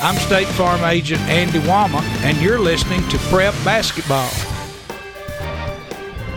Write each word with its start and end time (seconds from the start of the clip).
I'm 0.00 0.16
State 0.16 0.48
Farm 0.48 0.82
Agent 0.84 1.20
Andy 1.22 1.60
Wama, 1.60 2.00
and 2.24 2.36
you're 2.40 2.58
listening 2.58 3.06
to 3.10 3.18
Prep 3.18 3.54
Basketball. 3.64 4.28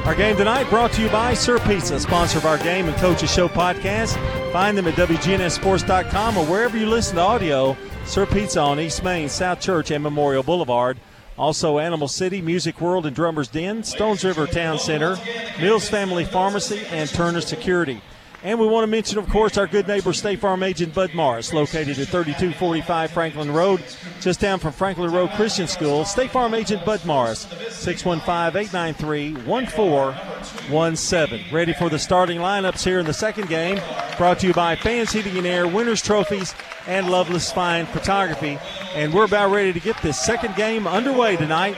Our 0.06 0.14
game 0.14 0.36
tonight 0.38 0.70
brought 0.70 0.92
to 0.94 1.02
you 1.02 1.10
by 1.10 1.34
Sir 1.34 1.58
Pizza, 1.60 2.00
sponsor 2.00 2.38
of 2.38 2.46
our 2.46 2.60
Game 2.60 2.88
and 2.88 2.96
Coaches 2.98 3.34
Show 3.34 3.48
podcast. 3.48 4.18
Find 4.52 4.78
them 4.78 4.88
at 4.88 4.94
WGNSSports.com 4.96 6.38
or 6.38 6.46
wherever 6.46 6.78
you 6.78 6.88
listen 6.88 7.16
to 7.16 7.22
audio. 7.22 7.76
Sir 8.06 8.28
Pizza 8.28 8.60
on 8.60 8.80
East 8.80 9.04
Main, 9.04 9.30
South 9.30 9.62
Church, 9.62 9.90
and 9.90 10.04
Memorial 10.04 10.44
Boulevard. 10.44 11.00
Also, 11.38 11.80
Animal 11.80 12.08
City, 12.08 12.42
Music 12.42 12.80
World, 12.80 13.06
and 13.08 13.16
Drummer's 13.16 13.48
Den, 13.48 13.84
Stones 13.84 14.24
River 14.24 14.46
Town 14.46 14.78
Center, 14.78 15.18
Mills 15.60 15.90
Family 15.90 16.24
Pharmacy, 16.24 16.82
and 16.92 17.10
Turner 17.10 17.42
Security. 17.42 18.00
And 18.46 18.60
we 18.60 18.68
want 18.68 18.84
to 18.84 18.88
mention, 18.88 19.18
of 19.18 19.28
course, 19.28 19.58
our 19.58 19.66
good 19.66 19.88
neighbor 19.88 20.14
State 20.14 20.40
Farm 20.40 20.62
agent 20.62 20.94
Bud 20.94 21.16
Morris, 21.16 21.52
located 21.52 21.98
at 21.98 22.10
3245 22.10 23.10
Franklin 23.10 23.52
Road, 23.52 23.84
just 24.22 24.40
down 24.40 24.60
from 24.60 24.72
Franklin 24.72 25.12
Road 25.12 25.32
Christian 25.32 25.68
School. 25.68 26.06
State 26.06 26.30
Farm 26.30 26.54
agent 26.54 26.86
Bud 26.86 27.04
Morris, 27.06 27.48
615 27.72 28.62
893 28.62 29.34
1417. 29.48 31.46
Ready 31.52 31.74
for 31.74 31.90
the 31.90 31.98
starting 31.98 32.38
lineups 32.38 32.84
here 32.84 33.00
in 33.00 33.08
the 33.08 33.16
second 33.16 33.50
game. 33.50 33.82
Brought 34.16 34.38
to 34.42 34.48
you 34.48 34.54
by 34.54 34.76
Fans 34.76 35.12
Heating 35.12 35.40
and 35.40 35.48
Air, 35.48 35.68
Winners 35.68 36.04
Trophies, 36.04 36.54
and 36.86 37.10
Loveless 37.10 37.52
Fine 37.52 37.88
Photography. 37.88 38.60
And 38.94 39.12
we're 39.12 39.26
about 39.26 39.52
ready 39.54 39.74
to 39.74 39.80
get 39.80 40.00
this 40.04 40.22
second 40.22 40.56
game 40.56 40.86
underway 40.86 41.36
tonight. 41.36 41.78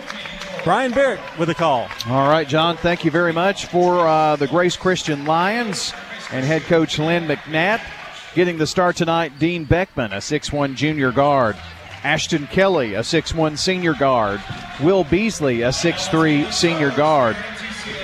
Brian 0.66 0.92
Barrett 0.92 1.22
with 1.40 1.50
a 1.50 1.56
call. 1.56 1.88
All 2.08 2.28
right, 2.28 2.46
John, 2.46 2.76
thank 2.76 3.06
you 3.06 3.12
very 3.12 3.32
much 3.32 3.68
for 3.68 4.06
uh, 4.06 4.36
the 4.36 4.48
Grace 4.48 4.76
Christian 4.76 5.24
Lions 5.24 5.94
and 6.32 6.46
head 6.46 6.64
coach 6.64 7.00
Lynn 7.00 7.28
McNatt. 7.28 7.82
Getting 8.36 8.58
the 8.58 8.68
start 8.68 8.96
tonight, 8.96 9.40
Dean 9.40 9.64
Beckman, 9.64 10.14
a 10.14 10.18
6'1 10.18 10.76
junior 10.76 11.12
guard. 11.12 11.56
Ashton 12.04 12.48
Kelly, 12.48 12.94
a 12.94 13.00
6'1 13.00 13.58
senior 13.58 13.94
guard. 13.94 14.42
Will 14.82 15.04
Beasley, 15.04 15.64
a 15.64 15.70
6'3 15.70 16.52
senior 16.54 16.92
guard. 16.92 17.36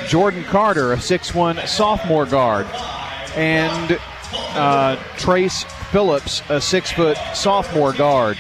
Jordan 0.08 0.44
Carter, 0.46 0.94
a 0.94 0.98
6'1 0.98 1.68
sophomore 1.68 2.26
guard. 2.26 2.66
And 3.36 4.00
uh, 4.56 4.96
Trace 5.18 5.64
Phillips, 5.92 6.42
a 6.50 6.60
6 6.60 6.92
foot 6.94 7.18
sophomore 7.34 7.94
guard. 7.94 8.38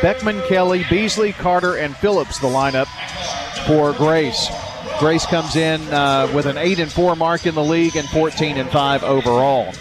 Beckman, 0.00 0.40
Kelly, 0.48 0.84
Beasley, 0.88 1.32
Carter, 1.32 1.76
and 1.76 1.94
Phillips, 1.96 2.38
the 2.38 2.46
lineup 2.46 2.88
for 3.66 3.92
Grace. 3.92 4.48
Grace 4.98 5.26
comes 5.26 5.56
in 5.56 5.80
uh, 5.92 6.30
with 6.34 6.46
an 6.46 6.56
8 6.56 6.78
and 6.78 6.92
4 6.92 7.16
mark 7.16 7.46
in 7.46 7.54
the 7.54 7.64
league 7.64 7.96
and 7.96 8.08
14 8.08 8.56
and 8.56 8.70
5 8.70 9.04
overall. 9.04 9.72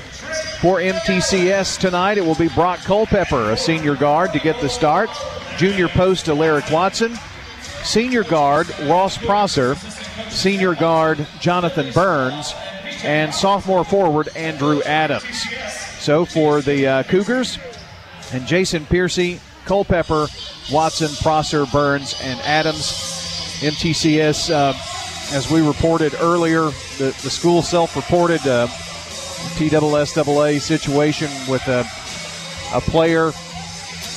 For 0.61 0.77
MTCS 0.77 1.77
tonight, 1.77 2.17
it 2.17 2.25
will 2.25 2.35
be 2.35 2.47
Brock 2.49 2.79
Culpepper, 2.79 3.51
a 3.51 3.57
senior 3.57 3.95
guard, 3.95 4.33
to 4.33 4.39
get 4.39 4.59
the 4.61 4.69
start. 4.69 5.09
Junior 5.57 5.87
post, 5.87 6.29
Alaric 6.29 6.69
Watson. 6.71 7.15
Senior 7.83 8.23
guard, 8.23 8.67
Ross 8.81 9.17
Prosser. 9.17 9.75
Senior 10.29 10.73
guard, 10.75 11.27
Jonathan 11.39 11.91
Burns. 11.93 12.53
And 13.03 13.33
sophomore 13.33 13.83
forward, 13.83 14.29
Andrew 14.35 14.81
Adams. 14.83 15.43
So 15.99 16.25
for 16.25 16.61
the 16.61 16.87
uh, 16.87 17.03
Cougars, 17.03 17.59
and 18.31 18.47
Jason 18.47 18.85
Piercy, 18.85 19.39
Culpepper, 19.65 20.27
Watson, 20.71 21.09
Prosser, 21.21 21.65
Burns, 21.67 22.19
and 22.21 22.39
Adams. 22.41 23.13
MTCS 23.61 24.49
uh, 24.49 24.73
as 25.31 25.49
we 25.49 25.65
reported 25.65 26.13
earlier, 26.19 26.65
the, 26.97 27.15
the 27.23 27.29
school 27.29 27.61
self 27.61 27.95
reported 27.95 28.45
uh, 28.47 28.67
TSSAA 29.55 30.59
situation 30.59 31.29
with 31.49 31.67
a, 31.67 31.85
a 32.73 32.81
player, 32.81 33.31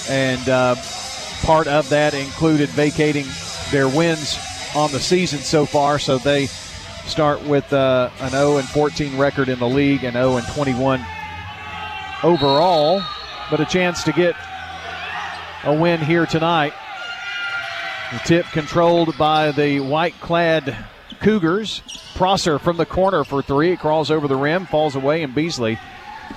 and 0.08 0.48
uh, 0.48 0.74
part 1.42 1.66
of 1.66 1.88
that 1.90 2.14
included 2.14 2.68
vacating 2.70 3.26
their 3.70 3.88
wins 3.88 4.38
on 4.74 4.90
the 4.92 5.00
season 5.00 5.38
so 5.38 5.66
far. 5.66 5.98
So 5.98 6.18
they 6.18 6.46
start 7.06 7.42
with 7.44 7.72
uh, 7.72 8.10
an 8.20 8.30
0 8.30 8.58
and 8.58 8.68
14 8.68 9.16
record 9.16 9.48
in 9.48 9.58
the 9.58 9.68
league 9.68 10.04
and 10.04 10.14
0 10.14 10.36
and 10.36 10.46
21 10.48 11.04
overall, 12.22 13.02
but 13.50 13.60
a 13.60 13.64
chance 13.64 14.02
to 14.04 14.12
get 14.12 14.34
a 15.64 15.74
win 15.74 16.00
here 16.00 16.26
tonight. 16.26 16.72
The 18.12 18.18
tip 18.18 18.46
controlled 18.46 19.16
by 19.18 19.50
the 19.50 19.80
white 19.80 20.14
clad 20.20 20.76
Cougars. 21.20 21.82
Prosser 22.14 22.58
from 22.58 22.76
the 22.76 22.86
corner 22.86 23.24
for 23.24 23.42
three. 23.42 23.72
It 23.72 23.80
crawls 23.80 24.10
over 24.10 24.28
the 24.28 24.36
rim, 24.36 24.66
falls 24.66 24.94
away, 24.94 25.22
and 25.22 25.34
Beasley 25.34 25.78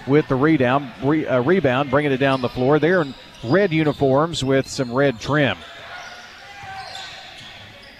with 0.07 0.27
the 0.27 0.35
rebound, 0.35 0.91
re, 1.03 1.25
uh, 1.25 1.41
rebound, 1.41 1.89
bringing 1.89 2.11
it 2.11 2.17
down 2.17 2.41
the 2.41 2.49
floor. 2.49 2.79
They're 2.79 3.01
in 3.01 3.13
red 3.43 3.71
uniforms 3.71 4.43
with 4.43 4.67
some 4.67 4.93
red 4.93 5.19
trim. 5.19 5.57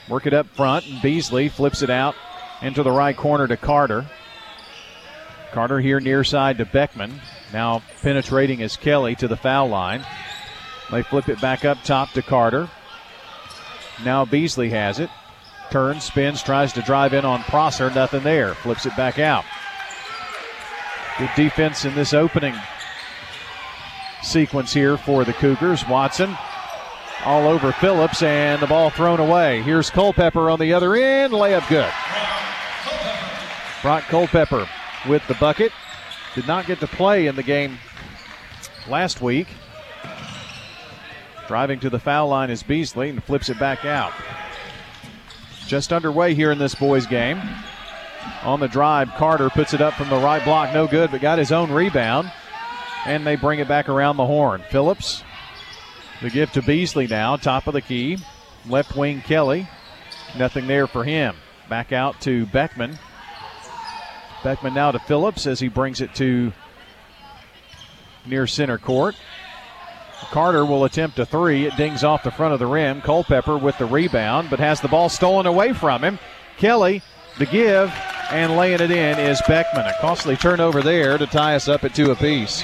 Work 0.07 0.27
it 0.27 0.33
up 0.33 0.47
front, 0.47 0.87
and 0.87 1.01
Beasley 1.01 1.49
flips 1.49 1.81
it 1.81 1.89
out 1.89 2.15
into 2.61 2.83
the 2.83 2.91
right 2.91 3.15
corner 3.15 3.47
to 3.47 3.57
Carter. 3.57 4.05
Carter 5.51 5.79
here 5.79 5.99
near 5.99 6.23
side 6.23 6.57
to 6.57 6.65
Beckman. 6.65 7.21
Now 7.53 7.81
penetrating 8.01 8.59
is 8.59 8.75
Kelly 8.75 9.15
to 9.15 9.27
the 9.27 9.37
foul 9.37 9.69
line. 9.69 10.05
They 10.91 11.03
flip 11.03 11.29
it 11.29 11.41
back 11.41 11.65
up 11.65 11.83
top 11.83 12.11
to 12.11 12.21
Carter. 12.21 12.69
Now 14.03 14.25
Beasley 14.25 14.69
has 14.69 14.99
it. 14.99 15.09
Turns, 15.71 16.03
spins, 16.03 16.41
tries 16.41 16.73
to 16.73 16.81
drive 16.81 17.13
in 17.13 17.25
on 17.25 17.43
Prosser. 17.43 17.91
Nothing 17.91 18.23
there. 18.23 18.55
Flips 18.55 18.85
it 18.85 18.95
back 18.95 19.19
out. 19.19 19.45
Good 21.17 21.29
defense 21.35 21.85
in 21.85 21.93
this 21.95 22.13
opening 22.13 22.55
sequence 24.23 24.73
here 24.73 24.97
for 24.97 25.23
the 25.23 25.33
Cougars. 25.33 25.87
Watson 25.87 26.35
all 27.25 27.47
over 27.47 27.71
Phillips 27.73 28.23
and 28.23 28.61
the 28.61 28.67
ball 28.67 28.89
thrown 28.89 29.19
away. 29.19 29.61
Here's 29.61 29.89
Culpepper 29.89 30.49
on 30.49 30.59
the 30.59 30.73
other 30.73 30.95
end. 30.95 31.33
Layup 31.33 31.67
good. 31.69 31.91
Brock 33.81 34.03
Culpepper 34.05 34.67
with 35.07 35.25
the 35.27 35.35
bucket. 35.35 35.71
Did 36.35 36.47
not 36.47 36.65
get 36.65 36.79
to 36.79 36.87
play 36.87 37.27
in 37.27 37.35
the 37.35 37.43
game 37.43 37.77
last 38.87 39.21
week. 39.21 39.47
Driving 41.47 41.79
to 41.79 41.89
the 41.89 41.99
foul 41.99 42.29
line 42.29 42.49
is 42.49 42.63
Beasley 42.63 43.09
and 43.09 43.23
flips 43.23 43.49
it 43.49 43.59
back 43.59 43.83
out. 43.83 44.13
Just 45.69 45.93
underway 45.93 46.33
here 46.33 46.51
in 46.51 46.57
this 46.57 46.73
boys' 46.73 47.05
game. 47.05 47.39
On 48.41 48.59
the 48.59 48.67
drive, 48.67 49.13
Carter 49.13 49.51
puts 49.51 49.75
it 49.75 49.81
up 49.81 49.93
from 49.93 50.09
the 50.09 50.17
right 50.17 50.43
block, 50.43 50.73
no 50.73 50.87
good, 50.87 51.11
but 51.11 51.21
got 51.21 51.37
his 51.37 51.51
own 51.51 51.71
rebound. 51.71 52.31
And 53.05 53.25
they 53.25 53.35
bring 53.35 53.59
it 53.59 53.67
back 53.67 53.87
around 53.87 54.17
the 54.17 54.25
horn. 54.25 54.63
Phillips, 54.71 55.23
the 56.23 56.31
gift 56.31 56.55
to 56.55 56.63
Beasley 56.63 57.05
now, 57.05 57.35
top 57.35 57.67
of 57.67 57.73
the 57.73 57.81
key. 57.81 58.17
Left 58.67 58.95
wing 58.95 59.21
Kelly, 59.21 59.69
nothing 60.39 60.65
there 60.65 60.87
for 60.87 61.03
him. 61.03 61.35
Back 61.69 61.91
out 61.91 62.19
to 62.21 62.47
Beckman. 62.47 62.97
Beckman 64.43 64.73
now 64.73 64.89
to 64.89 64.97
Phillips 64.97 65.45
as 65.45 65.59
he 65.59 65.67
brings 65.67 66.01
it 66.01 66.15
to 66.15 66.51
near 68.25 68.47
center 68.47 68.79
court. 68.79 69.15
Carter 70.31 70.65
will 70.65 70.83
attempt 70.83 71.19
a 71.19 71.25
three. 71.25 71.65
It 71.65 71.75
dings 71.75 72.03
off 72.03 72.23
the 72.23 72.31
front 72.31 72.53
of 72.53 72.59
the 72.59 72.67
rim. 72.67 73.01
Culpepper 73.01 73.57
with 73.57 73.77
the 73.77 73.85
rebound, 73.85 74.49
but 74.49 74.59
has 74.59 74.79
the 74.79 74.87
ball 74.87 75.09
stolen 75.09 75.45
away 75.45 75.73
from 75.73 76.03
him. 76.03 76.19
Kelly, 76.57 77.01
the 77.37 77.45
give, 77.45 77.91
and 78.31 78.55
laying 78.55 78.81
it 78.81 78.91
in 78.91 79.19
is 79.19 79.41
Beckman. 79.47 79.85
A 79.85 79.93
costly 79.99 80.35
turnover 80.35 80.81
there 80.81 81.17
to 81.17 81.25
tie 81.25 81.55
us 81.55 81.67
up 81.67 81.83
at 81.83 81.95
two 81.95 82.11
apiece. 82.11 82.63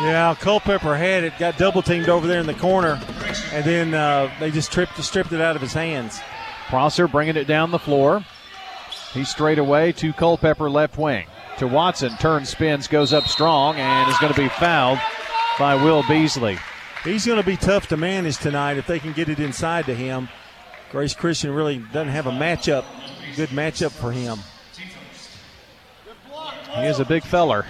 Yeah, 0.00 0.34
Culpepper 0.38 0.96
had 0.96 1.24
it, 1.24 1.38
got 1.38 1.56
double 1.56 1.80
teamed 1.80 2.08
over 2.08 2.26
there 2.26 2.40
in 2.40 2.46
the 2.46 2.54
corner, 2.54 3.00
and 3.52 3.64
then 3.64 3.94
uh, 3.94 4.30
they 4.38 4.50
just 4.50 4.70
tripped, 4.70 5.02
stripped 5.02 5.32
it 5.32 5.40
out 5.40 5.56
of 5.56 5.62
his 5.62 5.72
hands. 5.72 6.20
Prosser 6.68 7.08
bringing 7.08 7.36
it 7.36 7.46
down 7.46 7.70
the 7.70 7.78
floor. 7.78 8.24
He's 9.14 9.30
straight 9.30 9.58
away 9.58 9.92
to 9.92 10.12
Culpepper 10.12 10.68
left 10.68 10.98
wing. 10.98 11.26
To 11.58 11.66
Watson, 11.66 12.16
turns, 12.18 12.50
spins, 12.50 12.86
goes 12.86 13.12
up 13.12 13.26
strong, 13.26 13.76
and 13.76 14.10
is 14.10 14.18
going 14.18 14.32
to 14.32 14.40
be 14.40 14.48
fouled 14.48 14.98
by 15.58 15.74
Will 15.74 16.02
Beasley. 16.08 16.58
He's 17.04 17.26
going 17.26 17.40
to 17.40 17.46
be 17.46 17.56
tough 17.56 17.88
to 17.88 17.96
manage 17.96 18.38
tonight 18.38 18.76
if 18.76 18.86
they 18.86 18.98
can 18.98 19.12
get 19.12 19.28
it 19.28 19.40
inside 19.40 19.86
to 19.86 19.94
him. 19.94 20.28
Grace 20.90 21.14
Christian 21.14 21.50
really 21.50 21.78
doesn't 21.78 22.08
have 22.08 22.26
a 22.26 22.30
matchup, 22.30 22.84
good 23.36 23.50
matchup 23.50 23.90
for 23.90 24.12
him. 24.12 24.38
He 26.74 26.86
is 26.86 27.00
a 27.00 27.04
big 27.04 27.24
feller. 27.24 27.66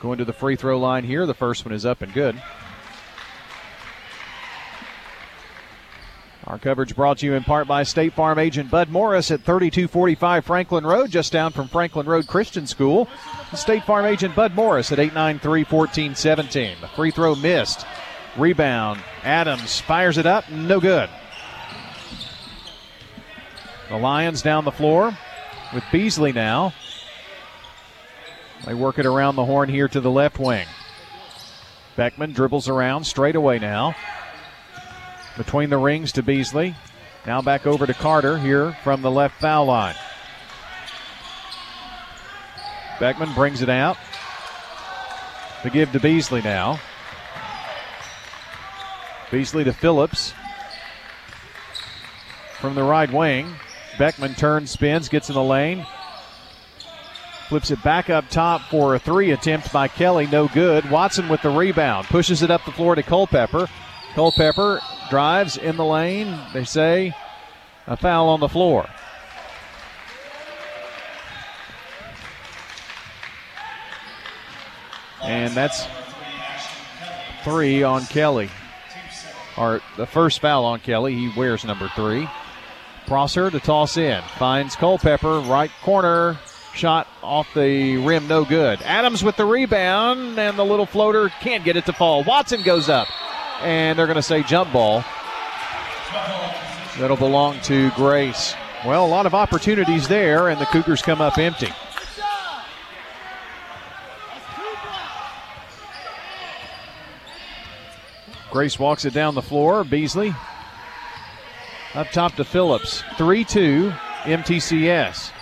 Going 0.00 0.18
to 0.18 0.24
the 0.24 0.32
free 0.32 0.56
throw 0.56 0.78
line 0.78 1.04
here. 1.04 1.26
The 1.26 1.34
first 1.34 1.64
one 1.64 1.74
is 1.74 1.84
up 1.84 2.02
and 2.02 2.12
good. 2.12 2.40
Our 6.46 6.58
coverage 6.58 6.94
brought 6.94 7.18
to 7.18 7.26
you 7.26 7.34
in 7.34 7.42
part 7.42 7.66
by 7.66 7.84
State 7.84 8.12
Farm 8.12 8.38
agent 8.38 8.70
Bud 8.70 8.90
Morris 8.90 9.30
at 9.30 9.40
3245 9.40 10.44
Franklin 10.44 10.86
Road, 10.86 11.10
just 11.10 11.32
down 11.32 11.52
from 11.52 11.68
Franklin 11.68 12.06
Road 12.06 12.26
Christian 12.26 12.66
School. 12.66 13.08
State 13.54 13.84
Farm 13.84 14.04
agent 14.04 14.34
Bud 14.34 14.54
Morris 14.54 14.92
at 14.92 14.98
893 14.98 15.64
1417. 15.64 16.76
Free 16.94 17.10
throw 17.10 17.34
missed. 17.34 17.86
Rebound. 18.36 19.00
Adams 19.22 19.80
fires 19.80 20.18
it 20.18 20.26
up. 20.26 20.50
No 20.50 20.80
good. 20.80 21.08
The 23.88 23.96
Lions 23.96 24.42
down 24.42 24.66
the 24.66 24.72
floor 24.72 25.16
with 25.72 25.84
Beasley 25.90 26.32
now. 26.32 26.74
They 28.66 28.74
work 28.74 28.98
it 28.98 29.06
around 29.06 29.36
the 29.36 29.44
horn 29.46 29.70
here 29.70 29.88
to 29.88 30.00
the 30.00 30.10
left 30.10 30.38
wing. 30.38 30.66
Beckman 31.96 32.32
dribbles 32.32 32.68
around 32.68 33.04
straight 33.04 33.36
away 33.36 33.58
now. 33.58 33.94
Between 35.36 35.70
the 35.70 35.78
rings 35.78 36.12
to 36.12 36.22
Beasley. 36.22 36.74
Now 37.26 37.42
back 37.42 37.66
over 37.66 37.86
to 37.86 37.94
Carter 37.94 38.38
here 38.38 38.76
from 38.84 39.02
the 39.02 39.10
left 39.10 39.40
foul 39.40 39.66
line. 39.66 39.96
Beckman 43.00 43.32
brings 43.34 43.62
it 43.62 43.68
out. 43.68 43.96
To 45.62 45.70
give 45.70 45.90
to 45.92 46.00
Beasley 46.00 46.42
now. 46.42 46.78
Beasley 49.30 49.64
to 49.64 49.72
Phillips. 49.72 50.32
From 52.60 52.74
the 52.74 52.84
right 52.84 53.12
wing. 53.12 53.54
Beckman 53.98 54.34
turns, 54.34 54.70
spins, 54.70 55.08
gets 55.08 55.28
in 55.28 55.34
the 55.34 55.42
lane. 55.42 55.86
Flips 57.48 57.70
it 57.70 57.82
back 57.82 58.10
up 58.10 58.28
top 58.30 58.62
for 58.70 58.94
a 58.94 58.98
three 58.98 59.32
attempt 59.32 59.72
by 59.72 59.88
Kelly. 59.88 60.26
No 60.26 60.48
good. 60.48 60.88
Watson 60.90 61.28
with 61.28 61.42
the 61.42 61.50
rebound. 61.50 62.06
Pushes 62.06 62.42
it 62.42 62.50
up 62.50 62.64
the 62.64 62.72
floor 62.72 62.94
to 62.94 63.02
Culpepper. 63.02 63.68
Culpepper 64.14 64.80
drives 65.10 65.56
in 65.56 65.76
the 65.76 65.84
lane. 65.84 66.38
They 66.52 66.64
say 66.64 67.12
a 67.86 67.96
foul 67.96 68.28
on 68.28 68.40
the 68.40 68.48
floor. 68.48 68.88
And 75.22 75.54
that's 75.54 75.86
three 77.44 77.82
on 77.82 78.04
Kelly. 78.06 78.50
Or 79.56 79.80
the 79.96 80.06
first 80.06 80.40
foul 80.40 80.64
on 80.64 80.80
Kelly. 80.80 81.14
He 81.14 81.32
wears 81.36 81.64
number 81.64 81.88
three. 81.94 82.28
Prosser 83.06 83.50
to 83.50 83.60
toss 83.60 83.96
in. 83.96 84.22
Finds 84.38 84.76
Culpepper, 84.76 85.40
right 85.40 85.70
corner. 85.82 86.38
Shot 86.74 87.06
off 87.22 87.46
the 87.54 87.98
rim, 87.98 88.26
no 88.26 88.44
good. 88.44 88.82
Adams 88.82 89.22
with 89.22 89.36
the 89.36 89.44
rebound, 89.44 90.38
and 90.38 90.58
the 90.58 90.64
little 90.64 90.86
floater 90.86 91.28
can't 91.40 91.64
get 91.64 91.76
it 91.76 91.86
to 91.86 91.92
fall. 91.92 92.24
Watson 92.24 92.62
goes 92.62 92.88
up, 92.88 93.06
and 93.60 93.98
they're 93.98 94.06
going 94.06 94.16
to 94.16 94.22
say 94.22 94.42
jump 94.42 94.72
ball. 94.72 95.04
That'll 96.98 97.16
belong 97.16 97.60
to 97.62 97.90
Grace. 97.92 98.54
Well, 98.86 99.04
a 99.04 99.08
lot 99.08 99.26
of 99.26 99.34
opportunities 99.34 100.08
there, 100.08 100.48
and 100.48 100.60
the 100.60 100.66
Cougars 100.66 101.02
come 101.02 101.20
up 101.20 101.38
empty. 101.38 101.68
Grace 108.50 108.78
walks 108.78 109.04
it 109.04 109.12
down 109.12 109.34
the 109.34 109.42
floor. 109.42 109.82
Beasley 109.82 110.32
up 111.94 112.10
top 112.10 112.34
to 112.36 112.44
Phillips. 112.44 113.02
3 113.16 113.44
2 113.44 113.92
MTCS. 114.24 115.32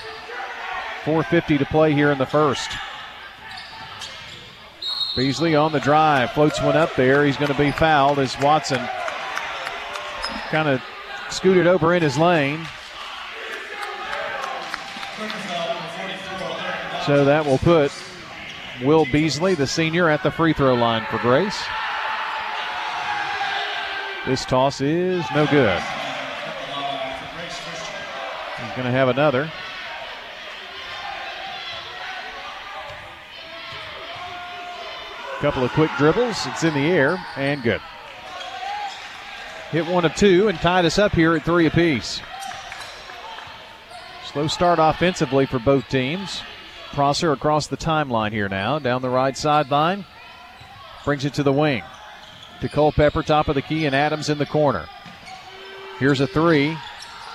4.50 1.05 1.58
to 1.58 1.67
play 1.67 1.93
here 1.93 2.12
in 2.12 2.19
the 2.19 2.26
first. 2.26 2.70
Beasley 5.14 5.55
on 5.55 5.73
the 5.73 5.81
drive, 5.81 6.32
floats 6.32 6.61
one 6.62 6.76
up 6.76 6.94
there. 6.97 7.25
He's 7.25 7.37
going 7.37 7.53
to 7.53 7.59
be 7.59 7.70
fouled 7.70 8.19
as 8.19 8.38
Watson 8.41 8.81
kind 10.50 10.69
of 10.69 10.82
scooted 11.29 11.67
over 11.67 11.94
in 11.94 12.03
his 12.03 12.17
lane. 12.17 12.67
So 17.06 17.25
that 17.25 17.44
will 17.44 17.59
put 17.59 17.93
Will 18.82 19.05
Beasley, 19.06 19.55
the 19.55 19.67
senior, 19.67 20.09
at 20.09 20.23
the 20.23 20.31
free 20.31 20.53
throw 20.53 20.75
line 20.75 21.05
for 21.11 21.19
Grace. 21.19 21.62
This 24.26 24.44
toss 24.44 24.81
is 24.81 25.25
no 25.35 25.47
good. 25.47 25.82
He's 28.61 28.73
going 28.73 28.87
to 28.87 28.93
have 28.93 29.08
another. 29.08 29.50
Couple 35.43 35.65
of 35.65 35.73
quick 35.73 35.91
dribbles. 35.99 36.47
It's 36.47 36.62
in 36.62 36.73
the 36.73 36.87
air 36.87 37.19
and 37.37 37.65
good. 37.65 37.81
Hit 39.73 39.85
one 39.89 40.05
of 40.05 40.15
two 40.15 40.47
and 40.47 40.56
tied 40.61 40.85
us 40.85 41.00
up 41.00 41.11
here 41.11 41.35
at 41.35 41.44
three 41.44 41.67
apiece. 41.67 42.21
Slow 44.25 44.47
start 44.47 44.79
offensively 44.81 45.47
for 45.47 45.59
both 45.59 45.89
teams. 45.89 46.43
Prosser 46.93 47.33
across 47.33 47.67
the 47.67 47.77
timeline 47.77 48.31
here 48.31 48.49
now, 48.49 48.79
down 48.79 49.03
the 49.03 49.11
right 49.11 49.37
sideline. 49.37 50.05
Brings 51.05 51.25
it 51.25 51.35
to 51.35 51.43
the 51.43 51.53
wing. 51.53 51.83
To 52.61 52.69
Culpepper, 52.69 53.25
top 53.25 53.49
of 53.49 53.56
the 53.56 53.62
key, 53.62 53.85
and 53.87 53.97
Adams 53.97 54.29
in 54.29 54.39
the 54.39 54.47
corner. 54.47 54.87
Here's 55.99 56.21
a 56.21 56.29
three. 56.29 56.79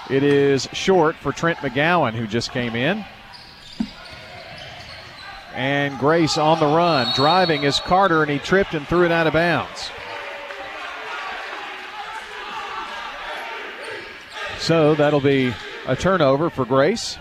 It 0.10 0.24
is 0.24 0.70
short 0.72 1.18
for 1.18 1.34
Trent 1.34 1.58
McGowan, 1.58 2.14
who 2.14 2.26
just 2.26 2.54
came 2.54 2.74
in. 2.74 3.04
And 5.58 5.98
Grace 5.98 6.38
on 6.38 6.60
the 6.60 6.68
run. 6.68 7.12
Driving 7.16 7.64
is 7.64 7.80
Carter, 7.80 8.22
and 8.22 8.30
he 8.30 8.38
tripped 8.38 8.76
and 8.76 8.88
threw 8.88 9.06
it 9.06 9.12
out 9.12 9.26
of 9.26 9.34
bounds. 9.34 9.90
So 14.60 14.94
that'll 14.94 15.20
be 15.20 15.52
a 15.88 15.96
turnover 15.96 16.52
for 16.52 16.64
Grace. 16.64 17.18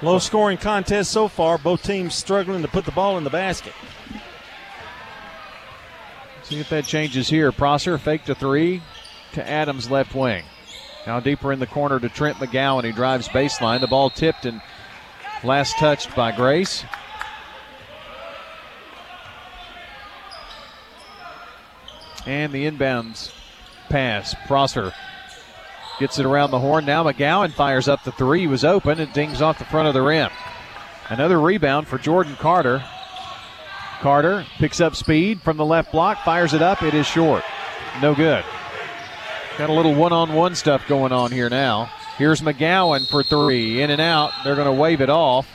Low 0.00 0.20
scoring 0.20 0.58
contest 0.58 1.10
so 1.10 1.26
far. 1.26 1.58
Both 1.58 1.82
teams 1.82 2.14
struggling 2.14 2.62
to 2.62 2.68
put 2.68 2.84
the 2.84 2.92
ball 2.92 3.18
in 3.18 3.24
the 3.24 3.30
basket. 3.30 3.72
See 6.44 6.60
if 6.60 6.68
that 6.68 6.84
changes 6.84 7.28
here. 7.28 7.50
Prosser 7.50 7.98
fake 7.98 8.26
to 8.26 8.36
three 8.36 8.80
to 9.32 9.48
Adams 9.48 9.90
left 9.90 10.14
wing. 10.14 10.44
Now 11.04 11.18
deeper 11.18 11.52
in 11.52 11.58
the 11.58 11.66
corner 11.66 11.98
to 11.98 12.08
Trent 12.08 12.36
McGowan. 12.36 12.84
He 12.84 12.92
drives 12.92 13.28
baseline. 13.28 13.80
The 13.80 13.88
ball 13.88 14.08
tipped 14.08 14.46
and 14.46 14.60
Last 15.42 15.78
touched 15.78 16.14
by 16.14 16.32
Grace. 16.32 16.84
And 22.26 22.52
the 22.52 22.70
inbounds 22.70 23.32
pass. 23.88 24.34
Prosser 24.46 24.92
gets 25.98 26.18
it 26.18 26.26
around 26.26 26.50
the 26.50 26.58
horn. 26.58 26.84
Now 26.84 27.04
McGowan 27.04 27.52
fires 27.52 27.88
up 27.88 28.04
the 28.04 28.12
three. 28.12 28.40
He 28.40 28.46
was 28.46 28.64
open 28.64 29.00
and 29.00 29.12
dings 29.12 29.40
off 29.40 29.58
the 29.58 29.64
front 29.64 29.88
of 29.88 29.94
the 29.94 30.02
rim. 30.02 30.30
Another 31.08 31.40
rebound 31.40 31.88
for 31.88 31.98
Jordan 31.98 32.36
Carter. 32.36 32.84
Carter 34.00 34.46
picks 34.58 34.80
up 34.80 34.94
speed 34.94 35.40
from 35.42 35.56
the 35.56 35.64
left 35.64 35.92
block, 35.92 36.24
fires 36.24 36.54
it 36.54 36.62
up. 36.62 36.82
It 36.82 36.94
is 36.94 37.06
short. 37.06 37.44
No 38.00 38.14
good. 38.14 38.44
Got 39.58 39.70
a 39.70 39.72
little 39.72 39.94
one 39.94 40.12
on 40.12 40.32
one 40.32 40.54
stuff 40.54 40.86
going 40.86 41.12
on 41.12 41.32
here 41.32 41.50
now. 41.50 41.90
Here's 42.20 42.42
McGowan 42.42 43.08
for 43.08 43.22
three. 43.22 43.80
In 43.80 43.88
and 43.88 43.98
out. 43.98 44.32
They're 44.44 44.54
going 44.54 44.66
to 44.66 44.78
wave 44.78 45.00
it 45.00 45.08
off. 45.08 45.48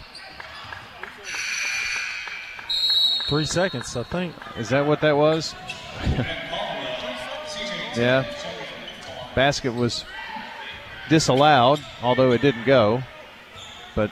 Three 3.28 3.46
seconds, 3.46 3.96
I 3.96 4.02
think. 4.02 4.34
Is 4.58 4.70
that 4.70 4.84
what 4.84 5.00
that 5.02 5.16
was? 5.16 5.54
yeah. 7.95 8.26
Basket 9.36 9.76
was 9.76 10.06
disallowed, 11.07 11.80
although 12.02 12.31
it 12.31 12.42
didn't 12.42 12.66
go. 12.66 13.04
But 13.94 14.10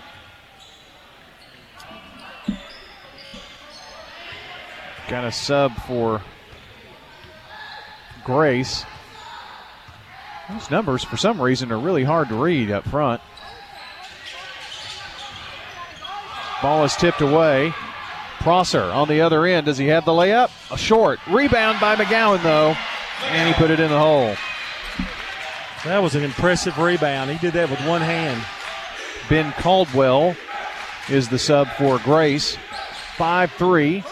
got 5.08 5.26
a 5.26 5.32
sub 5.32 5.74
for 5.88 6.22
Grace. 8.24 8.86
Those 10.50 10.70
numbers, 10.70 11.04
for 11.04 11.18
some 11.18 11.42
reason, 11.42 11.72
are 11.72 11.80
really 11.80 12.04
hard 12.04 12.30
to 12.30 12.36
read 12.36 12.72
up 12.72 12.88
front. 12.88 13.22
Ball 16.62 16.84
is 16.84 16.96
tipped 16.96 17.22
away. 17.22 17.74
Prosser 18.40 18.84
on 18.84 19.08
the 19.08 19.22
other 19.22 19.46
end. 19.46 19.66
Does 19.66 19.78
he 19.78 19.88
have 19.88 20.06
the 20.06 20.12
layup? 20.12 20.52
A 20.72 20.78
short. 20.78 21.20
Rebound 21.28 21.80
by 21.80 21.96
McGowan, 21.96 22.44
though. 22.44 22.76
And 23.26 23.48
he 23.48 23.54
put 23.54 23.72
it 23.72 23.80
in 23.80 23.90
the 23.90 24.00
hole. 24.00 24.36
That 25.86 26.00
was 26.00 26.16
an 26.16 26.24
impressive 26.24 26.78
rebound. 26.78 27.32
He 27.32 27.38
did 27.38 27.54
that 27.54 27.70
with 27.70 27.86
one 27.86 28.02
hand. 28.02 28.44
Ben 29.30 29.54
Caldwell 29.54 30.36
is 31.10 31.30
the 31.30 31.40
sub 31.40 31.68
for 31.78 32.00
Grace. 32.00 32.58
5 33.18 33.52
3, 33.52 34.04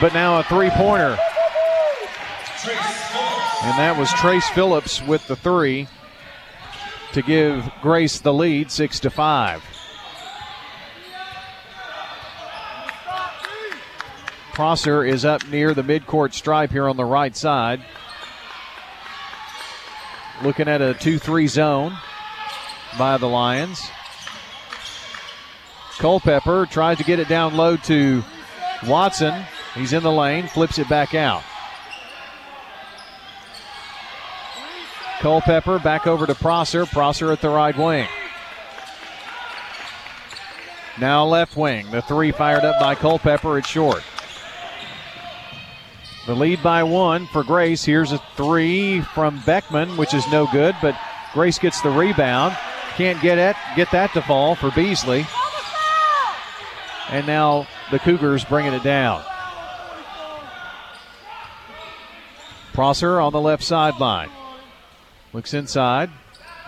but 0.00 0.14
now 0.14 0.38
a 0.38 0.44
three 0.44 0.70
pointer. 0.70 1.18
And 3.62 3.78
that 3.78 3.98
was 3.98 4.10
Trace 4.14 4.48
Phillips 4.50 5.02
with 5.02 5.26
the 5.26 5.36
three 5.36 5.86
to 7.12 7.22
give 7.22 7.70
Grace 7.82 8.18
the 8.18 8.32
lead, 8.32 8.70
six 8.70 9.00
to 9.00 9.10
five. 9.10 9.62
Prosser 14.54 15.04
is 15.04 15.24
up 15.24 15.46
near 15.48 15.74
the 15.74 15.82
midcourt 15.82 16.32
stripe 16.32 16.70
here 16.70 16.88
on 16.88 16.96
the 16.96 17.04
right 17.04 17.36
side. 17.36 17.82
Looking 20.42 20.68
at 20.68 20.80
a 20.80 20.94
2 20.94 21.18
3 21.18 21.46
zone 21.46 21.96
by 22.98 23.18
the 23.18 23.26
Lions. 23.26 23.80
Culpepper 25.98 26.66
tries 26.66 26.96
to 26.96 27.04
get 27.04 27.18
it 27.18 27.28
down 27.28 27.56
low 27.56 27.76
to 27.76 28.24
Watson. 28.86 29.44
He's 29.74 29.92
in 29.92 30.02
the 30.02 30.10
lane, 30.10 30.46
flips 30.48 30.78
it 30.78 30.88
back 30.88 31.14
out. 31.14 31.42
Culpepper 35.20 35.78
back 35.78 36.06
over 36.06 36.26
to 36.26 36.34
Prosser. 36.34 36.86
Prosser 36.86 37.30
at 37.30 37.40
the 37.40 37.50
right 37.50 37.76
wing. 37.76 38.08
Now 40.98 41.26
left 41.26 41.56
wing. 41.56 41.90
The 41.90 42.02
three 42.02 42.32
fired 42.32 42.64
up 42.64 42.80
by 42.80 42.94
Culpepper. 42.94 43.58
It's 43.58 43.68
short. 43.68 44.02
The 46.26 46.34
lead 46.34 46.62
by 46.62 46.82
one 46.82 47.26
for 47.26 47.44
Grace. 47.44 47.84
Here's 47.84 48.12
a 48.12 48.18
three 48.36 49.00
from 49.00 49.42
Beckman, 49.44 49.96
which 49.96 50.14
is 50.14 50.26
no 50.30 50.46
good, 50.46 50.74
but 50.80 50.98
Grace 51.32 51.58
gets 51.58 51.80
the 51.82 51.90
rebound. 51.90 52.56
Can't 52.96 53.20
get 53.20 53.38
it, 53.38 53.56
get 53.76 53.90
that 53.92 54.12
to 54.14 54.22
fall 54.22 54.54
for 54.54 54.70
Beasley. 54.70 55.26
And 57.10 57.26
now 57.26 57.66
the 57.90 57.98
Cougars 57.98 58.44
bringing 58.44 58.72
it 58.72 58.82
down. 58.82 59.22
Prosser 62.72 63.20
on 63.20 63.32
the 63.32 63.40
left 63.40 63.62
sideline. 63.62 64.30
Looks 65.32 65.54
inside. 65.54 66.10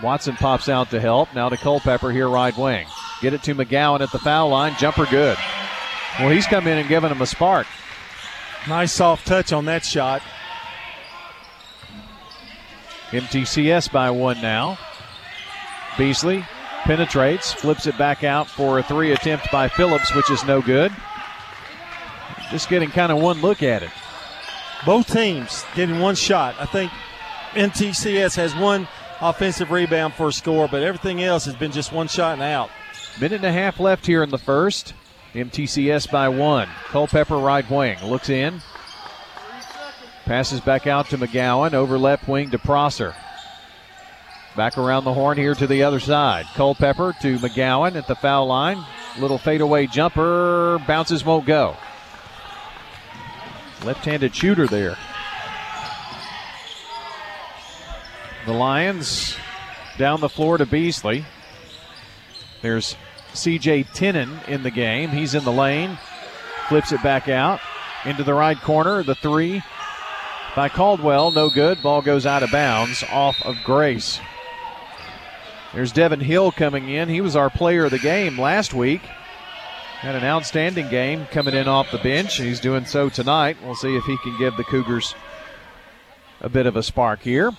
Watson 0.02 0.36
pops 0.36 0.68
out 0.68 0.90
to 0.90 1.00
help. 1.00 1.34
Now 1.34 1.48
to 1.48 1.56
Culpepper 1.56 2.10
here, 2.10 2.28
right 2.28 2.56
wing. 2.56 2.86
Get 3.20 3.34
it 3.34 3.42
to 3.44 3.54
McGowan 3.54 4.00
at 4.00 4.10
the 4.12 4.18
foul 4.18 4.48
line. 4.48 4.74
Jumper 4.78 5.06
good. 5.06 5.36
Well, 6.18 6.30
he's 6.30 6.46
come 6.46 6.66
in 6.66 6.78
and 6.78 6.88
given 6.88 7.10
him 7.10 7.22
a 7.22 7.26
spark. 7.26 7.66
Nice 8.68 8.92
soft 8.92 9.26
touch 9.26 9.52
on 9.52 9.64
that 9.66 9.84
shot. 9.84 10.22
MTCS 13.10 13.90
by 13.92 14.10
one 14.10 14.40
now. 14.40 14.78
Beasley 15.98 16.44
penetrates, 16.84 17.52
flips 17.52 17.86
it 17.86 17.96
back 17.98 18.24
out 18.24 18.48
for 18.48 18.78
a 18.78 18.82
three 18.82 19.12
attempt 19.12 19.50
by 19.52 19.68
Phillips, 19.68 20.14
which 20.14 20.30
is 20.30 20.44
no 20.44 20.60
good. 20.60 20.92
Just 22.50 22.68
getting 22.68 22.90
kind 22.90 23.12
of 23.12 23.18
one 23.18 23.40
look 23.40 23.62
at 23.62 23.82
it. 23.82 23.90
Both 24.84 25.12
teams 25.12 25.64
getting 25.74 26.00
one 26.00 26.14
shot. 26.14 26.56
I 26.58 26.66
think 26.66 26.90
MTCS 27.54 28.36
has 28.36 28.54
one 28.56 28.88
offensive 29.20 29.70
rebound 29.70 30.14
for 30.14 30.28
a 30.28 30.32
score, 30.32 30.68
but 30.68 30.82
everything 30.82 31.22
else 31.22 31.44
has 31.44 31.54
been 31.54 31.72
just 31.72 31.92
one 31.92 32.08
shot 32.08 32.34
and 32.34 32.42
out. 32.42 32.70
Minute 33.20 33.36
and 33.36 33.44
a 33.44 33.52
half 33.52 33.78
left 33.78 34.06
here 34.06 34.22
in 34.22 34.30
the 34.30 34.38
first. 34.38 34.94
MTCS 35.34 36.10
by 36.10 36.28
one. 36.28 36.68
Culpepper 36.86 37.36
right 37.36 37.68
wing 37.70 37.98
looks 38.04 38.28
in. 38.28 38.60
Passes 40.24 40.60
back 40.60 40.86
out 40.86 41.08
to 41.10 41.18
McGowan 41.18 41.74
over 41.74 41.98
left 41.98 42.28
wing 42.28 42.50
to 42.50 42.58
Prosser. 42.58 43.14
Back 44.56 44.78
around 44.78 45.04
the 45.04 45.14
horn 45.14 45.38
here 45.38 45.54
to 45.54 45.66
the 45.66 45.82
other 45.82 46.00
side. 46.00 46.46
Culpepper 46.54 47.14
to 47.22 47.38
McGowan 47.38 47.96
at 47.96 48.06
the 48.06 48.14
foul 48.14 48.46
line. 48.46 48.84
Little 49.18 49.38
fadeaway 49.38 49.86
jumper. 49.86 50.78
Bounces 50.86 51.24
won't 51.24 51.46
go. 51.46 51.76
Left 53.84 54.04
handed 54.04 54.34
shooter 54.34 54.66
there. 54.66 54.96
The 58.46 58.52
Lions 58.52 59.36
down 59.98 60.20
the 60.20 60.28
floor 60.28 60.58
to 60.58 60.66
Beasley. 60.66 61.24
There's 62.60 62.96
CJ 63.34 63.86
Tinnen 63.88 64.48
in 64.48 64.62
the 64.62 64.70
game. 64.70 65.10
He's 65.10 65.34
in 65.34 65.44
the 65.44 65.52
lane. 65.52 65.98
Flips 66.68 66.92
it 66.92 67.02
back 67.02 67.28
out 67.28 67.60
into 68.04 68.24
the 68.24 68.34
right 68.34 68.60
corner. 68.60 69.02
The 69.02 69.14
three 69.14 69.62
by 70.56 70.68
Caldwell. 70.68 71.30
No 71.30 71.50
good. 71.50 71.82
Ball 71.82 72.02
goes 72.02 72.26
out 72.26 72.42
of 72.42 72.50
bounds 72.50 73.04
off 73.10 73.40
of 73.42 73.56
Grace. 73.64 74.20
There's 75.72 75.92
Devin 75.92 76.20
Hill 76.20 76.52
coming 76.52 76.88
in. 76.88 77.08
He 77.08 77.20
was 77.20 77.36
our 77.36 77.48
player 77.48 77.86
of 77.86 77.90
the 77.90 77.98
game 77.98 78.38
last 78.38 78.74
week. 78.74 79.02
Had 80.00 80.16
an 80.16 80.24
outstanding 80.24 80.88
game 80.88 81.26
coming 81.26 81.54
in 81.54 81.68
off 81.68 81.92
the 81.92 81.98
bench. 81.98 82.36
He's 82.36 82.60
doing 82.60 82.84
so 82.86 83.08
tonight. 83.08 83.56
We'll 83.62 83.76
see 83.76 83.96
if 83.96 84.04
he 84.04 84.18
can 84.18 84.36
give 84.36 84.56
the 84.56 84.64
Cougars 84.64 85.14
a 86.40 86.48
bit 86.48 86.66
of 86.66 86.76
a 86.76 86.82
spark 86.82 87.22
here. 87.22 87.52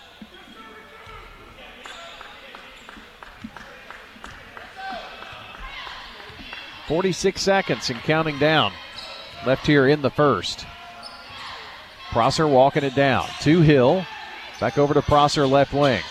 Forty-six 6.93 7.41
seconds 7.41 7.89
and 7.89 7.99
counting 8.01 8.37
down 8.37 8.71
left 9.47 9.65
here 9.65 9.87
in 9.87 10.03
the 10.03 10.11
first. 10.11 10.67
Prosser 12.11 12.47
walking 12.47 12.83
it 12.83 12.93
down 12.93 13.25
to 13.41 13.61
Hill. 13.61 14.05
Back 14.59 14.77
over 14.77 14.93
to 14.93 15.01
Prosser 15.01 15.47
left 15.47 15.73
wing. 15.73 16.03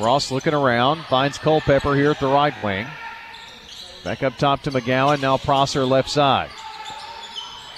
Ross 0.00 0.30
looking 0.30 0.54
around, 0.54 1.04
finds 1.04 1.36
Culpepper 1.36 1.94
here 1.94 2.12
at 2.12 2.18
the 2.18 2.28
right 2.28 2.54
wing. 2.64 2.86
Back 4.04 4.22
up 4.22 4.38
top 4.38 4.62
to 4.62 4.70
McGowan, 4.70 5.20
now 5.20 5.36
Prosser 5.36 5.84
left 5.84 6.08
side. 6.08 6.48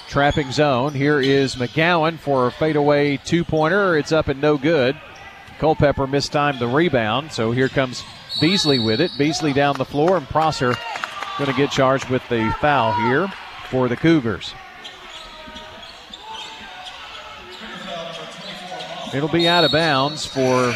Trapping 0.07 0.53
zone. 0.53 0.93
Here 0.93 1.19
is 1.19 1.55
McGowan 1.55 2.19
for 2.19 2.47
a 2.47 2.53
fadeaway 2.53 3.17
two 3.17 3.43
pointer. 3.43 3.97
It's 3.97 4.13
up 4.13 4.29
and 4.29 4.39
no 4.39 4.57
good. 4.57 4.95
Culpepper 5.59 6.07
mistimed 6.07 6.59
the 6.59 6.69
rebound, 6.69 7.33
so 7.33 7.51
here 7.51 7.67
comes 7.67 8.01
Beasley 8.39 8.79
with 8.79 9.01
it. 9.01 9.11
Beasley 9.17 9.51
down 9.51 9.75
the 9.75 9.83
floor, 9.83 10.15
and 10.15 10.25
Prosser 10.29 10.73
going 11.37 11.49
to 11.51 11.55
get 11.55 11.71
charged 11.71 12.09
with 12.09 12.27
the 12.29 12.55
foul 12.59 12.93
here 12.93 13.27
for 13.69 13.87
the 13.87 13.95
Cougars. 13.95 14.53
It'll 19.13 19.29
be 19.29 19.47
out 19.47 19.63
of 19.63 19.71
bounds 19.71 20.25
for 20.25 20.73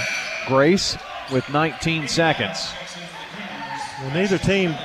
Grace 0.48 0.98
with 1.32 1.50
19 1.50 2.08
seconds. 2.08 2.72
Well, 4.00 4.14
neither 4.14 4.38
team 4.38 4.76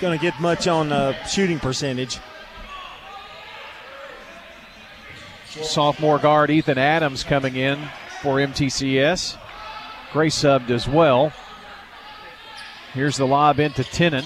going 0.00 0.18
to 0.18 0.22
get 0.22 0.38
much 0.40 0.66
on 0.66 0.92
uh, 0.92 1.24
shooting 1.24 1.58
percentage. 1.58 2.18
Sophomore 5.46 6.18
guard 6.18 6.50
Ethan 6.50 6.78
Adams 6.78 7.24
coming 7.24 7.56
in 7.56 7.78
for 8.22 8.36
MTCS. 8.36 9.36
Grace 10.12 10.36
subbed 10.36 10.70
as 10.70 10.88
well. 10.88 11.32
Here's 12.92 13.16
the 13.16 13.26
lob 13.26 13.60
into 13.60 13.82
Tinnen. 13.82 14.24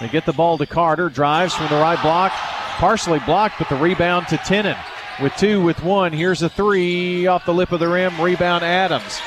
They 0.00 0.08
get 0.08 0.26
the 0.26 0.32
ball 0.32 0.58
to 0.58 0.66
Carter, 0.66 1.08
drives 1.08 1.54
from 1.54 1.68
the 1.68 1.76
right 1.76 2.00
block, 2.02 2.32
partially 2.32 3.18
blocked, 3.20 3.58
but 3.58 3.68
the 3.68 3.76
rebound 3.76 4.28
to 4.28 4.36
Tinnen. 4.36 4.76
With 5.22 5.34
two, 5.36 5.62
with 5.62 5.82
one, 5.82 6.12
here's 6.12 6.42
a 6.42 6.48
three 6.50 7.26
off 7.26 7.46
the 7.46 7.54
lip 7.54 7.72
of 7.72 7.80
the 7.80 7.88
rim, 7.88 8.20
rebound 8.20 8.62
Adams. 8.62 9.20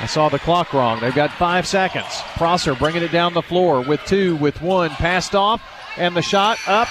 I 0.00 0.06
saw 0.06 0.28
the 0.28 0.38
clock 0.38 0.72
wrong. 0.72 1.00
They've 1.00 1.14
got 1.14 1.32
five 1.32 1.66
seconds. 1.66 2.06
Prosser 2.36 2.76
bringing 2.76 3.02
it 3.02 3.10
down 3.10 3.34
the 3.34 3.42
floor 3.42 3.80
with 3.80 4.00
two, 4.04 4.36
with 4.36 4.62
one, 4.62 4.90
passed 4.90 5.34
off, 5.34 5.60
and 5.96 6.14
the 6.14 6.22
shot 6.22 6.58
up, 6.68 6.86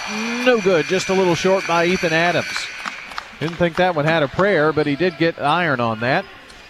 no 0.46 0.60
good. 0.60 0.86
Just 0.86 1.08
a 1.08 1.14
little 1.14 1.36
short 1.36 1.66
by 1.66 1.86
Ethan 1.86 2.12
Adams. 2.12 2.68
Didn't 3.40 3.56
think 3.56 3.78
that 3.78 3.96
one 3.96 4.04
had 4.04 4.24
a 4.24 4.28
prayer, 4.28 4.74
but 4.74 4.88
he 4.88 4.98
did 4.98 5.18
get 5.18 5.40
iron 5.40 5.80
on 5.80 6.02
that. 6.02 6.26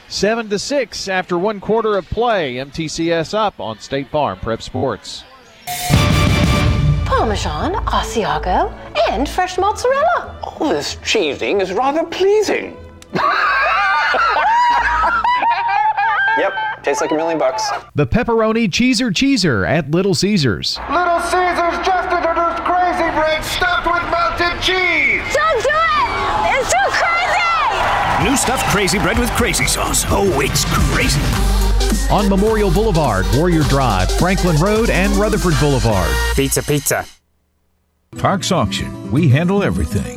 Seven 0.10 0.50
to 0.50 0.60
six 0.60 1.08
after 1.08 1.38
one 1.38 1.60
quarter 1.60 1.98
of 1.98 2.08
play. 2.10 2.56
MTCS 2.56 3.34
up 3.34 3.60
on 3.60 3.80
State 3.80 4.10
Farm 4.10 4.38
Prep 4.40 4.62
Sports. 4.62 5.24
Parmesan, 7.06 7.74
Asiago, 7.86 8.72
and 9.10 9.28
fresh 9.28 9.58
mozzarella. 9.58 10.40
All 10.44 10.70
this 10.70 10.96
cheesing 10.98 11.62
is 11.62 11.74
rather 11.74 12.06
pleasing. 12.06 12.78
yep, 16.38 16.54
tastes 16.84 17.02
like 17.02 17.12
a 17.12 17.16
million 17.16 17.38
bucks. 17.38 17.70
The 17.96 18.08
pepperoni 18.08 18.70
cheeser 18.70 19.12
cheeser 19.12 19.68
at 19.68 19.92
Little 19.92 20.16
Caesars. 20.16 20.80
Little 20.90 21.20
Caesars 21.20 21.86
just 21.86 22.12
introduced 22.12 22.64
Crazy 22.64 23.10
Bread 23.12 23.44
stuffed 23.44 23.88
with 23.88 24.04
melted 24.10 24.62
cheese. 24.62 25.24
Don't 25.34 25.64
do 25.64 25.70
it! 25.70 26.60
It's 26.60 26.72
too 26.72 26.90
crazy! 26.96 28.30
New 28.30 28.38
stuffed 28.38 28.66
crazy 28.68 29.00
bread 29.00 29.20
with 29.20 29.30
crazy 29.32 29.66
sauce. 29.66 30.06
Oh, 30.10 30.40
it's 30.40 30.66
crazy. 30.94 31.47
On 32.12 32.30
Memorial 32.30 32.72
Boulevard, 32.72 33.26
Warrior 33.36 33.64
Drive, 33.64 34.12
Franklin 34.18 34.56
Road, 34.58 34.90
and 34.90 35.14
Rutherford 35.14 35.56
Boulevard. 35.60 36.10
Pizza, 36.36 36.64
pizza. 36.64 37.06
Parks 38.18 38.52
Auction. 38.52 39.12
We 39.12 39.28
handle 39.28 39.64
everything. 39.64 40.17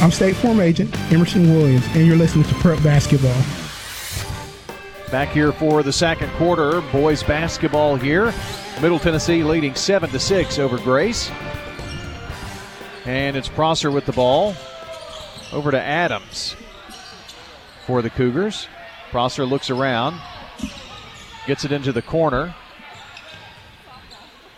I'm 0.00 0.12
State 0.12 0.36
Farm 0.36 0.60
Agent 0.60 0.94
Emerson 1.12 1.52
Williams, 1.52 1.84
and 1.94 2.06
you're 2.06 2.16
listening 2.16 2.44
to 2.44 2.54
Prep 2.56 2.80
Basketball. 2.82 3.42
Back 5.10 5.30
here 5.30 5.50
for 5.52 5.82
the 5.82 5.92
second 5.92 6.30
quarter, 6.32 6.80
boys 6.92 7.22
basketball 7.22 7.96
here. 7.96 8.32
Middle 8.80 8.98
Tennessee 8.98 9.42
leading 9.42 9.74
seven 9.74 10.10
to 10.10 10.18
six 10.20 10.58
over 10.58 10.78
Grace, 10.78 11.30
and 13.04 13.36
it's 13.36 13.48
Prosser 13.48 13.90
with 13.90 14.06
the 14.06 14.12
ball 14.12 14.54
over 15.52 15.70
to 15.70 15.80
Adams 15.80 16.54
for 17.86 18.00
the 18.00 18.10
Cougars. 18.10 18.68
Prosser 19.10 19.44
looks 19.44 19.70
around, 19.70 20.20
gets 21.46 21.64
it 21.64 21.72
into 21.72 21.92
the 21.92 22.02
corner. 22.02 22.54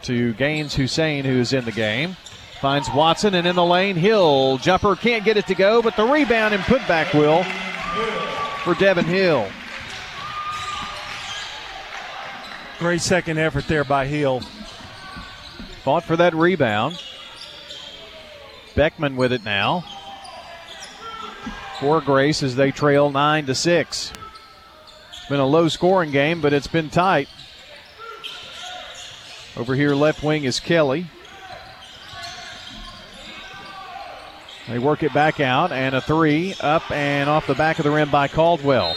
to 0.02 0.34
Gaines 0.34 0.74
Hussein, 0.74 1.24
who's 1.24 1.52
in 1.52 1.64
the 1.64 1.72
game. 1.72 2.16
Finds 2.60 2.90
Watson 2.90 3.34
and 3.34 3.46
in 3.46 3.54
the 3.54 3.64
lane, 3.64 3.96
Hill. 3.96 4.58
Jumper 4.58 4.96
can't 4.96 5.24
get 5.24 5.36
it 5.36 5.46
to 5.48 5.54
go, 5.54 5.82
but 5.82 5.96
the 5.96 6.04
rebound 6.04 6.54
and 6.54 6.62
putback 6.62 7.12
will 7.12 7.44
for 8.64 8.74
Devin 8.74 9.04
Hill. 9.04 9.46
Great 12.78 13.00
second 13.00 13.38
effort 13.38 13.68
there 13.68 13.84
by 13.84 14.06
Hill. 14.06 14.40
Fought 15.82 16.04
for 16.04 16.16
that 16.16 16.34
rebound. 16.34 17.00
Beckman 18.74 19.16
with 19.16 19.32
it 19.32 19.44
now. 19.44 19.84
For 21.80 22.00
Grace 22.00 22.42
as 22.42 22.56
they 22.56 22.70
trail 22.70 23.10
9 23.10 23.46
to 23.46 23.54
6. 23.54 24.12
It's 25.10 25.28
been 25.28 25.40
a 25.40 25.46
low 25.46 25.68
scoring 25.68 26.10
game, 26.10 26.40
but 26.40 26.52
it's 26.52 26.66
been 26.66 26.90
tight. 26.90 27.28
Over 29.56 29.74
here, 29.74 29.94
left 29.94 30.22
wing 30.22 30.44
is 30.44 30.58
Kelly. 30.58 31.06
They 34.68 34.78
work 34.78 35.02
it 35.02 35.14
back 35.14 35.38
out, 35.38 35.70
and 35.70 35.94
a 35.94 36.00
three 36.00 36.54
up 36.60 36.90
and 36.90 37.30
off 37.30 37.46
the 37.46 37.54
back 37.54 37.78
of 37.78 37.84
the 37.84 37.90
rim 37.90 38.10
by 38.10 38.26
Caldwell. 38.26 38.96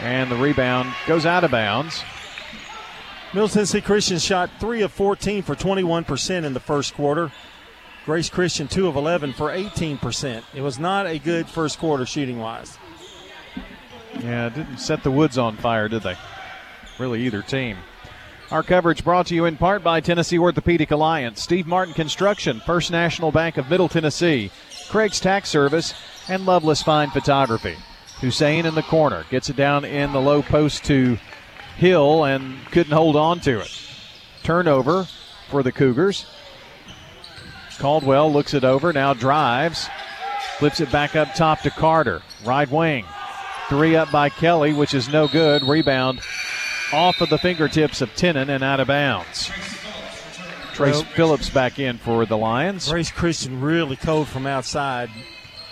And 0.00 0.30
the 0.30 0.36
rebound 0.36 0.94
goes 1.06 1.26
out 1.26 1.44
of 1.44 1.50
bounds. 1.50 2.02
Middle 3.34 3.48
Tennessee 3.48 3.80
Christian 3.80 4.18
shot 4.18 4.48
3 4.60 4.82
of 4.82 4.92
14 4.92 5.42
for 5.42 5.54
21% 5.54 6.44
in 6.44 6.54
the 6.54 6.60
first 6.60 6.94
quarter. 6.94 7.32
Grace 8.04 8.30
Christian 8.30 8.68
2 8.68 8.86
of 8.86 8.96
11 8.96 9.32
for 9.32 9.48
18%. 9.48 10.42
It 10.54 10.60
was 10.60 10.78
not 10.78 11.06
a 11.06 11.18
good 11.18 11.48
first 11.48 11.78
quarter 11.78 12.06
shooting 12.06 12.38
wise. 12.38 12.78
Yeah, 14.20 14.50
didn't 14.50 14.78
set 14.78 15.02
the 15.02 15.10
woods 15.10 15.36
on 15.36 15.56
fire, 15.56 15.88
did 15.88 16.02
they? 16.02 16.16
Really, 16.98 17.22
either 17.22 17.42
team. 17.42 17.78
Our 18.50 18.62
coverage 18.62 19.02
brought 19.02 19.26
to 19.28 19.34
you 19.34 19.46
in 19.46 19.56
part 19.56 19.82
by 19.82 20.00
Tennessee 20.00 20.38
Orthopedic 20.38 20.90
Alliance, 20.90 21.42
Steve 21.42 21.66
Martin 21.66 21.94
Construction, 21.94 22.60
First 22.60 22.90
National 22.90 23.32
Bank 23.32 23.56
of 23.56 23.70
Middle 23.70 23.88
Tennessee, 23.88 24.50
Craig's 24.90 25.18
Tax 25.18 25.48
Service, 25.48 25.94
and 26.28 26.44
Loveless 26.44 26.82
Fine 26.82 27.10
Photography. 27.10 27.76
Hussein 28.20 28.66
in 28.66 28.74
the 28.74 28.82
corner 28.82 29.24
gets 29.30 29.48
it 29.48 29.56
down 29.56 29.84
in 29.84 30.12
the 30.12 30.20
low 30.20 30.42
post 30.42 30.84
to 30.84 31.18
Hill 31.76 32.24
and 32.24 32.64
couldn't 32.66 32.92
hold 32.92 33.16
on 33.16 33.40
to 33.40 33.60
it. 33.60 33.80
Turnover 34.42 35.08
for 35.48 35.62
the 35.62 35.72
Cougars. 35.72 36.26
Caldwell 37.78 38.32
looks 38.32 38.54
it 38.54 38.62
over, 38.62 38.92
now 38.92 39.14
drives, 39.14 39.88
flips 40.58 40.80
it 40.80 40.92
back 40.92 41.16
up 41.16 41.34
top 41.34 41.62
to 41.62 41.70
Carter. 41.70 42.22
Right 42.44 42.70
wing. 42.70 43.06
Three 43.68 43.96
up 43.96 44.12
by 44.12 44.28
Kelly, 44.28 44.74
which 44.74 44.92
is 44.94 45.08
no 45.08 45.26
good. 45.26 45.62
Rebound 45.62 46.20
off 46.94 47.20
of 47.20 47.28
the 47.28 47.38
fingertips 47.38 48.00
of 48.00 48.08
Tinnen 48.14 48.48
and 48.48 48.62
out 48.62 48.80
of 48.80 48.86
bounds. 48.88 49.50
Trace 50.72 50.94
Well- 50.94 51.04
Phillips 51.14 51.50
back 51.50 51.78
in 51.78 51.98
for 51.98 52.24
the 52.26 52.36
Lions. 52.36 52.88
Grace 52.88 53.10
Christian 53.10 53.60
really 53.60 53.96
cold 53.96 54.28
from 54.28 54.46
outside. 54.46 55.10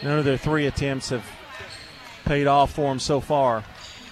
None 0.02 0.18
of 0.18 0.24
their 0.24 0.36
three 0.36 0.66
attempts 0.66 1.10
have 1.10 1.24
paid 2.24 2.46
off 2.46 2.72
for 2.72 2.88
them 2.88 2.98
so 2.98 3.20
far. 3.20 3.64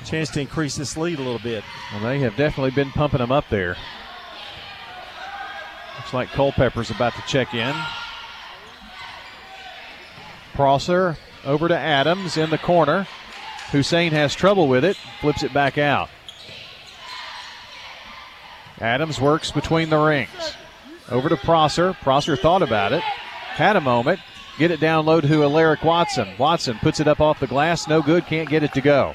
Chance 0.05 0.31
to 0.31 0.41
increase 0.41 0.77
this 0.77 0.97
lead 0.97 1.19
a 1.19 1.23
little 1.23 1.39
bit. 1.41 1.63
Well, 1.93 2.03
they 2.03 2.21
have 2.21 2.37
definitely 2.37 2.71
been 2.71 2.91
pumping 2.91 3.19
them 3.19 3.31
up 3.33 3.49
there. 3.51 3.77
Looks 5.99 6.15
like 6.15 6.31
Culpepper's 6.31 6.91
about 6.91 7.15
to 7.15 7.23
check 7.27 7.53
in. 7.55 7.75
Prosser 10.55 11.17
over 11.45 11.69
to 11.69 11.77
Adams 11.77 12.37
in 12.37 12.51
the 12.51 12.59
corner. 12.59 13.07
Hussein 13.71 14.13
has 14.13 14.35
trouble 14.35 14.67
with 14.67 14.85
it, 14.85 14.97
flips 15.21 15.43
it 15.43 15.53
back 15.53 15.79
out. 15.79 16.09
Adams 18.81 19.21
works 19.21 19.51
between 19.51 19.91
the 19.91 19.99
rings. 19.99 20.55
Over 21.11 21.29
to 21.29 21.37
Prosser. 21.37 21.95
Prosser 22.03 22.37
thought 22.37 22.63
about 22.63 22.93
it, 22.93 23.03
had 23.03 23.77
a 23.77 23.81
moment, 23.81 24.21
get 24.59 24.71
it 24.71 24.81
down 24.81 25.07
low 25.07 25.21
to 25.21 25.43
Alaric 25.43 25.83
Watson. 25.83 26.29
Watson 26.39 26.79
puts 26.79 27.01
it 27.01 27.09
up 27.09 27.21
off 27.21 27.41
the 27.41 27.47
glass, 27.47 27.89
no 27.89 28.01
good, 28.01 28.27
can't 28.27 28.49
get 28.49 28.63
it 28.63 28.73
to 28.75 28.81
go. 28.81 29.15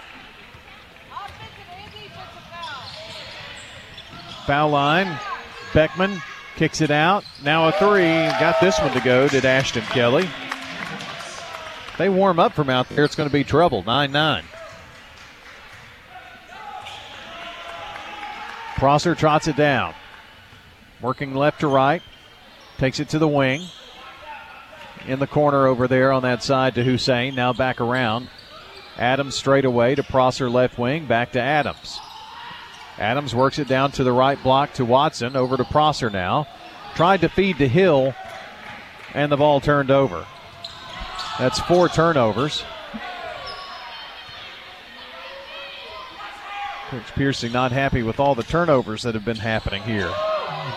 Foul 4.45 4.69
line. 4.69 5.19
Beckman 5.73 6.21
kicks 6.55 6.81
it 6.81 6.91
out. 6.91 7.25
Now 7.43 7.67
a 7.67 7.71
three. 7.71 8.03
Got 8.39 8.61
this 8.61 8.79
one 8.79 8.93
to 8.93 8.99
go, 8.99 9.27
did 9.27 9.43
Ashton 9.43 9.83
Kelly. 9.83 10.29
They 11.97 12.09
warm 12.09 12.39
up 12.39 12.53
from 12.53 12.69
out 12.69 12.87
there. 12.89 13.05
It's 13.05 13.15
going 13.15 13.29
to 13.29 13.33
be 13.33 13.43
trouble. 13.43 13.83
9 13.83 14.11
9. 14.11 14.43
Prosser 18.75 19.15
trots 19.15 19.47
it 19.47 19.55
down. 19.55 19.93
Working 21.01 21.33
left 21.33 21.61
to 21.61 21.67
right. 21.67 22.01
Takes 22.77 22.99
it 22.99 23.09
to 23.09 23.19
the 23.19 23.27
wing. 23.27 23.61
In 25.07 25.19
the 25.19 25.27
corner 25.27 25.67
over 25.67 25.87
there 25.87 26.11
on 26.11 26.23
that 26.23 26.43
side 26.43 26.75
to 26.75 26.83
Hussein. 26.83 27.35
Now 27.35 27.53
back 27.53 27.79
around. 27.79 28.27
Adams 28.97 29.35
straight 29.35 29.65
away 29.65 29.95
to 29.95 30.03
Prosser 30.03 30.49
left 30.49 30.77
wing. 30.77 31.05
Back 31.05 31.33
to 31.33 31.41
Adams. 31.41 31.99
Adams 32.97 33.35
works 33.35 33.59
it 33.59 33.67
down 33.67 33.91
to 33.93 34.03
the 34.03 34.11
right 34.11 34.41
block 34.41 34.73
to 34.73 34.85
Watson. 34.85 35.35
Over 35.35 35.57
to 35.57 35.65
Prosser 35.65 36.09
now. 36.09 36.47
Tried 36.95 37.21
to 37.21 37.29
feed 37.29 37.57
to 37.59 37.67
Hill. 37.67 38.13
And 39.13 39.31
the 39.31 39.37
ball 39.37 39.61
turned 39.61 39.91
over. 39.91 40.25
That's 41.39 41.59
four 41.61 41.87
turnovers. 41.87 42.63
Coach 46.95 47.15
Piercy 47.15 47.49
not 47.49 47.73
happy 47.73 48.03
with 48.03 48.21
all 48.21 48.35
the 48.35 48.43
turnovers 48.43 49.03
that 49.03 49.15
have 49.15 49.25
been 49.25 49.35
happening 49.35 49.83
here. 49.83 50.09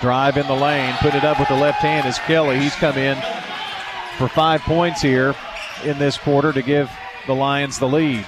Drive 0.01 0.37
in 0.37 0.49
the 0.49 0.53
lane, 0.53 0.93
put 0.95 1.15
it 1.15 1.23
up 1.23 1.39
with 1.39 1.47
the 1.47 1.55
left 1.55 1.79
hand 1.79 2.09
is 2.09 2.19
Kelly. 2.19 2.59
He's 2.59 2.75
come 2.75 2.99
in 2.99 3.17
for 4.17 4.29
five 4.29 4.61
points 4.63 5.01
here 5.01 5.37
in 5.85 5.97
this 6.01 6.19
quarter 6.19 6.53
to 6.53 6.61
give 6.61 6.91
the 7.29 7.35
Lions 7.37 7.79
the 7.79 7.87
lead. 7.87 8.27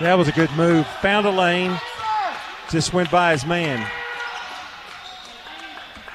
That 0.00 0.14
was 0.14 0.26
a 0.26 0.32
good 0.32 0.50
move. 0.56 0.84
Found 1.00 1.28
a 1.28 1.30
lane, 1.30 1.78
just 2.70 2.92
went 2.92 3.08
by 3.12 3.30
his 3.30 3.46
man. 3.46 3.88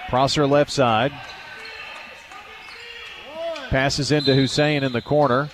Prosser 0.09 0.45
left 0.45 0.71
side. 0.71 1.13
Passes 3.69 4.11
into 4.11 4.35
Hussein 4.35 4.83
in 4.83 4.91
the 4.91 5.01
corner. 5.01 5.47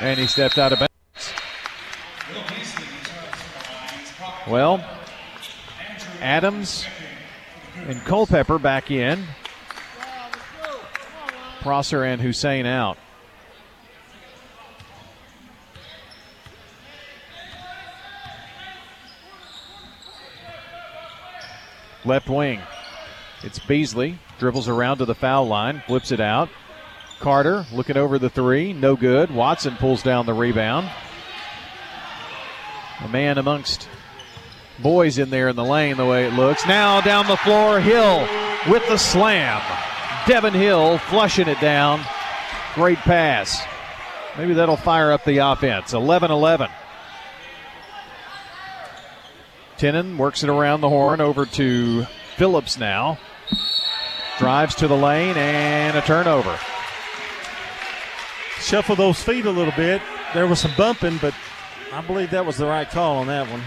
And 0.00 0.20
he 0.20 0.28
stepped 0.28 0.56
out 0.56 0.72
of 0.72 0.78
bounds. 0.78 0.91
Well, 4.52 4.84
Adams 6.20 6.84
and 7.86 7.98
Culpepper 8.02 8.58
back 8.58 8.90
in. 8.90 9.24
Prosser 11.62 12.04
and 12.04 12.20
Hussein 12.20 12.66
out. 12.66 12.98
Left 22.04 22.28
wing. 22.28 22.60
It's 23.42 23.58
Beasley. 23.58 24.18
Dribbles 24.38 24.68
around 24.68 24.98
to 24.98 25.06
the 25.06 25.14
foul 25.14 25.46
line, 25.46 25.82
flips 25.86 26.12
it 26.12 26.20
out. 26.20 26.50
Carter 27.20 27.64
looking 27.72 27.96
over 27.96 28.18
the 28.18 28.28
three, 28.28 28.74
no 28.74 28.96
good. 28.96 29.30
Watson 29.30 29.76
pulls 29.76 30.02
down 30.02 30.26
the 30.26 30.34
rebound. 30.34 30.90
A 33.00 33.08
man 33.08 33.38
amongst 33.38 33.88
boys 34.78 35.18
in 35.18 35.30
there 35.30 35.48
in 35.48 35.56
the 35.56 35.64
lane, 35.64 35.96
the 35.96 36.06
way 36.06 36.26
it 36.26 36.32
looks. 36.32 36.66
Now 36.66 37.00
down 37.00 37.26
the 37.26 37.36
floor, 37.36 37.80
Hill 37.80 38.26
with 38.68 38.86
the 38.88 38.96
slam. 38.96 39.60
Devin 40.26 40.54
Hill 40.54 40.98
flushing 40.98 41.48
it 41.48 41.60
down. 41.60 42.00
Great 42.74 42.98
pass. 42.98 43.62
Maybe 44.38 44.54
that'll 44.54 44.76
fire 44.76 45.12
up 45.12 45.24
the 45.24 45.38
offense. 45.38 45.92
11 45.92 46.30
11. 46.30 46.70
Tinnen 49.76 50.16
works 50.16 50.44
it 50.44 50.48
around 50.48 50.80
the 50.80 50.88
horn 50.88 51.20
over 51.20 51.44
to 51.44 52.04
Phillips 52.36 52.78
now. 52.78 53.18
Drives 54.38 54.74
to 54.76 54.88
the 54.88 54.96
lane 54.96 55.36
and 55.36 55.96
a 55.96 56.02
turnover. 56.02 56.58
Shuffle 58.60 58.94
those 58.94 59.20
feet 59.20 59.44
a 59.44 59.50
little 59.50 59.72
bit. 59.76 60.00
There 60.34 60.46
was 60.46 60.60
some 60.60 60.72
bumping, 60.76 61.18
but 61.18 61.34
I 61.92 62.00
believe 62.00 62.30
that 62.30 62.46
was 62.46 62.56
the 62.56 62.66
right 62.66 62.88
call 62.88 63.18
on 63.18 63.26
that 63.26 63.50
one. 63.50 63.60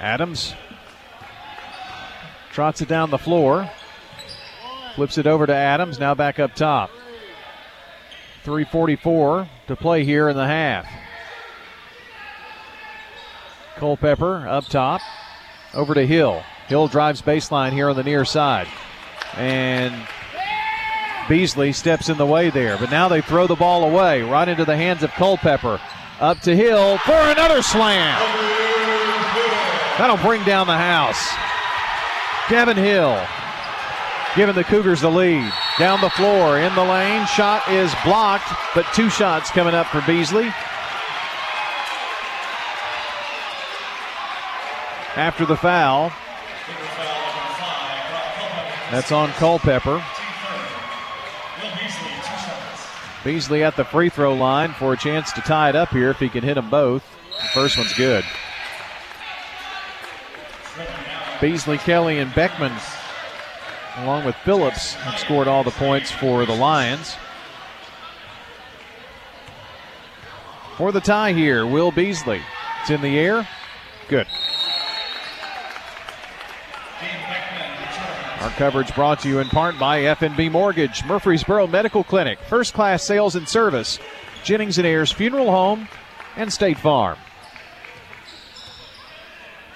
Adams 0.00 0.54
trots 2.52 2.80
it 2.80 2.88
down 2.88 3.10
the 3.10 3.18
floor. 3.18 3.70
Flips 4.94 5.18
it 5.18 5.26
over 5.26 5.46
to 5.46 5.54
Adams, 5.54 5.98
now 5.98 6.14
back 6.14 6.38
up 6.38 6.54
top. 6.54 6.90
3.44 8.44 9.48
to 9.66 9.76
play 9.76 10.04
here 10.04 10.28
in 10.28 10.36
the 10.36 10.46
half. 10.46 10.86
Culpepper 13.76 14.48
up 14.48 14.64
top. 14.66 15.00
Over 15.74 15.94
to 15.94 16.06
Hill. 16.06 16.42
Hill 16.66 16.88
drives 16.88 17.22
baseline 17.22 17.72
here 17.72 17.90
on 17.90 17.96
the 17.96 18.02
near 18.02 18.24
side. 18.24 18.66
And 19.36 19.94
Beasley 21.28 21.72
steps 21.72 22.08
in 22.08 22.16
the 22.16 22.26
way 22.26 22.50
there. 22.50 22.76
But 22.78 22.90
now 22.90 23.08
they 23.08 23.20
throw 23.20 23.46
the 23.46 23.54
ball 23.54 23.84
away 23.84 24.22
right 24.22 24.48
into 24.48 24.64
the 24.64 24.76
hands 24.76 25.02
of 25.02 25.10
Culpepper. 25.12 25.80
Up 26.18 26.40
to 26.40 26.56
Hill 26.56 26.98
for 26.98 27.12
another 27.12 27.62
slam. 27.62 28.59
That'll 30.00 30.16
bring 30.16 30.42
down 30.44 30.66
the 30.66 30.78
house. 30.78 31.28
Devin 32.48 32.78
Hill 32.78 33.22
giving 34.34 34.54
the 34.54 34.64
Cougars 34.64 35.02
the 35.02 35.10
lead. 35.10 35.52
Down 35.78 36.00
the 36.00 36.08
floor, 36.08 36.58
in 36.58 36.74
the 36.74 36.82
lane. 36.82 37.26
Shot 37.26 37.68
is 37.68 37.92
blocked, 38.02 38.50
but 38.74 38.86
two 38.94 39.10
shots 39.10 39.50
coming 39.50 39.74
up 39.74 39.88
for 39.88 40.00
Beasley. 40.06 40.46
After 45.16 45.44
the 45.44 45.54
foul, 45.54 46.10
that's 48.90 49.12
on 49.12 49.28
Culpepper. 49.32 50.02
Beasley 53.22 53.62
at 53.62 53.76
the 53.76 53.84
free 53.84 54.08
throw 54.08 54.32
line 54.32 54.72
for 54.72 54.94
a 54.94 54.96
chance 54.96 55.30
to 55.32 55.42
tie 55.42 55.68
it 55.68 55.76
up 55.76 55.90
here 55.90 56.08
if 56.08 56.18
he 56.18 56.30
can 56.30 56.42
hit 56.42 56.54
them 56.54 56.70
both. 56.70 57.02
First 57.52 57.76
one's 57.76 57.92
good. 57.92 58.24
Beasley, 61.40 61.78
Kelly, 61.78 62.18
and 62.18 62.34
Beckman, 62.34 62.72
along 63.96 64.24
with 64.24 64.36
Phillips, 64.36 64.94
have 64.94 65.18
scored 65.18 65.48
all 65.48 65.64
the 65.64 65.70
points 65.70 66.10
for 66.10 66.44
the 66.44 66.54
Lions. 66.54 67.16
For 70.76 70.92
the 70.92 71.00
tie 71.00 71.32
here, 71.32 71.66
Will 71.66 71.90
Beasley. 71.90 72.42
It's 72.80 72.90
in 72.90 73.00
the 73.00 73.18
air. 73.18 73.48
Good. 74.08 74.26
Our 78.40 78.50
coverage 78.50 78.94
brought 78.94 79.20
to 79.20 79.28
you 79.28 79.38
in 79.38 79.48
part 79.48 79.78
by 79.78 80.00
FNB 80.00 80.50
Mortgage, 80.50 81.04
Murfreesboro 81.04 81.66
Medical 81.66 82.02
Clinic, 82.02 82.38
First 82.40 82.72
Class 82.72 83.02
Sales 83.02 83.36
and 83.36 83.46
Service, 83.46 83.98
Jennings 84.42 84.78
and 84.78 84.86
Ayers 84.86 85.12
Funeral 85.12 85.50
Home, 85.50 85.88
and 86.36 86.50
State 86.50 86.78
Farm. 86.78 87.18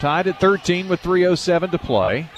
Tied 0.04 0.26
at 0.26 0.38
13 0.38 0.90
with 0.90 1.02
3.07 1.02 1.70
to 1.70 1.78
play. 1.78 2.28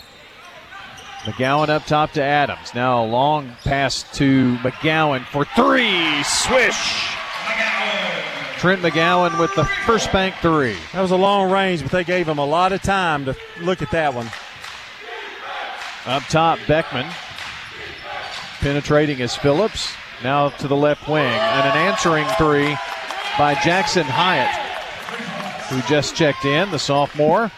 McGowan 1.24 1.68
up 1.68 1.84
top 1.84 2.12
to 2.12 2.22
Adams. 2.22 2.72
Now 2.76 3.02
a 3.02 3.06
long 3.06 3.56
pass 3.64 4.04
to 4.18 4.54
McGowan 4.58 5.24
for 5.24 5.44
three. 5.44 6.22
Swish. 6.22 7.08
Trent 8.58 8.82
McGowan 8.82 9.40
with 9.40 9.52
the 9.56 9.64
first 9.84 10.12
bank 10.12 10.36
three. 10.36 10.76
That 10.92 11.02
was 11.02 11.10
a 11.10 11.16
long 11.16 11.50
range, 11.50 11.82
but 11.82 11.90
they 11.90 12.04
gave 12.04 12.28
him 12.28 12.38
a 12.38 12.46
lot 12.46 12.70
of 12.70 12.82
time 12.82 13.24
to 13.24 13.36
look 13.60 13.82
at 13.82 13.90
that 13.90 14.14
one. 14.14 14.30
Up 16.06 16.22
top, 16.28 16.60
Beckman. 16.68 17.12
Penetrating 18.60 19.20
as 19.22 19.34
Phillips. 19.34 19.92
Now 20.22 20.50
to 20.50 20.68
the 20.68 20.76
left 20.76 21.08
wing. 21.08 21.26
And 21.26 21.68
an 21.68 21.76
answering 21.76 22.28
three 22.38 22.76
by 23.36 23.54
Jackson 23.64 24.04
Hyatt, 24.04 24.65
who 25.68 25.80
just 25.82 26.14
checked 26.14 26.44
in, 26.44 26.70
the 26.70 26.78
sophomore. 26.78 27.50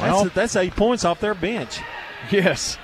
Well, 0.00 0.24
that's, 0.24 0.34
that's 0.34 0.56
eight 0.56 0.76
points 0.76 1.04
off 1.04 1.20
their 1.20 1.34
bench. 1.34 1.80
Yes. 2.30 2.78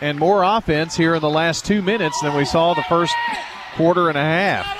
And 0.00 0.18
more 0.18 0.42
offense 0.42 0.96
here 0.96 1.14
in 1.14 1.20
the 1.20 1.30
last 1.30 1.64
two 1.64 1.80
minutes 1.80 2.20
than 2.20 2.36
we 2.36 2.44
saw 2.44 2.74
the 2.74 2.82
first 2.84 3.14
quarter 3.74 4.08
and 4.08 4.18
a 4.18 4.22
half. 4.22 4.78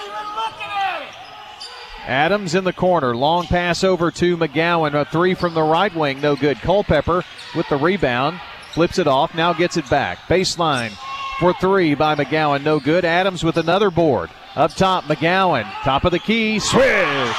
Adams 2.07 2.57
in 2.57 2.65
the 2.65 2.73
corner. 2.73 3.15
Long 3.15 3.45
pass 3.45 3.85
over 3.85 4.11
to 4.11 4.37
McGowan. 4.37 4.95
A 4.95 5.05
three 5.05 5.35
from 5.35 5.55
the 5.55 5.63
right 5.63 5.95
wing. 5.95 6.21
No 6.21 6.35
good. 6.35 6.59
Culpepper 6.59 7.23
with 7.55 7.69
the 7.69 7.77
rebound. 7.77 8.41
Flips 8.73 8.99
it 8.99 9.07
off. 9.07 9.35
Now 9.37 9.53
gets 9.53 9.77
it 9.77 9.89
back. 9.89 10.19
Baseline 10.27 10.91
for 11.39 11.53
three 11.55 11.95
by 11.95 12.17
McGowan. 12.17 12.65
No 12.65 12.81
good. 12.81 13.05
Adams 13.05 13.45
with 13.45 13.57
another 13.57 13.91
board. 13.93 14.31
Up 14.55 14.75
top, 14.75 15.05
McGowan. 15.05 15.65
Top 15.83 16.05
of 16.05 16.13
the 16.13 16.19
key. 16.19 16.59
Swish. 16.59 17.37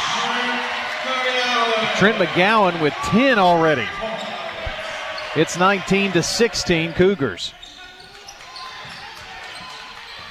Trent 1.97 2.17
McGowan 2.17 2.81
with 2.81 2.93
10 2.93 3.37
already. 3.37 3.87
It's 5.35 5.57
19 5.57 6.13
to 6.13 6.23
16 6.23 6.93
Cougars. 6.93 7.53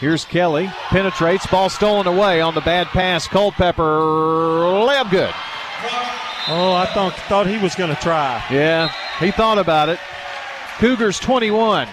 Here's 0.01 0.25
Kelly. 0.25 0.66
Penetrates. 0.88 1.47
Ball 1.47 1.71
stolen 1.71 2.09
away 2.09 2.40
on 2.40 2.55
the 2.57 2.61
bad 2.61 2.88
pass. 2.88 3.29
Culpepper. 3.29 3.83
Layup 3.83 5.11
good. 5.11 5.33
Oh, 6.49 6.73
I 6.75 6.87
thought, 6.92 7.14
thought 7.29 7.47
he 7.47 7.59
was 7.59 7.77
going 7.77 7.95
to 7.95 8.03
try. 8.03 8.45
Yeah, 8.51 8.92
he 9.21 9.31
thought 9.31 9.59
about 9.59 9.88
it. 9.88 10.01
Cougars 10.79 11.21
21. 11.21 11.87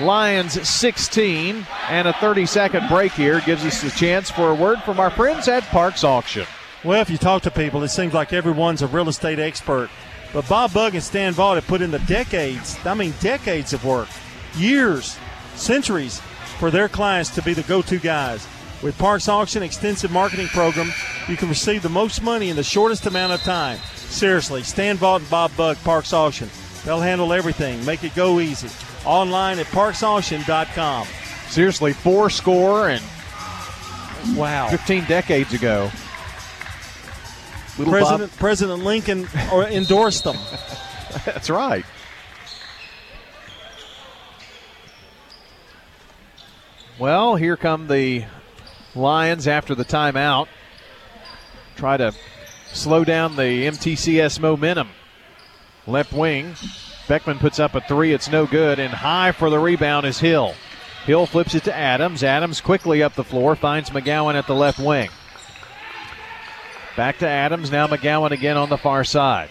Lions 0.00 0.68
16. 0.68 1.66
And 1.88 2.08
a 2.08 2.12
30 2.14 2.46
second 2.46 2.88
break 2.88 3.12
here 3.12 3.40
gives 3.40 3.64
us 3.64 3.82
the 3.82 3.90
chance 3.90 4.30
for 4.30 4.50
a 4.50 4.54
word 4.54 4.82
from 4.82 5.00
our 5.00 5.10
friends 5.10 5.48
at 5.48 5.64
Parks 5.64 6.04
Auction. 6.04 6.46
Well, 6.84 7.00
if 7.00 7.10
you 7.10 7.18
talk 7.18 7.42
to 7.42 7.50
people, 7.50 7.82
it 7.82 7.88
seems 7.88 8.14
like 8.14 8.32
everyone's 8.32 8.82
a 8.82 8.86
real 8.86 9.08
estate 9.08 9.38
expert. 9.38 9.90
But 10.32 10.48
Bob 10.48 10.72
Bug 10.72 10.94
and 10.94 11.02
Stan 11.02 11.32
Vaught 11.32 11.56
have 11.56 11.66
put 11.66 11.82
in 11.82 11.90
the 11.90 11.98
decades, 12.00 12.78
I 12.84 12.94
mean, 12.94 13.14
decades 13.20 13.72
of 13.72 13.84
work, 13.84 14.08
years, 14.56 15.18
centuries 15.54 16.20
for 16.58 16.70
their 16.70 16.88
clients 16.88 17.30
to 17.30 17.42
be 17.42 17.54
the 17.54 17.62
go 17.62 17.82
to 17.82 17.98
guys. 17.98 18.46
With 18.82 18.96
Parks 18.98 19.28
Auction 19.28 19.62
extensive 19.62 20.12
marketing 20.12 20.46
program, 20.48 20.92
you 21.28 21.36
can 21.36 21.48
receive 21.48 21.82
the 21.82 21.88
most 21.88 22.22
money 22.22 22.50
in 22.50 22.56
the 22.56 22.62
shortest 22.62 23.06
amount 23.06 23.32
of 23.32 23.42
time. 23.42 23.78
Seriously, 23.96 24.62
Stan 24.62 24.96
Vaught 24.96 25.20
and 25.20 25.30
Bob 25.30 25.56
Bug, 25.56 25.76
Parks 25.78 26.12
Auction. 26.12 26.48
They'll 26.84 27.00
handle 27.00 27.32
everything, 27.32 27.84
make 27.84 28.04
it 28.04 28.14
go 28.14 28.38
easy. 28.38 28.68
Online 29.08 29.58
at 29.58 29.66
parksauction.com. 29.66 31.06
Seriously, 31.48 31.94
four 31.94 32.28
score 32.28 32.90
and 32.90 33.02
wow, 34.36 34.68
15 34.68 35.06
decades 35.06 35.54
ago. 35.54 35.90
Little 37.78 37.92
President 37.92 38.30
Bob. 38.32 38.38
President 38.38 38.84
Lincoln 38.84 39.26
endorsed 39.70 40.24
them. 40.24 40.36
That's 41.24 41.48
right. 41.48 41.86
Well, 46.98 47.36
here 47.36 47.56
come 47.56 47.86
the 47.86 48.26
Lions 48.94 49.48
after 49.48 49.74
the 49.74 49.86
timeout. 49.86 50.48
Try 51.76 51.96
to 51.96 52.12
slow 52.72 53.04
down 53.04 53.36
the 53.36 53.68
MTCS 53.68 54.38
momentum. 54.38 54.90
Left 55.86 56.12
wing. 56.12 56.56
Beckman 57.08 57.38
puts 57.38 57.58
up 57.58 57.74
a 57.74 57.80
three. 57.80 58.12
It's 58.12 58.30
no 58.30 58.46
good. 58.46 58.78
And 58.78 58.92
high 58.92 59.32
for 59.32 59.50
the 59.50 59.58
rebound 59.58 60.06
is 60.06 60.20
Hill. 60.20 60.54
Hill 61.04 61.26
flips 61.26 61.54
it 61.54 61.64
to 61.64 61.74
Adams. 61.74 62.22
Adams 62.22 62.60
quickly 62.60 63.02
up 63.02 63.14
the 63.14 63.24
floor. 63.24 63.56
Finds 63.56 63.90
McGowan 63.90 64.34
at 64.34 64.46
the 64.46 64.54
left 64.54 64.78
wing. 64.78 65.08
Back 66.96 67.18
to 67.18 67.28
Adams. 67.28 67.70
Now 67.70 67.86
McGowan 67.86 68.32
again 68.32 68.56
on 68.56 68.68
the 68.68 68.76
far 68.76 69.04
side. 69.04 69.48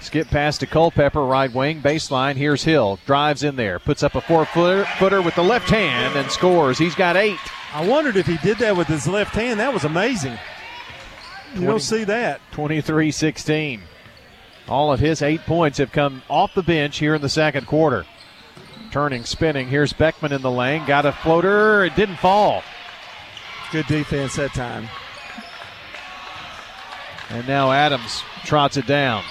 Skip 0.00 0.28
pass 0.28 0.58
to 0.58 0.66
Culpepper, 0.66 1.24
right 1.24 1.50
wing, 1.50 1.80
baseline. 1.80 2.34
Here's 2.34 2.62
Hill. 2.62 2.98
Drives 3.06 3.42
in 3.42 3.56
there. 3.56 3.78
Puts 3.78 4.02
up 4.02 4.14
a 4.14 4.20
four 4.20 4.44
footer 4.44 5.22
with 5.22 5.34
the 5.34 5.42
left 5.42 5.70
hand 5.70 6.16
and 6.16 6.30
scores. 6.30 6.76
He's 6.76 6.94
got 6.94 7.16
eight. 7.16 7.38
I 7.72 7.86
wondered 7.86 8.16
if 8.16 8.26
he 8.26 8.36
did 8.38 8.58
that 8.58 8.76
with 8.76 8.86
his 8.86 9.06
left 9.06 9.34
hand. 9.34 9.58
That 9.60 9.72
was 9.72 9.84
amazing. 9.84 10.38
You 11.54 11.60
20, 11.60 11.66
don't 11.66 11.80
see 11.80 12.04
that. 12.04 12.40
23 12.50 13.10
16. 13.10 13.80
All 14.68 14.92
of 14.92 15.00
his 15.00 15.20
eight 15.20 15.42
points 15.42 15.78
have 15.78 15.92
come 15.92 16.22
off 16.28 16.54
the 16.54 16.62
bench 16.62 16.98
here 16.98 17.14
in 17.14 17.22
the 17.22 17.28
second 17.28 17.66
quarter. 17.66 18.06
Turning, 18.90 19.24
spinning. 19.24 19.68
Here's 19.68 19.92
Beckman 19.92 20.32
in 20.32 20.42
the 20.42 20.50
lane. 20.50 20.86
Got 20.86 21.04
a 21.04 21.12
floater. 21.12 21.84
It 21.84 21.96
didn't 21.96 22.16
fall. 22.16 22.62
Good 23.72 23.86
defense 23.86 24.36
that 24.36 24.54
time. 24.54 24.88
And 27.28 27.46
now 27.48 27.72
Adams 27.72 28.22
trots 28.44 28.76
it 28.76 28.86
down 28.86 29.24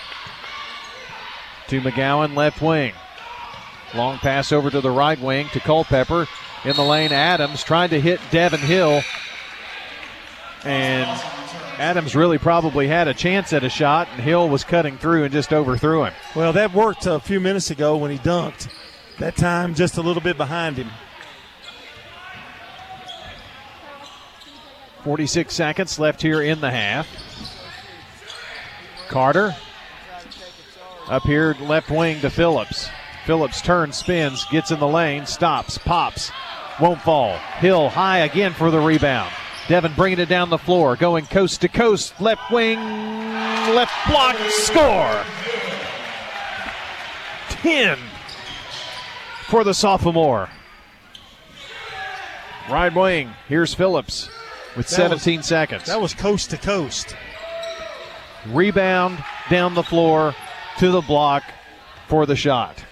to 1.67 1.82
McGowan, 1.82 2.36
left 2.36 2.62
wing. 2.62 2.93
Long 3.96 4.17
pass 4.17 4.52
over 4.52 4.69
to 4.69 4.82
the 4.82 4.91
right 4.91 5.19
wing 5.19 5.48
to 5.54 5.60
Culpepper. 5.60 6.28
In 6.65 6.76
the 6.76 6.84
lane, 6.84 7.12
Adams 7.12 7.63
trying 7.63 7.89
to 7.89 8.02
hit 8.02 8.19
Devin 8.32 8.60
Hill. 8.60 9.02
And 10.65 11.22
Adams 11.80 12.16
really 12.16 12.38
probably 12.38 12.88
had 12.88 13.08
a 13.08 13.14
chance 13.14 13.52
at 13.54 13.64
a 13.64 13.70
shot, 13.70 14.08
and 14.12 14.22
Hill 14.22 14.48
was 14.48 14.64
cutting 14.64 14.98
through 14.98 15.24
and 15.24 15.34
just 15.34 15.52
overthrew 15.52 16.06
him. 16.06 16.14
Well, 16.36 16.54
that 16.54 16.74
worked 16.74 17.06
a 17.06 17.20
few 17.20 17.40
minutes 17.40 17.72
ago 17.72 17.98
when 17.98 18.12
he 18.12 18.18
dunked. 18.18 18.70
That 19.20 19.36
time, 19.36 19.74
just 19.74 19.98
a 19.98 20.02
little 20.02 20.22
bit 20.22 20.38
behind 20.38 20.78
him. 20.78 20.90
46 25.04 25.54
seconds 25.54 26.00
left 26.00 26.22
here 26.22 26.42
in 26.42 26.62
the 26.62 26.72
half. 26.72 27.08
Carter 29.10 29.56
up 31.08 31.24
here, 31.24 31.56
left 31.60 31.92
wing 31.92 32.22
to 32.22 32.30
Phillips. 32.30 32.90
Phillips 33.26 33.62
turns, 33.62 33.98
spins, 33.98 34.46
gets 34.46 34.72
in 34.72 34.80
the 34.80 34.88
lane, 34.88 35.26
stops, 35.26 35.78
pops, 35.78 36.32
won't 36.80 37.02
fall. 37.02 37.38
Hill 37.60 37.90
high 37.90 38.20
again 38.20 38.54
for 38.54 38.72
the 38.72 38.80
rebound. 38.80 39.32
Devin 39.67 39.93
bringing 39.95 40.19
it 40.19 40.28
down 40.28 40.49
the 40.49 40.58
floor, 40.58 40.95
going 40.95 41.26
coast 41.26 41.62
to 41.62 41.69
coast, 41.69 42.19
left 42.19 42.52
wing, 42.52 42.78
left 42.80 43.93
block, 44.10 44.36
score. 44.49 45.23
10 47.49 47.97
for 49.47 49.63
the 49.63 49.73
sophomore. 49.73 50.49
Right 52.69 52.93
wing, 52.93 53.34
here's 53.47 53.73
Phillips. 53.73 54.30
with 54.76 54.88
That 54.88 54.95
17 54.95 55.38
was- 55.39 55.45
seconds. 55.47 55.86
That 55.86 56.02
was 56.02 56.13
coast 56.13 56.49
to 56.49 56.58
coast. 56.58 57.15
Rebound 58.47 59.23
down 59.49 59.76
the 59.76 59.84
floor 59.84 60.36
to 60.80 60.91
the 60.91 61.02
block 61.02 61.43
for 62.08 62.26
the 62.26 62.36
shot. 62.36 62.84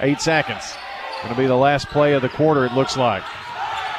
Eight 0.00 0.20
seconds. 0.20 0.74
Going 1.22 1.34
to 1.34 1.40
be 1.40 1.46
the 1.46 1.54
last 1.56 1.86
play 1.88 2.14
of 2.14 2.22
the 2.22 2.28
quarter, 2.28 2.64
it 2.64 2.72
looks 2.72 2.96
like. 2.96 3.22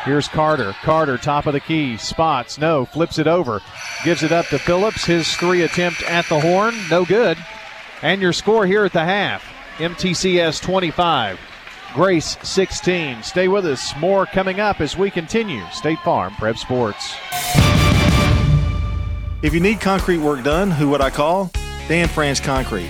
Here's 0.05 0.27
Carter. 0.27 0.75
Carter, 0.83 1.17
top 1.17 1.47
of 1.47 1.53
the 1.53 1.59
key. 1.59 1.97
Spots. 1.97 2.59
No. 2.59 2.85
Flips 2.85 3.17
it 3.17 3.25
over. 3.25 3.59
Gives 4.03 4.21
it 4.21 4.31
up 4.31 4.45
to 4.47 4.59
Phillips. 4.59 5.03
His 5.03 5.35
three 5.35 5.63
attempt 5.63 6.03
at 6.03 6.29
the 6.29 6.39
horn. 6.39 6.75
No 6.91 7.05
good. 7.05 7.39
And 8.03 8.21
your 8.21 8.31
score 8.31 8.67
here 8.67 8.85
at 8.85 8.93
the 8.93 9.03
half 9.03 9.43
MTCS 9.77 10.61
25. 10.61 11.39
Grace 11.95 12.37
16. 12.43 13.23
Stay 13.23 13.47
with 13.47 13.65
us. 13.65 13.95
More 13.97 14.27
coming 14.27 14.59
up 14.59 14.79
as 14.79 14.95
we 14.95 15.09
continue. 15.09 15.63
State 15.71 15.99
Farm 15.99 16.35
Prep 16.35 16.57
Sports. 16.57 17.15
If 19.41 19.53
you 19.53 19.59
need 19.59 19.81
concrete 19.81 20.19
work 20.19 20.43
done, 20.43 20.69
who 20.69 20.89
would 20.89 21.01
I 21.01 21.09
call? 21.09 21.51
Dan 21.87 22.07
Franz 22.07 22.39
Concrete. 22.39 22.89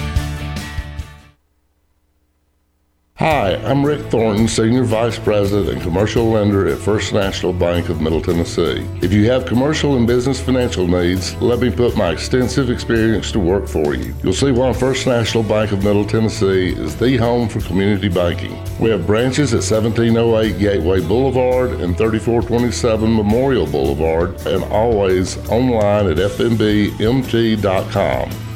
Hi, 3.21 3.53
I'm 3.57 3.85
Rick 3.85 4.07
Thornton, 4.07 4.47
Senior 4.47 4.83
Vice 4.83 5.19
President 5.19 5.69
and 5.69 5.79
Commercial 5.83 6.25
Lender 6.31 6.65
at 6.67 6.79
First 6.79 7.13
National 7.13 7.53
Bank 7.53 7.89
of 7.89 8.01
Middle 8.01 8.19
Tennessee. 8.19 8.83
If 9.03 9.13
you 9.13 9.29
have 9.29 9.45
commercial 9.45 9.95
and 9.95 10.07
business 10.07 10.41
financial 10.41 10.87
needs, 10.87 11.35
let 11.35 11.59
me 11.59 11.69
put 11.69 11.95
my 11.95 12.09
extensive 12.09 12.71
experience 12.71 13.31
to 13.33 13.39
work 13.39 13.67
for 13.67 13.93
you. 13.93 14.15
You'll 14.23 14.33
see 14.33 14.49
why 14.49 14.73
First 14.73 15.05
National 15.05 15.43
Bank 15.43 15.71
of 15.71 15.83
Middle 15.83 16.03
Tennessee 16.03 16.73
is 16.73 16.95
the 16.95 17.15
home 17.17 17.47
for 17.47 17.61
community 17.61 18.09
banking. 18.09 18.59
We 18.79 18.89
have 18.89 19.05
branches 19.05 19.53
at 19.53 19.57
1708 19.57 20.57
Gateway 20.57 21.01
Boulevard 21.01 21.79
and 21.79 21.95
3427 21.95 23.15
Memorial 23.15 23.67
Boulevard, 23.67 24.47
and 24.47 24.63
always 24.63 25.37
online 25.47 26.07
at 26.07 26.17
fnbmt.com. 26.17 26.91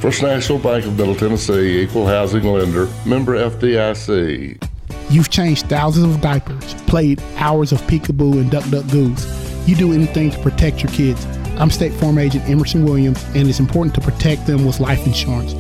First 0.02 0.22
National 0.22 0.60
Bank 0.60 0.86
of 0.86 0.98
Middle 0.98 1.16
Tennessee, 1.16 1.82
Equal 1.82 2.06
Housing 2.06 2.44
Lender, 2.44 2.88
member 3.06 3.36
FDIC. 3.36 4.62
You've 5.10 5.30
changed 5.30 5.68
thousands 5.68 6.14
of 6.14 6.22
diapers, 6.22 6.74
played 6.84 7.22
hours 7.38 7.72
of 7.72 7.82
peekaboo 7.84 8.34
and 8.34 8.52
duck 8.52 8.70
duck 8.70 8.88
goose. 8.92 9.26
You 9.68 9.76
do 9.76 9.94
anything 9.94 10.32
to 10.32 10.40
protect 10.40 10.84
your 10.84 10.92
kids. 10.92 11.26
I'm 11.58 11.72
State 11.72 11.94
Farm 11.94 12.18
Agent 12.18 12.48
Emerson 12.50 12.86
Williams, 12.86 13.24
and 13.36 13.48
it's 13.48 13.60
important 13.60 13.96
to 13.96 14.02
protect 14.02 14.46
them 14.46 14.66
with 14.66 14.80
life 14.80 15.08
insurance. 15.08 15.54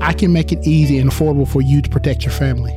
I 0.00 0.12
can 0.12 0.32
make 0.32 0.52
it 0.52 0.66
easy 0.66 0.98
and 0.98 1.10
affordable 1.10 1.46
for 1.46 1.60
you 1.60 1.82
to 1.82 1.90
protect 1.90 2.24
your 2.24 2.32
family. 2.32 2.74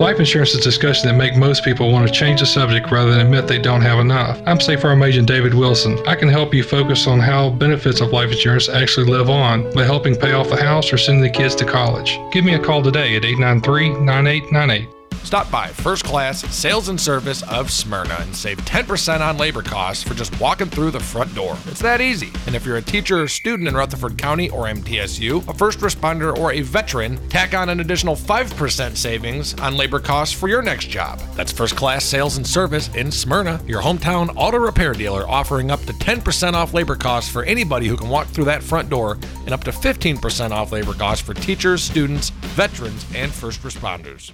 Life 0.00 0.20
insurance 0.20 0.50
is 0.50 0.60
a 0.60 0.62
discussion 0.62 1.08
that 1.08 1.14
make 1.14 1.34
most 1.34 1.64
people 1.64 1.90
want 1.90 2.06
to 2.06 2.14
change 2.14 2.38
the 2.38 2.46
subject 2.46 2.88
rather 2.92 3.10
than 3.10 3.20
admit 3.20 3.48
they 3.48 3.58
don't 3.58 3.80
have 3.80 3.98
enough. 3.98 4.40
I'm 4.46 4.60
State 4.60 4.78
Farm 4.78 5.02
Agent 5.02 5.26
David 5.26 5.52
Wilson. 5.52 5.98
I 6.06 6.14
can 6.14 6.28
help 6.28 6.54
you 6.54 6.62
focus 6.62 7.08
on 7.08 7.18
how 7.18 7.50
benefits 7.50 8.00
of 8.00 8.12
life 8.12 8.30
insurance 8.30 8.68
actually 8.68 9.10
live 9.10 9.28
on 9.28 9.74
by 9.74 9.82
helping 9.82 10.14
pay 10.14 10.34
off 10.34 10.50
the 10.50 10.56
house 10.56 10.92
or 10.92 10.98
sending 10.98 11.24
the 11.24 11.28
kids 11.28 11.56
to 11.56 11.64
college. 11.64 12.16
Give 12.30 12.44
me 12.44 12.54
a 12.54 12.60
call 12.60 12.80
today 12.80 13.16
at 13.16 13.24
893-9898. 13.24 14.97
Stop 15.28 15.50
by 15.50 15.68
First 15.68 16.04
Class 16.04 16.40
Sales 16.56 16.88
and 16.88 16.98
Service 16.98 17.42
of 17.42 17.70
Smyrna 17.70 18.16
and 18.20 18.34
save 18.34 18.56
10% 18.64 19.20
on 19.20 19.36
labor 19.36 19.60
costs 19.60 20.02
for 20.02 20.14
just 20.14 20.40
walking 20.40 20.68
through 20.68 20.90
the 20.90 21.00
front 21.00 21.34
door. 21.34 21.54
It's 21.66 21.82
that 21.82 22.00
easy. 22.00 22.32
And 22.46 22.56
if 22.56 22.64
you're 22.64 22.78
a 22.78 22.82
teacher 22.82 23.20
or 23.20 23.28
student 23.28 23.68
in 23.68 23.76
Rutherford 23.76 24.16
County 24.16 24.48
or 24.48 24.64
MTSU, 24.64 25.46
a 25.46 25.52
first 25.52 25.80
responder, 25.80 26.34
or 26.34 26.52
a 26.52 26.62
veteran, 26.62 27.18
tack 27.28 27.52
on 27.52 27.68
an 27.68 27.80
additional 27.80 28.16
5% 28.16 28.96
savings 28.96 29.52
on 29.60 29.76
labor 29.76 30.00
costs 30.00 30.34
for 30.34 30.48
your 30.48 30.62
next 30.62 30.88
job. 30.88 31.20
That's 31.34 31.52
First 31.52 31.76
Class 31.76 32.06
Sales 32.06 32.38
and 32.38 32.46
Service 32.46 32.88
in 32.94 33.12
Smyrna, 33.12 33.60
your 33.66 33.82
hometown 33.82 34.32
auto 34.34 34.56
repair 34.56 34.94
dealer 34.94 35.28
offering 35.28 35.70
up 35.70 35.82
to 35.82 35.92
10% 35.92 36.54
off 36.54 36.72
labor 36.72 36.96
costs 36.96 37.30
for 37.30 37.42
anybody 37.42 37.86
who 37.86 37.98
can 37.98 38.08
walk 38.08 38.28
through 38.28 38.46
that 38.46 38.62
front 38.62 38.88
door 38.88 39.18
and 39.44 39.52
up 39.52 39.62
to 39.64 39.72
15% 39.72 40.52
off 40.52 40.72
labor 40.72 40.94
costs 40.94 41.22
for 41.22 41.34
teachers, 41.34 41.82
students, 41.82 42.30
veterans, 42.30 43.04
and 43.14 43.30
first 43.30 43.62
responders. 43.62 44.32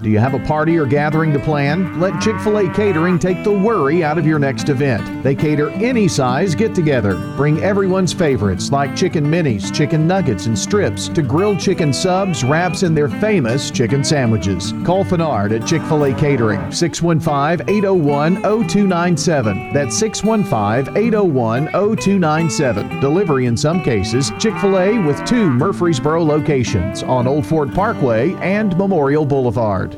Do 0.00 0.10
you 0.10 0.18
have 0.18 0.34
a 0.34 0.40
party 0.40 0.76
or 0.78 0.84
gathering 0.84 1.32
to 1.32 1.38
plan? 1.38 2.00
Let 2.00 2.20
Chick 2.20 2.40
fil 2.40 2.58
A 2.58 2.74
Catering 2.74 3.20
take 3.20 3.44
the 3.44 3.52
worry 3.52 4.02
out 4.02 4.18
of 4.18 4.26
your 4.26 4.40
next 4.40 4.68
event. 4.68 5.22
They 5.22 5.36
cater 5.36 5.70
any 5.70 6.08
size 6.08 6.56
get 6.56 6.74
together. 6.74 7.14
Bring 7.36 7.62
everyone's 7.62 8.12
favorites 8.12 8.72
like 8.72 8.96
chicken 8.96 9.24
minis, 9.24 9.72
chicken 9.72 10.08
nuggets 10.08 10.46
and 10.46 10.58
strips, 10.58 11.08
to 11.10 11.22
grilled 11.22 11.60
chicken 11.60 11.92
subs, 11.92 12.42
wraps, 12.42 12.82
and 12.82 12.96
their 12.96 13.08
famous 13.08 13.70
chicken 13.70 14.02
sandwiches. 14.02 14.72
Call 14.84 15.04
Fenard 15.04 15.54
at 15.60 15.68
Chick 15.68 15.82
fil 15.82 16.06
A 16.06 16.14
Catering, 16.14 16.72
615 16.72 17.68
801 17.68 18.42
0297. 18.42 19.72
That's 19.72 19.96
615 19.96 20.96
801 20.96 21.66
0297. 21.66 22.98
Delivery 22.98 23.46
in 23.46 23.56
some 23.56 23.80
cases. 23.80 24.32
Chick 24.40 24.56
fil 24.58 24.80
A 24.80 24.98
with 24.98 25.24
two 25.26 25.48
Murfreesboro 25.48 26.24
locations 26.24 27.04
on 27.04 27.28
Old 27.28 27.46
Fort 27.46 27.72
Parkway 27.72 28.34
and 28.36 28.76
Memorial 28.76 29.24
Boulevard. 29.24 29.91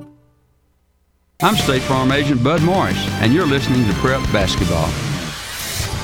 I'm 1.43 1.57
State 1.57 1.83
Farm 1.83 2.13
Agent 2.13 2.45
Bud 2.45 2.63
Morris, 2.63 2.97
and 3.21 3.35
you're 3.35 3.45
listening 3.45 3.85
to 3.89 3.93
Prep 3.95 4.23
Basketball. 4.33 4.87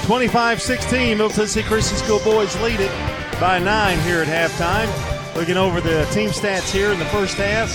25-16, 0.04 1.10
Middle 1.10 1.30
Tennessee 1.30 1.62
Christian 1.62 1.96
School 1.98 2.18
boys 2.24 2.60
lead 2.60 2.80
it 2.80 2.90
by 3.40 3.60
nine 3.60 4.00
here 4.00 4.22
at 4.22 4.26
halftime. 4.26 5.36
Looking 5.36 5.56
over 5.56 5.80
the 5.80 6.04
team 6.12 6.30
stats 6.30 6.72
here 6.72 6.90
in 6.90 6.98
the 6.98 7.04
first 7.06 7.36
half, 7.36 7.70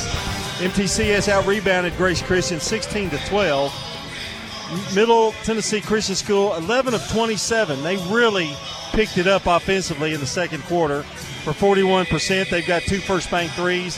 MTCS 0.59 1.29
out 1.29 1.47
rebounded 1.47 1.95
Grace 1.95 2.21
Christian 2.21 2.59
16 2.59 3.11
to 3.11 3.17
12. 3.29 4.93
Middle 4.93 5.31
Tennessee 5.43 5.79
Christian 5.79 6.15
School 6.15 6.53
11 6.55 6.93
of 6.93 7.09
27. 7.09 7.81
They 7.83 7.95
really 8.13 8.51
picked 8.91 9.17
it 9.17 9.27
up 9.27 9.45
offensively 9.45 10.13
in 10.13 10.19
the 10.19 10.27
second 10.27 10.61
quarter 10.63 11.03
for 11.03 11.53
41%. 11.53 12.49
They've 12.49 12.67
got 12.67 12.81
two 12.81 12.99
first 12.99 13.31
bank 13.31 13.49
threes. 13.53 13.97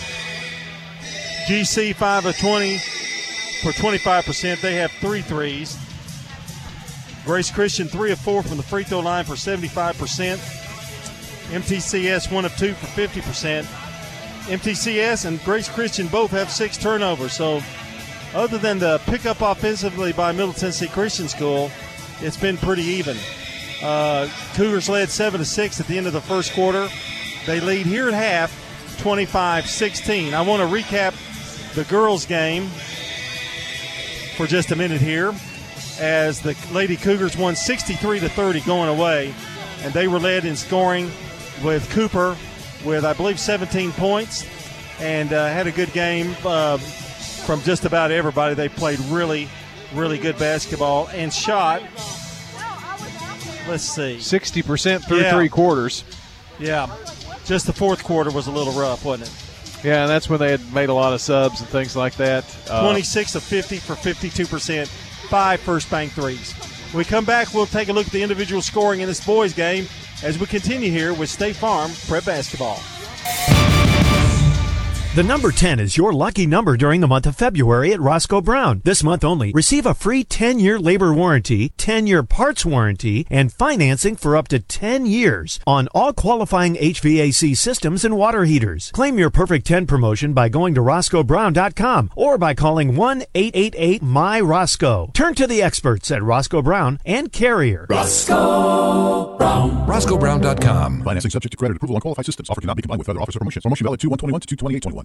GC 1.47 1.95
5 1.95 2.25
of 2.27 2.37
20 2.37 2.79
for 3.61 3.71
25%. 3.71 4.61
They 4.61 4.75
have 4.75 4.91
three 4.91 5.21
threes. 5.21 5.77
Grace 7.25 7.51
Christian 7.51 7.87
3 7.87 8.11
of 8.11 8.19
4 8.19 8.43
from 8.43 8.57
the 8.57 8.63
free 8.63 8.83
throw 8.83 8.99
line 8.99 9.25
for 9.25 9.33
75%. 9.33 10.37
MTCS 11.49 12.31
1 12.31 12.45
of 12.45 12.55
2 12.57 12.73
for 12.73 12.85
50%. 12.87 13.63
MTCS 14.47 15.25
and 15.25 15.43
Grace 15.43 15.67
Christian 15.67 16.07
both 16.07 16.31
have 16.31 16.49
six 16.49 16.77
turnovers. 16.77 17.33
So, 17.33 17.61
other 18.33 18.57
than 18.57 18.79
the 18.79 18.99
pickup 19.05 19.41
offensively 19.41 20.13
by 20.13 20.31
Middle 20.31 20.53
Tennessee 20.53 20.87
Christian 20.87 21.27
School, 21.27 21.69
it's 22.21 22.37
been 22.37 22.57
pretty 22.57 22.83
even. 22.83 23.17
Uh, 23.81 24.29
Cougars 24.53 24.87
led 24.89 25.09
7 25.09 25.39
to 25.39 25.45
6 25.45 25.79
at 25.79 25.87
the 25.87 25.97
end 25.97 26.07
of 26.07 26.13
the 26.13 26.21
first 26.21 26.53
quarter. 26.53 26.87
They 27.45 27.59
lead 27.59 27.85
here 27.85 28.07
at 28.07 28.13
half 28.13 28.97
25 28.99 29.67
16. 29.67 30.33
I 30.33 30.41
want 30.41 30.61
to 30.61 30.67
recap 30.67 31.13
the 31.75 31.83
girls' 31.85 32.25
game 32.25 32.69
for 34.37 34.47
just 34.47 34.71
a 34.71 34.75
minute 34.75 35.01
here 35.01 35.33
as 35.99 36.39
the 36.41 36.55
Lady 36.71 36.95
Cougars 36.95 37.35
won 37.35 37.55
63 37.55 38.19
to 38.21 38.29
30 38.29 38.61
going 38.61 38.87
away, 38.89 39.33
and 39.81 39.91
they 39.93 40.07
were 40.07 40.19
led 40.19 40.45
in 40.45 40.55
scoring 40.55 41.11
with 41.63 41.89
Cooper 41.89 42.37
with 42.85 43.03
I 43.03 43.13
believe 43.13 43.39
17 43.39 43.91
points 43.93 44.45
and 44.99 45.33
uh, 45.33 45.47
had 45.47 45.65
a 45.67 45.71
good 45.71 45.91
game 45.93 46.35
uh, 46.45 46.77
from 46.77 47.61
just 47.63 47.85
about 47.85 48.11
everybody. 48.11 48.53
They 48.53 48.69
played 48.69 48.99
really, 49.01 49.49
really 49.93 50.17
good 50.19 50.37
basketball 50.37 51.07
and 51.09 51.33
shot. 51.33 51.81
Let's 53.67 53.83
see, 53.83 54.17
60% 54.17 55.05
through 55.07 55.17
Yeah. 55.21 55.33
three 55.33 55.49
quarters. 55.49 56.03
Yeah, 56.59 56.87
just 57.45 57.65
the 57.65 57.73
fourth 57.73 58.03
quarter 58.03 58.31
was 58.31 58.47
a 58.47 58.51
little 58.51 58.73
rough, 58.73 59.03
wasn't 59.03 59.29
it? 59.29 59.46
Yeah, 59.83 60.01
and 60.01 60.09
that's 60.09 60.29
when 60.29 60.39
they 60.39 60.51
had 60.51 60.73
made 60.73 60.89
a 60.89 60.93
lot 60.93 61.13
of 61.13 61.21
subs 61.21 61.61
and 61.61 61.69
things 61.69 61.95
like 61.95 62.15
that. 62.15 62.43
Uh, 62.69 62.81
26 62.83 63.35
of 63.35 63.43
50 63.43 63.77
for 63.77 63.93
52%, 63.93 64.87
five 65.29 65.59
first 65.59 65.89
bank 65.89 66.13
threes. 66.13 66.53
When 66.91 66.99
we 66.99 67.05
come 67.05 67.25
back, 67.25 67.53
we'll 67.53 67.65
take 67.65 67.89
a 67.89 67.93
look 67.93 68.07
at 68.07 68.11
the 68.11 68.23
individual 68.23 68.61
scoring 68.61 69.01
in 69.01 69.07
this 69.07 69.23
boys 69.25 69.53
game 69.53 69.87
as 70.23 70.39
we 70.39 70.45
continue 70.47 70.89
here 70.89 71.13
with 71.13 71.29
State 71.29 71.55
Farm 71.55 71.91
Prep 72.07 72.25
Basketball. 72.25 72.79
The 75.15 75.23
number 75.23 75.51
10 75.51 75.79
is 75.79 75.97
your 75.97 76.13
lucky 76.13 76.45
number 76.45 76.77
during 76.77 77.01
the 77.01 77.07
month 77.07 77.25
of 77.25 77.35
February 77.35 77.91
at 77.91 77.99
Roscoe 77.99 78.39
Brown. 78.39 78.81
This 78.85 79.03
month 79.03 79.23
only, 79.23 79.51
receive 79.51 79.87
a 79.87 79.95
free 79.95 80.23
10 80.23 80.59
year 80.59 80.77
labor 80.77 81.11
warranty, 81.11 81.69
10 81.69 82.05
year 82.05 82.21
parts 82.21 82.63
warranty, 82.63 83.25
and 83.31 83.51
financing 83.51 84.15
for 84.15 84.37
up 84.37 84.47
to 84.49 84.59
10 84.59 85.07
years 85.07 85.59
on 85.65 85.87
all 85.87 86.13
qualifying 86.13 86.75
HVAC 86.75 87.57
systems 87.57 88.05
and 88.05 88.15
water 88.15 88.43
heaters. 88.43 88.91
Claim 88.91 89.17
your 89.17 89.31
perfect 89.31 89.65
10 89.65 89.87
promotion 89.87 90.33
by 90.33 90.49
going 90.49 90.75
to 90.75 90.81
RoscoeBrown.com 90.81 92.11
or 92.15 92.37
by 92.37 92.53
calling 92.53 92.95
1 92.95 93.23
888 93.33 94.03
My 94.03 94.39
Roscoe. 94.39 95.09
Turn 95.15 95.33
to 95.33 95.47
the 95.47 95.63
experts 95.63 96.11
at 96.11 96.21
Roscoe 96.21 96.61
Brown 96.61 96.99
and 97.05 97.31
Carrier. 97.31 97.87
Roscoe 97.89 99.35
Brown. 99.35 99.87
RoscoeBrown.com. 99.87 101.01
Financing 101.01 101.31
subject 101.31 101.53
to 101.53 101.57
credit 101.57 101.77
approval 101.77 101.95
on 101.95 102.01
qualified 102.01 102.25
systems. 102.25 102.51
Offer 102.51 102.61
cannot 102.61 102.75
be 102.75 102.83
combined 102.83 102.99
with 102.99 103.09
other 103.09 103.19
offers 103.21 103.35
or 103.35 103.39
promotions. 103.39 103.63
Promotion 103.63 103.85
valid 103.85 103.99
2 103.99 104.09
121 104.09 104.41
to 104.41 104.47
22821. 104.47 104.96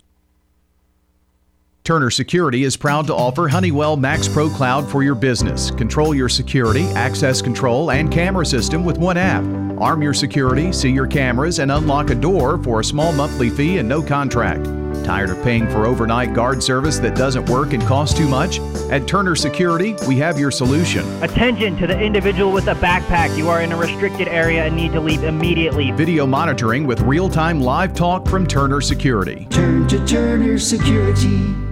Turner 1.85 2.11
Security 2.11 2.63
is 2.63 2.77
proud 2.77 3.09
to 3.09 3.15
offer 3.15 3.49
Honeywell 3.49 3.97
Max 3.97 4.29
Pro 4.29 4.49
Cloud 4.49 4.89
for 4.89 5.03
your 5.03 5.17
business. 5.17 5.73
Control 5.73 6.15
your 6.15 6.29
security, 6.29 6.85
access 6.93 7.43
control, 7.43 7.91
and 7.91 8.11
camera 8.11 8.47
system 8.47 8.85
with 8.85 8.99
one 8.99 9.17
app. 9.17 9.43
Arm 9.81 10.01
your 10.01 10.15
security, 10.15 10.73
see 10.73 10.91
your 10.91 11.09
cameras, 11.09 11.59
and 11.59 11.73
unlock 11.73 12.11
a 12.11 12.15
door 12.15 12.63
for 12.63 12.79
a 12.79 12.85
small 12.85 13.13
monthly 13.13 13.51
fee 13.51 13.79
and 13.79 13.89
no 13.89 14.01
contract. 14.01 14.69
Tired 15.05 15.31
of 15.31 15.43
paying 15.43 15.69
for 15.69 15.87
overnight 15.87 16.33
guard 16.35 16.63
service 16.63 16.99
that 17.01 17.17
doesn't 17.17 17.49
work 17.49 17.73
and 17.73 17.83
costs 17.83 18.17
too 18.17 18.29
much? 18.29 18.61
At 18.91 19.09
Turner 19.09 19.35
Security, 19.35 19.97
we 20.07 20.17
have 20.19 20.39
your 20.39 20.51
solution. 20.51 21.05
Attention 21.23 21.77
to 21.79 21.87
the 21.87 21.99
individual 22.01 22.53
with 22.53 22.69
a 22.69 22.75
backpack. 22.75 23.37
You 23.37 23.49
are 23.49 23.63
in 23.63 23.73
a 23.73 23.77
restricted 23.77 24.29
area 24.29 24.65
and 24.65 24.77
need 24.77 24.93
to 24.93 25.01
leave 25.01 25.25
immediately. 25.25 25.91
Video 25.93 26.27
monitoring 26.27 26.87
with 26.87 27.01
real 27.01 27.29
time 27.29 27.61
live 27.61 27.95
talk 27.95 28.29
from 28.29 28.47
Turner 28.47 28.81
Security. 28.81 29.47
Turn 29.51 29.89
to 29.89 30.05
Turner 30.07 30.59
Security. 30.59 31.72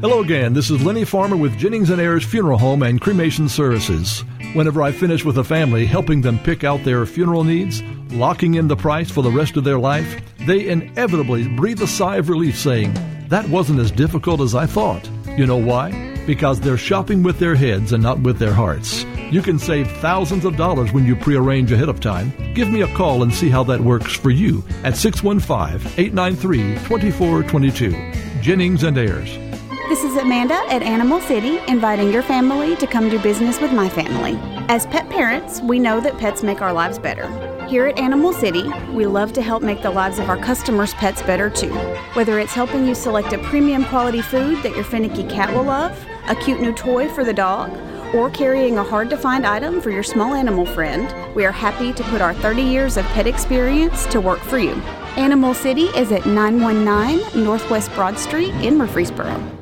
Hello 0.00 0.20
again. 0.22 0.54
This 0.54 0.70
is 0.70 0.82
Lenny 0.82 1.04
Farmer 1.04 1.36
with 1.36 1.58
Jennings 1.58 1.90
and 1.90 2.00
Ayers 2.00 2.24
Funeral 2.24 2.56
Home 2.56 2.82
and 2.82 2.98
Cremation 2.98 3.50
Services. 3.50 4.24
Whenever 4.54 4.82
I 4.82 4.92
finish 4.92 5.26
with 5.26 5.36
a 5.36 5.44
family, 5.44 5.84
helping 5.84 6.22
them 6.22 6.38
pick 6.38 6.64
out 6.64 6.82
their 6.84 7.04
funeral 7.04 7.44
needs, 7.44 7.82
locking 8.10 8.54
in 8.54 8.66
the 8.66 8.76
price 8.76 9.10
for 9.10 9.22
the 9.22 9.30
rest 9.30 9.58
of 9.58 9.64
their 9.64 9.78
life, 9.78 10.18
they 10.46 10.68
inevitably 10.68 11.48
breathe 11.48 11.82
a 11.82 11.86
sigh 11.86 12.16
of 12.16 12.30
relief 12.30 12.58
saying, 12.58 12.94
That 13.28 13.46
wasn't 13.50 13.80
as 13.80 13.90
difficult 13.90 14.40
as 14.40 14.54
I 14.54 14.64
thought. 14.64 15.06
You 15.36 15.44
know 15.44 15.58
why? 15.58 16.16
Because 16.26 16.60
they're 16.60 16.78
shopping 16.78 17.22
with 17.22 17.38
their 17.38 17.54
heads 17.54 17.92
and 17.92 18.02
not 18.02 18.20
with 18.20 18.38
their 18.38 18.54
hearts. 18.54 19.04
You 19.30 19.42
can 19.42 19.58
save 19.58 19.92
thousands 19.98 20.46
of 20.46 20.56
dollars 20.56 20.94
when 20.94 21.04
you 21.04 21.14
prearrange 21.14 21.72
ahead 21.72 21.90
of 21.90 22.00
time. 22.00 22.32
Give 22.54 22.70
me 22.70 22.80
a 22.80 22.94
call 22.94 23.22
and 23.22 23.34
see 23.34 23.50
how 23.50 23.64
that 23.64 23.82
works 23.82 24.14
for 24.16 24.30
you 24.30 24.64
at 24.82 24.96
615 24.96 25.92
893 25.98 26.76
2422. 26.86 28.40
Jennings 28.40 28.82
and 28.82 28.96
Ayers. 28.96 29.49
This 29.90 30.04
is 30.04 30.14
Amanda 30.14 30.54
at 30.68 30.84
Animal 30.84 31.20
City, 31.20 31.58
inviting 31.66 32.12
your 32.12 32.22
family 32.22 32.76
to 32.76 32.86
come 32.86 33.08
do 33.08 33.18
business 33.18 33.60
with 33.60 33.72
my 33.72 33.88
family. 33.88 34.38
As 34.68 34.86
pet 34.86 35.10
parents, 35.10 35.60
we 35.62 35.80
know 35.80 36.00
that 36.00 36.16
pets 36.16 36.44
make 36.44 36.62
our 36.62 36.72
lives 36.72 36.96
better. 36.96 37.26
Here 37.66 37.86
at 37.86 37.98
Animal 37.98 38.32
City, 38.32 38.70
we 38.92 39.06
love 39.06 39.32
to 39.32 39.42
help 39.42 39.64
make 39.64 39.82
the 39.82 39.90
lives 39.90 40.20
of 40.20 40.30
our 40.30 40.36
customers' 40.36 40.94
pets 40.94 41.22
better 41.22 41.50
too. 41.50 41.74
Whether 42.14 42.38
it's 42.38 42.52
helping 42.52 42.86
you 42.86 42.94
select 42.94 43.32
a 43.32 43.38
premium 43.38 43.84
quality 43.84 44.22
food 44.22 44.62
that 44.62 44.76
your 44.76 44.84
finicky 44.84 45.24
cat 45.24 45.52
will 45.52 45.64
love, 45.64 46.00
a 46.28 46.36
cute 46.36 46.60
new 46.60 46.72
toy 46.72 47.08
for 47.08 47.24
the 47.24 47.34
dog, 47.34 47.76
or 48.14 48.30
carrying 48.30 48.78
a 48.78 48.84
hard 48.84 49.10
to 49.10 49.16
find 49.16 49.44
item 49.44 49.80
for 49.80 49.90
your 49.90 50.04
small 50.04 50.34
animal 50.34 50.66
friend, 50.66 51.12
we 51.34 51.44
are 51.44 51.50
happy 51.50 51.92
to 51.94 52.04
put 52.04 52.20
our 52.20 52.34
30 52.34 52.62
years 52.62 52.96
of 52.96 53.04
pet 53.06 53.26
experience 53.26 54.06
to 54.06 54.20
work 54.20 54.38
for 54.38 54.58
you. 54.58 54.74
Animal 55.16 55.52
City 55.52 55.86
is 55.96 56.12
at 56.12 56.26
919 56.26 57.42
Northwest 57.44 57.92
Broad 57.96 58.16
Street 58.16 58.54
in 58.64 58.78
Murfreesboro. 58.78 59.59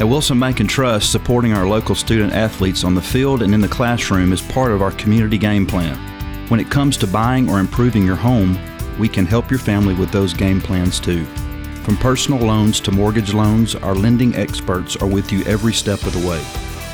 At 0.00 0.08
Wilson 0.08 0.40
Bank 0.40 0.60
and 0.60 0.70
Trust, 0.70 1.12
supporting 1.12 1.52
our 1.52 1.68
local 1.68 1.94
student 1.94 2.32
athletes 2.32 2.84
on 2.84 2.94
the 2.94 3.02
field 3.02 3.42
and 3.42 3.52
in 3.52 3.60
the 3.60 3.68
classroom 3.68 4.32
is 4.32 4.40
part 4.40 4.72
of 4.72 4.80
our 4.80 4.92
community 4.92 5.36
game 5.36 5.66
plan. 5.66 5.94
When 6.48 6.58
it 6.58 6.70
comes 6.70 6.96
to 6.96 7.06
buying 7.06 7.50
or 7.50 7.60
improving 7.60 8.06
your 8.06 8.16
home, 8.16 8.58
we 8.98 9.10
can 9.10 9.26
help 9.26 9.50
your 9.50 9.60
family 9.60 9.92
with 9.92 10.10
those 10.10 10.32
game 10.32 10.58
plans 10.58 11.00
too. 11.00 11.26
From 11.84 11.98
personal 11.98 12.40
loans 12.40 12.80
to 12.80 12.90
mortgage 12.90 13.34
loans, 13.34 13.74
our 13.74 13.94
lending 13.94 14.34
experts 14.36 14.96
are 14.96 15.06
with 15.06 15.30
you 15.30 15.42
every 15.42 15.74
step 15.74 16.02
of 16.04 16.14
the 16.14 16.26
way. 16.26 16.42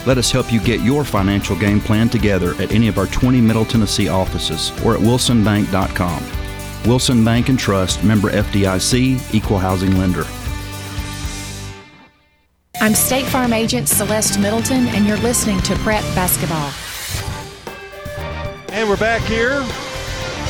Let 0.04 0.18
us 0.18 0.32
help 0.32 0.52
you 0.52 0.58
get 0.58 0.80
your 0.80 1.04
financial 1.04 1.54
game 1.54 1.80
plan 1.80 2.08
together 2.08 2.60
at 2.60 2.72
any 2.72 2.88
of 2.88 2.98
our 2.98 3.06
20 3.06 3.40
Middle 3.40 3.64
Tennessee 3.64 4.08
offices 4.08 4.72
or 4.84 4.96
at 4.96 5.00
wilsonbank.com. 5.00 6.24
Wilson 6.88 7.24
Bank 7.24 7.50
and 7.50 7.58
Trust, 7.58 8.02
member 8.02 8.30
FDIC, 8.32 9.32
equal 9.32 9.60
housing 9.60 9.96
lender. 9.96 10.24
I'm 12.78 12.94
State 12.94 13.24
Farm 13.26 13.54
Agent 13.54 13.88
Celeste 13.88 14.38
Middleton, 14.38 14.88
and 14.88 15.06
you're 15.06 15.16
listening 15.16 15.60
to 15.62 15.74
Prep 15.76 16.02
Basketball. 16.14 16.70
And 18.70 18.86
we're 18.86 18.98
back 18.98 19.22
here. 19.22 19.64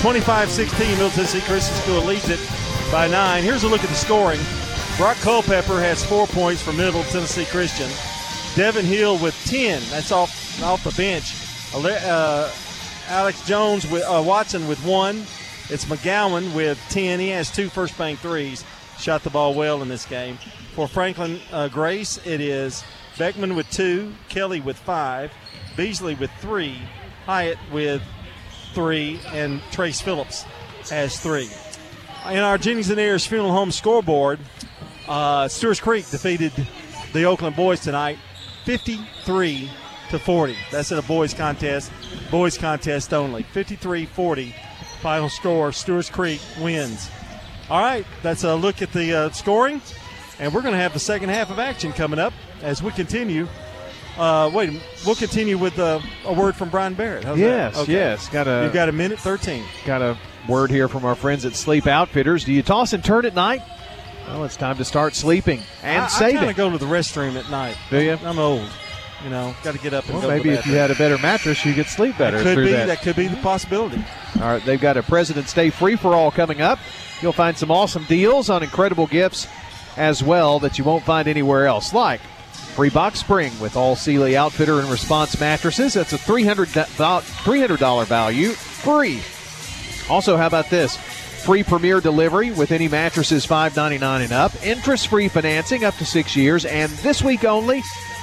25 0.01 0.51
16, 0.51 0.91
Middle 0.91 1.11
Tennessee 1.11 1.41
Christian 1.43 1.77
School 1.77 2.03
leads 2.03 2.29
it 2.29 2.41
by 2.91 3.07
nine. 3.07 3.45
Here's 3.45 3.63
a 3.63 3.69
look 3.69 3.85
at 3.85 3.89
the 3.89 3.95
scoring. 3.95 4.41
Brock 4.97 5.17
Culpepper 5.19 5.81
has 5.81 6.05
four 6.05 6.27
points 6.27 6.61
for 6.61 6.73
Middle 6.73 7.05
Tennessee 7.05 7.45
Christian. 7.45 7.89
Devin 8.57 8.85
Hill 8.85 9.19
with 9.19 9.35
10. 9.47 9.81
That's 9.91 10.11
off 10.11 10.63
off 10.65 10.83
the 10.83 10.91
bench. 10.93 11.33
Uh, 11.75 12.51
Alex 13.09 13.47
Jones 13.47 13.89
with 13.89 14.03
uh, 14.03 14.23
Watson 14.27 14.67
with 14.67 14.85
one. 14.85 15.19
It's 15.71 15.85
McGowan 15.85 16.55
with 16.57 16.83
10. 16.91 17.21
He 17.21 17.29
has 17.29 17.51
two 17.53 17.69
first 17.69 17.97
bank 17.97 18.19
threes. 18.19 18.65
Shot 18.99 19.23
the 19.23 19.31
ball 19.31 19.55
well 19.55 19.81
in 19.83 19.89
this 19.89 20.07
game. 20.07 20.39
For 20.77 20.87
Franklin 20.87 21.41
uh, 21.53 21.69
Grace, 21.69 22.19
it 22.27 22.39
is 22.39 22.85
Beckman 23.17 23.57
with 23.57 23.67
two, 23.71 24.13
Kelly 24.29 24.61
with 24.61 24.77
five, 24.77 25.33
Beasley 25.75 26.15
with 26.17 26.31
three, 26.33 26.79
Hyatt 27.25 27.57
with 27.73 28.03
three, 28.75 29.19
and 29.29 29.63
Trace 29.73 30.03
Phillips 30.03 30.43
has 30.91 31.19
three. 31.19 31.49
In 32.31 32.41
our 32.41 32.59
Jennings 32.59 32.91
and 32.91 33.01
Ayers 33.01 33.27
Funeral 33.27 33.53
Home 33.53 33.73
scoreboard, 33.73 34.39
uh, 35.09 35.49
Stewart's 35.49 35.81
Creek 35.81 36.11
defeated 36.11 36.53
the 37.15 37.25
Oakland 37.25 37.57
boys 37.57 37.81
tonight 37.81 38.19
53 38.67 39.71
to 40.11 40.19
40. 40.19 40.57
That's 40.71 40.93
in 40.93 40.99
a 40.99 41.03
boys 41.03 41.33
contest, 41.33 41.91
boys 42.31 42.59
contest 42.59 43.15
only. 43.15 43.45
53 43.45 44.05
40. 44.05 44.55
Final 45.01 45.31
score 45.31 45.73
Stewart's 45.73 46.11
Creek 46.11 46.43
wins. 46.61 47.11
All 47.71 47.81
right, 47.81 48.05
that's 48.23 48.45
a 48.45 48.55
look 48.55 48.83
at 48.83 48.93
the 48.93 49.15
uh, 49.15 49.31
scoring. 49.31 49.81
And 50.39 50.53
we're 50.53 50.63
going 50.63 50.75
to 50.75 50.81
have 50.81 50.93
the 50.93 51.01
second 51.01 51.31
half 51.31 51.51
of 51.51 51.59
action 51.59 51.93
coming 51.93 52.19
up 52.19 52.33
as 52.63 52.83
we 52.83 52.91
continue. 52.93 53.49
Uh, 54.19 54.51
wait, 54.53 54.81
we'll 55.05 55.15
continue 55.15 55.59
with 55.59 55.79
uh, 55.79 56.01
a 56.25 56.33
word 56.33 56.57
from 56.57 56.71
Brian 56.71 56.95
Barrett. 56.95 57.25
How's 57.25 57.39
yes, 57.39 57.77
okay. 57.77 57.93
yes. 57.93 58.29
Got 58.31 58.49
a. 58.49 58.65
You've 58.65 58.73
got 58.73 58.89
a 58.89 58.93
minute 58.93 59.19
thirteen. 59.19 59.65
Got 59.85 60.01
a 60.01 60.17
word 60.49 60.71
here 60.71 60.89
from 60.89 61.05
our 61.05 61.15
friends 61.15 61.45
at 61.45 61.55
Sleep 61.55 61.87
Outfitters. 61.87 62.45
Do 62.45 62.53
you 62.53 62.63
toss 62.63 62.95
and 62.95 63.05
turn 63.05 63.27
at 63.27 63.35
night? 63.35 63.63
Well, 64.27 64.45
it's 64.45 64.57
time 64.57 64.77
to 64.79 64.85
start 64.85 65.15
sleeping 65.15 65.61
and 65.83 66.05
I, 66.05 66.09
saving. 66.09 66.37
I 66.37 66.41
kind 66.41 66.51
of 66.51 66.57
go 66.57 66.71
to 66.71 66.79
the 66.79 66.87
restroom 66.87 67.37
at 67.37 67.51
night. 67.51 67.77
Do 67.91 68.01
you? 68.01 68.13
I'm 68.13 68.39
old. 68.39 68.69
You 69.23 69.31
know, 69.31 69.55
got 69.63 69.75
to 69.75 69.81
get 69.81 69.95
up 69.95 70.05
and 70.07 70.15
well, 70.15 70.23
go. 70.23 70.29
maybe 70.29 70.51
if 70.51 70.67
you 70.67 70.75
had 70.75 70.91
a 70.91 70.95
better 70.95 71.19
mattress, 71.19 71.65
you 71.65 71.75
could 71.75 71.87
sleep 71.87 72.19
better. 72.19 72.43
That 72.43 72.55
could 72.55 72.65
be. 72.65 72.73
That. 72.73 72.87
that 72.87 73.03
could 73.03 73.17
be 73.17 73.29
the 73.29 73.37
possibility. 73.37 74.03
All 74.37 74.43
right, 74.43 74.65
they've 74.65 74.81
got 74.81 74.97
a 74.97 75.03
President's 75.03 75.53
Day 75.53 75.71
free 75.71 75.97
for 75.97 76.15
all 76.15 76.31
coming 76.31 76.61
up. 76.61 76.79
You'll 77.23 77.33
find 77.33 77.57
some 77.57 77.71
awesome 77.71 78.05
deals 78.05 78.51
on 78.51 78.63
incredible 78.63 79.07
gifts 79.07 79.47
as 79.97 80.23
well 80.23 80.59
that 80.61 80.79
you 80.79 80.85
won't 80.85 81.05
find 81.05 81.29
anywhere 81.29 81.67
else, 81.67 81.93
like 81.93 82.21
free 82.77 82.91
box 82.91 83.21
spring 83.21 83.59
with 83.59 83.77
all 83.77 83.97
Sealy 83.97 84.37
Outfitter 84.37 84.81
and 84.81 84.89
Response 84.91 85.41
mattresses. 85.41 85.95
That's 85.95 86.13
a 86.13 86.19
$300, 86.19 86.67
$300 86.67 88.07
value 88.07 88.51
free. 88.51 89.23
Also, 90.11 90.37
how 90.37 90.47
about 90.47 90.69
this? 90.69 90.97
Free 90.97 91.63
premier 91.63 92.01
delivery 92.01 92.51
with 92.51 92.73
any 92.73 92.89
mattresses 92.89 93.47
$5.99 93.47 94.25
and 94.25 94.33
up. 94.33 94.53
Interest 94.65 95.09
free 95.09 95.29
financing 95.29 95.85
up 95.85 95.95
to 95.97 96.05
six 96.05 96.37
years. 96.37 96.65
And 96.65 96.91
this 96.93 97.23
week 97.23 97.45
only, 97.45 97.83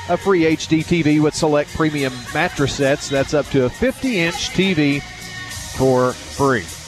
a 0.09 0.17
free 0.17 0.41
HD 0.41 0.83
TV 0.83 1.21
with 1.21 1.33
select 1.33 1.73
premium 1.73 2.13
mattress 2.33 2.75
sets. 2.75 3.09
That's 3.09 3.33
up 3.33 3.45
to 3.47 3.65
a 3.65 3.69
50 3.69 4.19
inch 4.19 4.49
TV 4.49 5.01
for 5.01 6.11
free. 6.13 6.82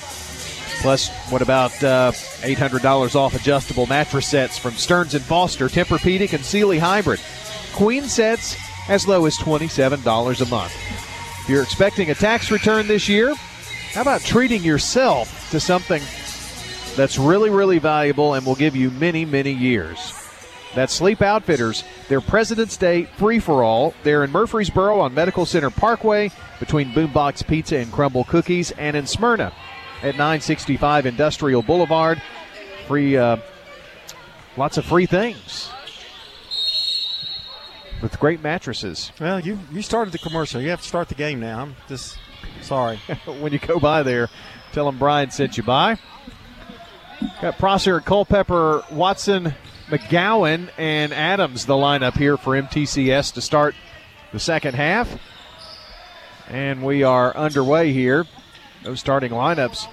Plus, 0.85 1.09
what 1.31 1.41
about 1.41 1.71
uh, 1.83 2.11
$800 2.11 3.15
off 3.15 3.33
adjustable 3.33 3.87
mattress 3.87 4.27
sets 4.27 4.59
from 4.59 4.73
Stearns 4.73 5.15
and 5.15 5.25
Foster, 5.25 5.67
Tempur-Pedic, 5.67 6.33
and 6.33 6.45
Sealy 6.45 6.77
Hybrid? 6.77 7.19
Queen 7.73 8.03
sets 8.03 8.55
as 8.87 9.07
low 9.07 9.25
as 9.25 9.35
$27 9.37 10.41
a 10.41 10.45
month. 10.45 10.73
If 11.41 11.49
you're 11.49 11.63
expecting 11.63 12.11
a 12.11 12.13
tax 12.13 12.51
return 12.51 12.87
this 12.87 13.09
year, 13.09 13.33
how 13.93 14.03
about 14.03 14.21
treating 14.21 14.61
yourself 14.61 15.49
to 15.49 15.59
something 15.59 16.03
that's 16.95 17.17
really, 17.17 17.49
really 17.49 17.79
valuable 17.79 18.35
and 18.35 18.45
will 18.45 18.53
give 18.53 18.75
you 18.75 18.91
many, 18.91 19.25
many 19.25 19.53
years? 19.53 20.13
That's 20.75 20.93
Sleep 20.93 21.23
Outfitters, 21.23 21.83
their 22.09 22.21
President's 22.21 22.77
Day 22.77 23.05
free 23.05 23.39
for 23.39 23.63
all. 23.63 23.95
They're 24.03 24.23
in 24.23 24.31
Murfreesboro 24.31 24.99
on 24.99 25.15
Medical 25.15 25.47
Center 25.47 25.71
Parkway 25.71 26.29
between 26.59 26.91
Boombozz 26.91 27.47
Pizza 27.47 27.77
and 27.77 27.91
Crumbl 27.91 28.27
Cookies, 28.27 28.69
and 28.69 28.95
in 28.95 29.07
Smyrna 29.07 29.51
at 30.01 30.15
965 30.15 31.05
Industrial 31.05 31.61
Boulevard. 31.61 32.21
Free, 32.87 33.17
uh, 33.17 33.37
lots 34.57 34.77
of 34.77 34.85
free 34.85 35.05
things 35.05 35.69
with 38.01 38.19
great 38.19 38.41
mattresses. 38.41 39.11
Well, 39.19 39.39
you 39.39 39.57
you 39.71 39.81
started 39.81 40.11
the 40.11 40.19
commercial. 40.19 40.61
You 40.61 40.69
have 40.69 40.81
to 40.81 40.87
start 40.87 41.09
the 41.09 41.15
game 41.15 41.39
now. 41.39 41.61
I'm 41.61 41.75
just 41.87 42.17
sorry. 42.61 42.97
when 43.39 43.51
you 43.51 43.59
go 43.59 43.79
by 43.79 44.03
there, 44.03 44.29
tell 44.73 44.85
them 44.85 44.99
Brian 44.99 45.31
sent 45.31 45.57
you 45.57 45.63
by. 45.63 45.97
Got 47.41 47.57
Prosser, 47.57 48.01
Culpepper, 48.01 48.83
Watson, 48.91 49.55
McGowan, 49.87 50.69
and 50.77 51.13
Adams 51.13 51.65
the 51.65 51.73
lineup 51.73 52.17
here 52.17 52.37
for 52.37 52.53
MTCS 52.53 53.33
to 53.33 53.41
start 53.41 53.73
the 54.31 54.39
second 54.39 54.75
half. 54.75 55.17
And 56.49 56.83
we 56.83 57.03
are 57.03 57.35
underway 57.35 57.93
here. 57.93 58.25
Those 58.85 58.99
starting 58.99 59.31
lineups 59.31 59.87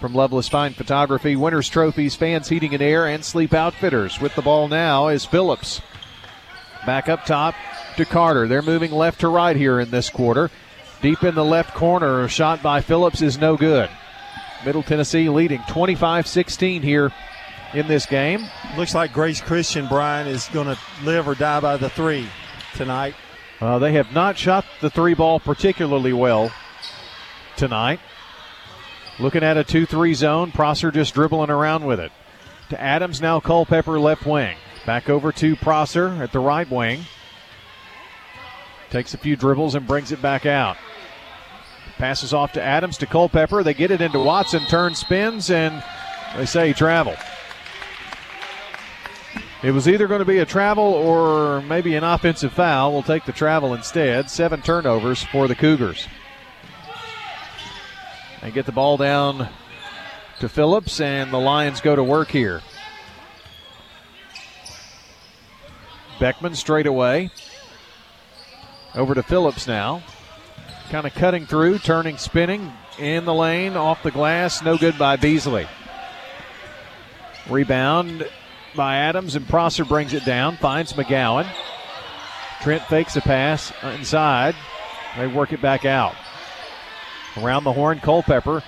from 0.00 0.14
Loveless 0.14 0.48
Fine 0.48 0.72
Photography, 0.72 1.36
Winners 1.36 1.68
Trophies, 1.68 2.16
Fans 2.16 2.48
Heating 2.48 2.74
and 2.74 2.82
Air, 2.82 3.06
and 3.06 3.24
Sleep 3.24 3.54
Outfitters. 3.54 4.20
With 4.20 4.34
the 4.34 4.42
ball 4.42 4.66
now 4.66 5.06
is 5.06 5.24
Phillips. 5.24 5.80
Back 6.84 7.08
up 7.08 7.24
top 7.24 7.54
to 7.96 8.04
Carter. 8.04 8.48
They're 8.48 8.60
moving 8.60 8.90
left 8.90 9.20
to 9.20 9.28
right 9.28 9.54
here 9.54 9.78
in 9.78 9.92
this 9.92 10.10
quarter. 10.10 10.50
Deep 11.02 11.22
in 11.22 11.36
the 11.36 11.44
left 11.44 11.72
corner, 11.74 12.24
a 12.24 12.28
shot 12.28 12.64
by 12.64 12.80
Phillips 12.80 13.22
is 13.22 13.38
no 13.38 13.56
good. 13.56 13.88
Middle 14.64 14.82
Tennessee 14.82 15.28
leading 15.28 15.62
25 15.68 16.26
16 16.26 16.82
here 16.82 17.12
in 17.74 17.86
this 17.86 18.06
game. 18.06 18.44
Looks 18.76 18.92
like 18.92 19.12
Grace 19.12 19.40
Christian, 19.40 19.86
Brian, 19.86 20.26
is 20.26 20.48
going 20.48 20.66
to 20.66 20.78
live 21.04 21.28
or 21.28 21.36
die 21.36 21.60
by 21.60 21.76
the 21.76 21.90
three 21.90 22.26
tonight. 22.74 23.14
Uh, 23.60 23.78
they 23.78 23.92
have 23.92 24.12
not 24.12 24.36
shot 24.36 24.64
the 24.80 24.90
three 24.90 25.14
ball 25.14 25.38
particularly 25.38 26.12
well 26.12 26.50
tonight. 27.56 28.00
Looking 29.22 29.44
at 29.44 29.56
a 29.56 29.62
2 29.62 29.86
3 29.86 30.14
zone, 30.14 30.50
Prosser 30.50 30.90
just 30.90 31.14
dribbling 31.14 31.48
around 31.48 31.86
with 31.86 32.00
it. 32.00 32.10
To 32.70 32.80
Adams, 32.80 33.20
now 33.20 33.38
Culpepper 33.38 34.00
left 34.00 34.26
wing. 34.26 34.56
Back 34.84 35.08
over 35.08 35.30
to 35.30 35.54
Prosser 35.54 36.08
at 36.20 36.32
the 36.32 36.40
right 36.40 36.68
wing. 36.68 37.04
Takes 38.90 39.14
a 39.14 39.18
few 39.18 39.36
dribbles 39.36 39.76
and 39.76 39.86
brings 39.86 40.10
it 40.10 40.20
back 40.20 40.44
out. 40.44 40.76
Passes 41.98 42.34
off 42.34 42.52
to 42.54 42.62
Adams 42.62 42.98
to 42.98 43.06
Culpepper. 43.06 43.62
They 43.62 43.74
get 43.74 43.92
it 43.92 44.00
into 44.00 44.18
Watson, 44.18 44.64
turn 44.64 44.96
spins, 44.96 45.52
and 45.52 45.84
they 46.36 46.44
say 46.44 46.72
travel. 46.72 47.14
It 49.62 49.70
was 49.70 49.86
either 49.86 50.08
going 50.08 50.18
to 50.18 50.24
be 50.24 50.38
a 50.38 50.44
travel 50.44 50.82
or 50.82 51.62
maybe 51.62 51.94
an 51.94 52.02
offensive 52.02 52.54
foul. 52.54 52.92
We'll 52.92 53.04
take 53.04 53.24
the 53.24 53.32
travel 53.32 53.72
instead. 53.72 54.28
Seven 54.28 54.62
turnovers 54.62 55.22
for 55.22 55.46
the 55.46 55.54
Cougars. 55.54 56.08
They 58.42 58.50
get 58.50 58.66
the 58.66 58.72
ball 58.72 58.96
down 58.96 59.48
to 60.40 60.48
Phillips, 60.48 61.00
and 61.00 61.32
the 61.32 61.38
Lions 61.38 61.80
go 61.80 61.94
to 61.94 62.02
work 62.02 62.28
here. 62.28 62.60
Beckman 66.18 66.56
straight 66.56 66.86
away. 66.86 67.30
Over 68.94 69.14
to 69.14 69.22
Phillips 69.22 69.68
now. 69.68 70.02
Kind 70.90 71.06
of 71.06 71.14
cutting 71.14 71.46
through, 71.46 71.78
turning, 71.78 72.18
spinning 72.18 72.72
in 72.98 73.24
the 73.24 73.32
lane, 73.32 73.76
off 73.76 74.02
the 74.02 74.10
glass. 74.10 74.60
No 74.60 74.76
good 74.76 74.98
by 74.98 75.16
Beasley. 75.16 75.66
Rebound 77.48 78.28
by 78.74 78.96
Adams, 78.96 79.36
and 79.36 79.48
Prosser 79.48 79.84
brings 79.84 80.14
it 80.14 80.24
down, 80.24 80.56
finds 80.56 80.92
McGowan. 80.92 81.46
Trent 82.60 82.82
fakes 82.84 83.16
a 83.16 83.20
pass 83.20 83.72
inside. 83.82 84.56
They 85.16 85.28
work 85.28 85.52
it 85.52 85.62
back 85.62 85.84
out. 85.84 86.14
Around 87.36 87.64
the 87.64 87.72
horn, 87.72 87.98
Culpepper. 88.00 88.62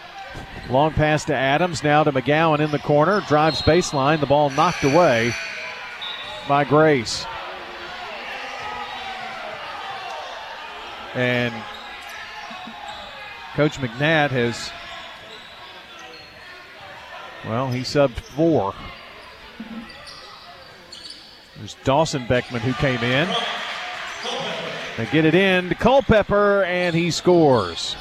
Long 0.71 0.93
pass 0.93 1.25
to 1.27 1.35
Adams, 1.35 1.83
now 1.83 2.05
to 2.05 2.13
McGowan 2.13 2.61
in 2.61 2.71
the 2.71 2.79
corner. 2.79 3.21
Drives 3.29 3.61
baseline. 3.63 4.21
The 4.21 4.27
ball 4.27 4.51
knocked 4.51 4.83
away 4.83 5.35
by 6.49 6.65
Grace. 6.65 7.27
And 11.15 11.55
Coach 13.55 13.79
McNatt 13.79 14.31
has, 14.31 14.71
well, 17.47 17.71
he 17.71 17.81
subbed 17.81 18.19
four. 18.19 18.75
There's 21.59 21.77
Dawson 21.85 22.27
Beckman 22.27 22.63
who 22.63 22.73
came 22.73 23.03
in. 23.05 23.29
They 24.97 25.07
get 25.07 25.25
it 25.25 25.35
in 25.35 25.69
to 25.69 25.75
Culpepper, 25.75 26.65
and 26.65 26.97
he 26.97 27.11
scores. 27.11 27.97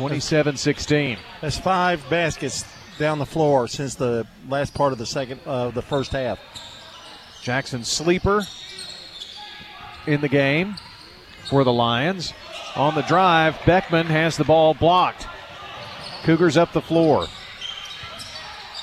27 0.00 0.56
16. 0.56 1.18
That's 1.42 1.58
five 1.58 2.02
baskets 2.08 2.64
down 2.98 3.18
the 3.18 3.26
floor 3.26 3.68
since 3.68 3.96
the 3.96 4.26
last 4.48 4.72
part 4.72 4.92
of 4.92 4.98
the 4.98 5.04
second 5.04 5.40
of 5.40 5.46
uh, 5.46 5.70
the 5.72 5.82
first 5.82 6.12
half. 6.12 6.38
Jackson 7.42 7.84
Sleeper 7.84 8.40
in 10.06 10.22
the 10.22 10.28
game 10.28 10.76
for 11.50 11.64
the 11.64 11.72
Lions. 11.72 12.32
On 12.76 12.94
the 12.94 13.02
drive, 13.02 13.58
Beckman 13.66 14.06
has 14.06 14.38
the 14.38 14.44
ball 14.44 14.72
blocked. 14.72 15.28
Cougars 16.22 16.56
up 16.56 16.72
the 16.72 16.80
floor. 16.80 17.26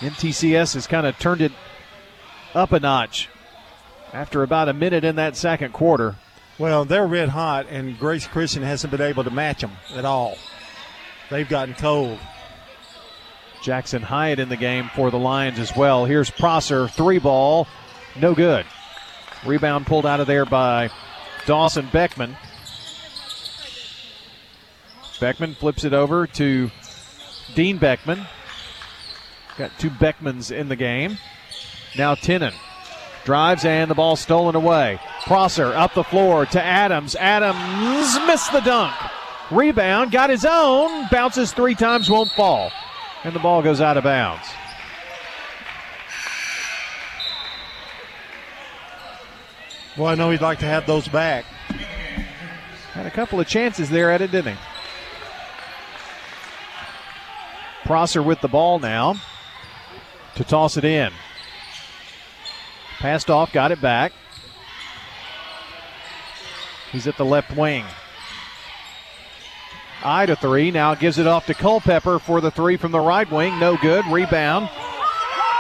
MTCS 0.02 0.76
has 0.76 0.86
kind 0.86 1.08
of 1.08 1.18
turned 1.18 1.42
it 1.42 1.52
up 2.54 2.72
a 2.74 2.80
notch 2.80 3.28
after 4.14 4.44
about 4.44 4.70
a 4.70 4.74
minute 4.74 5.04
in 5.04 5.16
that 5.16 5.36
second 5.36 5.74
quarter. 5.74 6.16
Well, 6.60 6.86
they're 6.86 7.08
red 7.08 7.30
hot, 7.30 7.66
and 7.72 7.98
Grace 7.98 8.28
Christian 8.28 8.62
hasn't 8.62 8.92
been 8.92 9.02
able 9.02 9.24
to 9.24 9.32
match 9.32 9.62
them 9.62 9.72
at 9.96 10.06
all. 10.06 10.38
They've 11.30 11.48
gotten 11.48 11.76
cold. 11.76 12.20
Jackson 13.64 14.02
Hyatt 14.02 14.40
in 14.40 14.50
the 14.50 14.56
game 14.56 14.90
for 14.96 15.12
the 15.12 15.20
Lions 15.20 15.60
as 15.60 15.76
well. 15.76 16.06
Here's 16.06 16.30
Prosser, 16.30 16.88
three 16.88 17.20
ball, 17.20 17.68
no 18.20 18.34
good. 18.34 18.66
Rebound 19.46 19.86
pulled 19.86 20.06
out 20.06 20.20
of 20.20 20.28
there 20.28 20.46
by 20.46 20.90
Dawson 21.46 21.90
Beckman. 21.92 22.38
Beckman 25.20 25.56
flips 25.56 25.84
it 25.84 25.94
over 25.94 26.28
to 26.28 26.70
Dean 27.56 27.78
Beckman. 27.78 28.26
Got 29.58 29.72
two 29.80 29.90
Beckmans 29.90 30.56
in 30.56 30.70
the 30.70 30.76
game. 30.76 31.18
Now 31.98 32.16
Tennant 32.16 32.56
drives 33.26 33.66
and 33.66 33.90
the 33.90 33.96
ball 33.96 34.16
stolen 34.16 34.56
away. 34.56 35.00
Prosser 35.24 35.74
up 35.74 35.94
the 35.94 36.04
floor 36.04 36.46
to 36.46 36.64
Adams. 36.64 37.16
Adams 37.16 38.18
missed 38.28 38.52
the 38.52 38.62
dunk. 38.62 38.94
Rebound, 39.50 40.12
got 40.12 40.30
his 40.30 40.46
own, 40.46 41.08
bounces 41.10 41.54
three 41.54 41.76
times, 41.76 42.10
won't 42.10 42.32
fall. 42.32 42.72
And 43.24 43.34
the 43.34 43.40
ball 43.40 43.62
goes 43.62 43.80
out 43.80 43.98
of 43.98 44.04
bounds. 44.04 44.46
Well, 49.98 50.08
I 50.08 50.16
know 50.16 50.30
he'd 50.30 50.42
like 50.42 50.60
to 50.60 50.66
have 50.66 50.86
those 50.86 51.08
back. 51.08 51.46
Had 52.94 53.06
a 53.06 53.12
couple 53.12 53.40
of 53.40 53.48
chances 53.48 53.90
there 53.90 54.12
at 54.12 54.22
it, 54.22 54.32
didn't 54.32 54.54
he? 54.54 54.60
Prosser 57.86 58.22
with 58.22 58.42
the 58.42 58.48
ball 58.48 58.80
now 58.80 59.16
to 60.36 60.44
toss 60.44 60.78
it 60.78 60.84
in. 60.84 61.12
Passed 63.00 63.30
off, 63.30 63.54
got 63.54 63.72
it 63.72 63.82
back. 63.82 64.12
He's 66.92 67.08
at 67.08 67.18
the 67.18 67.26
left 67.26 67.56
wing. 67.56 67.86
Eye 70.08 70.26
to 70.26 70.38
three. 70.38 70.72
Now 70.72 70.96
gives 70.96 71.18
it 71.18 71.28
off 71.28 71.48
to 71.48 71.54
Culpepper 71.54 72.20
for 72.20 72.40
the 72.40 72.50
three 72.50 72.78
from 72.78 72.94
the 72.94 73.00
right 73.00 73.30
wing. 73.30 73.60
No 73.60 73.76
good. 73.76 74.06
Rebound. 74.06 74.70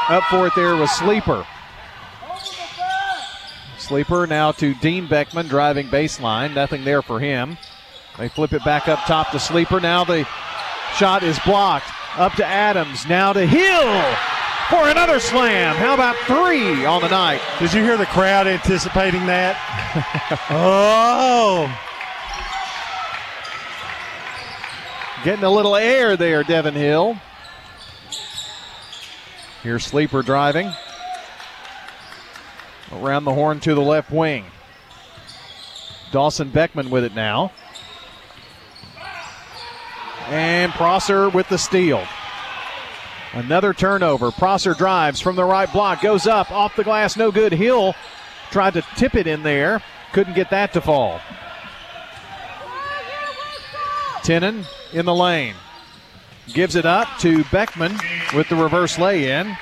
Up 0.07 0.23
for 0.29 0.47
it 0.47 0.53
there 0.55 0.77
was 0.77 0.89
Sleeper. 0.91 1.45
Sleeper 3.77 4.25
now 4.25 4.53
to 4.53 4.73
Dean 4.75 5.05
Beckman 5.05 5.49
driving 5.49 5.87
baseline. 5.87 6.55
Nothing 6.55 6.85
there 6.85 7.01
for 7.01 7.19
him. 7.19 7.57
They 8.17 8.29
flip 8.29 8.53
it 8.53 8.63
back 8.63 8.87
up 8.87 8.99
top 8.99 9.31
to 9.31 9.39
Sleeper. 9.39 9.81
Now 9.81 10.05
the 10.05 10.25
shot 10.95 11.23
is 11.23 11.37
blocked. 11.39 11.89
Up 12.15 12.31
to 12.35 12.45
Adams. 12.45 13.05
Now 13.05 13.33
to 13.33 13.45
Hill 13.45 14.15
for 14.69 14.87
another 14.89 15.19
slam. 15.19 15.75
How 15.75 15.93
about 15.93 16.15
three 16.25 16.85
on 16.85 17.01
the 17.01 17.09
night? 17.09 17.41
Did 17.59 17.73
you 17.73 17.83
hear 17.83 17.97
the 17.97 18.05
crowd 18.05 18.47
anticipating 18.47 19.25
that? 19.25 19.57
oh. 20.49 21.86
Getting 25.23 25.43
a 25.43 25.49
little 25.49 25.75
air 25.75 26.15
there, 26.15 26.43
Devin 26.43 26.75
Hill. 26.75 27.17
Here's 29.63 29.85
Sleeper 29.85 30.21
driving. 30.21 30.71
Around 32.93 33.25
the 33.25 33.33
horn 33.33 33.59
to 33.61 33.73
the 33.73 33.81
left 33.81 34.11
wing. 34.11 34.45
Dawson 36.11 36.49
Beckman 36.49 36.89
with 36.89 37.03
it 37.03 37.15
now. 37.15 37.51
And 40.27 40.71
Prosser 40.73 41.29
with 41.29 41.49
the 41.49 41.57
steal. 41.57 42.05
Another 43.33 43.73
turnover. 43.73 44.31
Prosser 44.31 44.73
drives 44.73 45.19
from 45.19 45.35
the 45.35 45.43
right 45.43 45.71
block, 45.71 46.01
goes 46.01 46.27
up, 46.27 46.51
off 46.51 46.75
the 46.75 46.83
glass, 46.83 47.17
no 47.17 47.31
good. 47.31 47.51
Hill 47.51 47.93
tried 48.51 48.73
to 48.75 48.83
tip 48.95 49.15
it 49.15 49.27
in 49.27 49.43
there, 49.43 49.81
couldn't 50.13 50.33
get 50.33 50.49
that 50.51 50.73
to 50.73 50.81
fall. 50.81 51.19
Tinnen 54.21 54.65
in 54.93 55.05
the 55.05 55.13
lane. 55.13 55.55
Gives 56.53 56.75
it 56.75 56.85
up 56.85 57.07
to 57.19 57.43
Beckman 57.45 57.97
with 58.33 58.47
the 58.49 58.55
reverse 58.55 58.97
lay 58.97 59.31
in. 59.31 59.57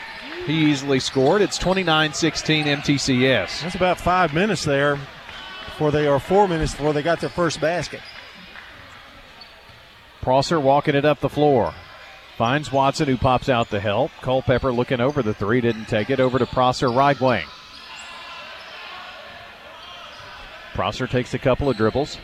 He 0.46 0.72
easily 0.72 1.00
scored. 1.00 1.42
It's 1.42 1.58
29 1.58 2.14
16 2.14 2.66
MTCS. 2.66 3.62
That's 3.62 3.76
about 3.76 4.00
five 4.00 4.34
minutes 4.34 4.64
there 4.64 5.00
before 5.66 5.92
they, 5.92 6.08
or 6.08 6.20
four 6.20 6.48
minutes 6.48 6.74
before 6.74 6.94
they 6.94 7.02
got 7.02 7.20
their 7.20 7.30
first 7.30 7.60
basket. 7.60 8.02
Prosser 10.22 10.60
walking 10.60 10.96
it 10.96 11.06
up 11.06 11.20
the 11.20 11.30
floor. 11.30 11.74
Finds 12.38 12.72
Watson, 12.72 13.08
who 13.08 13.18
pops 13.18 13.50
out 13.50 13.70
to 13.70 13.80
help. 13.80 14.12
Culpepper 14.22 14.72
looking 14.72 15.00
over 15.00 15.24
the 15.24 15.34
three, 15.34 15.62
didn't 15.62 15.86
take 15.86 16.10
it. 16.10 16.20
Over 16.20 16.38
to 16.38 16.46
Prosser, 16.46 16.90
right 16.90 17.20
wing. 17.20 17.46
Prosser 20.74 21.08
takes 21.08 21.34
a 21.34 21.40
couple 21.40 21.70
of 21.70 21.78
dribbles. 21.78 22.18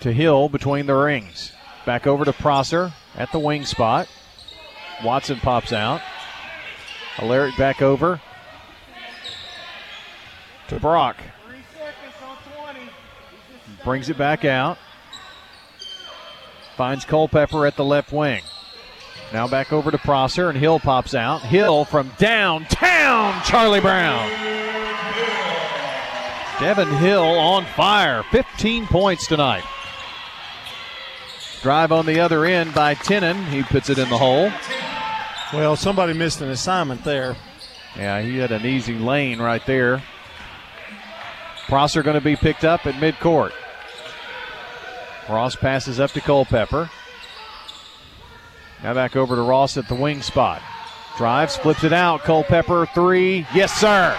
To 0.00 0.12
Hill 0.12 0.48
between 0.48 0.86
the 0.86 0.94
rings. 0.94 1.52
Back 1.84 2.06
over 2.06 2.24
to 2.24 2.32
Prosser 2.32 2.92
at 3.16 3.32
the 3.32 3.38
wing 3.38 3.64
spot. 3.64 4.08
Watson 5.02 5.38
pops 5.40 5.72
out. 5.72 6.00
Alaric 7.18 7.56
back 7.56 7.82
over 7.82 8.20
to 10.68 10.78
Brock. 10.78 11.16
Brings 13.84 14.08
it 14.08 14.18
back 14.18 14.44
out. 14.44 14.78
Finds 16.76 17.04
Culpepper 17.04 17.66
at 17.66 17.76
the 17.76 17.84
left 17.84 18.12
wing. 18.12 18.42
Now 19.32 19.48
back 19.48 19.72
over 19.72 19.90
to 19.90 19.98
Prosser, 19.98 20.48
and 20.48 20.56
Hill 20.56 20.78
pops 20.78 21.14
out. 21.14 21.42
Hill 21.42 21.84
from 21.84 22.12
downtown, 22.18 23.42
Charlie 23.44 23.80
Brown. 23.80 24.28
Devin 26.60 26.88
Hill 26.98 27.24
on 27.24 27.64
fire. 27.66 28.22
15 28.30 28.86
points 28.86 29.26
tonight. 29.26 29.64
Drive 31.62 31.90
on 31.92 32.06
the 32.06 32.20
other 32.20 32.44
end 32.44 32.74
by 32.74 32.94
Tinnen. 32.94 33.46
He 33.48 33.62
puts 33.62 33.90
it 33.90 33.98
in 33.98 34.08
the 34.08 34.18
hole. 34.18 34.50
Well, 35.52 35.76
somebody 35.76 36.12
missed 36.12 36.40
an 36.40 36.50
assignment 36.50 37.04
there. 37.04 37.36
Yeah, 37.96 38.20
he 38.20 38.38
had 38.38 38.52
an 38.52 38.64
easy 38.64 38.94
lane 38.94 39.40
right 39.40 39.64
there. 39.66 40.02
Prosser 41.66 42.02
going 42.02 42.14
to 42.14 42.20
be 42.20 42.36
picked 42.36 42.64
up 42.64 42.86
at 42.86 42.94
midcourt. 42.94 43.52
Ross 45.28 45.56
passes 45.56 46.00
up 46.00 46.12
to 46.12 46.20
Culpepper. 46.20 46.90
Now 48.82 48.94
back 48.94 49.16
over 49.16 49.34
to 49.34 49.42
Ross 49.42 49.76
at 49.76 49.88
the 49.88 49.94
wing 49.94 50.22
spot. 50.22 50.62
Drives, 51.16 51.56
flips 51.56 51.82
it 51.82 51.92
out. 51.92 52.22
Culpepper, 52.22 52.86
three. 52.94 53.46
Yes, 53.52 53.72
sir. 53.72 54.16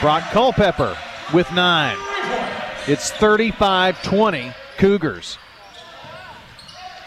Brock 0.00 0.22
Culpepper 0.30 0.96
with 1.34 1.50
nine. 1.52 1.96
It's 2.86 3.10
35 3.10 4.02
20 4.02 4.52
Cougars. 4.78 5.38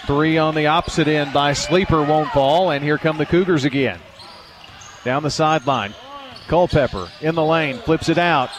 Three 0.05 0.37
on 0.37 0.53
the 0.53 0.67
opposite 0.67 1.07
end 1.07 1.33
by 1.33 1.53
Sleeper 1.53 2.03
won't 2.03 2.29
fall, 2.29 2.69
and 2.69 2.83
here 2.83 2.97
come 2.97 3.17
the 3.17 3.25
Cougars 3.25 3.65
again. 3.65 3.99
Down 5.03 5.23
the 5.23 5.31
sideline. 5.31 5.95
Culpepper 6.47 7.09
in 7.21 7.33
the 7.33 7.43
lane, 7.43 7.77
flips 7.77 8.07
it 8.09 8.19
out. 8.19 8.49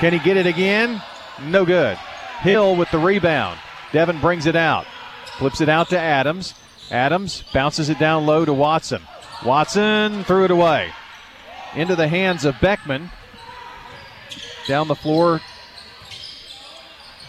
Can 0.00 0.12
he 0.12 0.18
get 0.18 0.36
it 0.36 0.46
again? 0.46 1.00
No 1.40 1.64
good. 1.64 1.96
Hill 2.40 2.74
with 2.74 2.90
the 2.90 2.98
rebound. 2.98 3.60
Devin 3.92 4.20
brings 4.20 4.46
it 4.46 4.56
out. 4.56 4.86
Flips 5.38 5.60
it 5.60 5.68
out 5.68 5.90
to 5.90 5.98
Adams. 5.98 6.54
Adams 6.90 7.44
bounces 7.52 7.88
it 7.88 8.00
down 8.00 8.26
low 8.26 8.44
to 8.44 8.52
Watson. 8.52 9.02
Watson 9.44 10.24
threw 10.24 10.44
it 10.44 10.50
away. 10.50 10.90
Into 11.76 11.94
the 11.94 12.08
hands 12.08 12.44
of 12.44 12.60
Beckman. 12.60 13.10
Down 14.66 14.88
the 14.88 14.96
floor. 14.96 15.40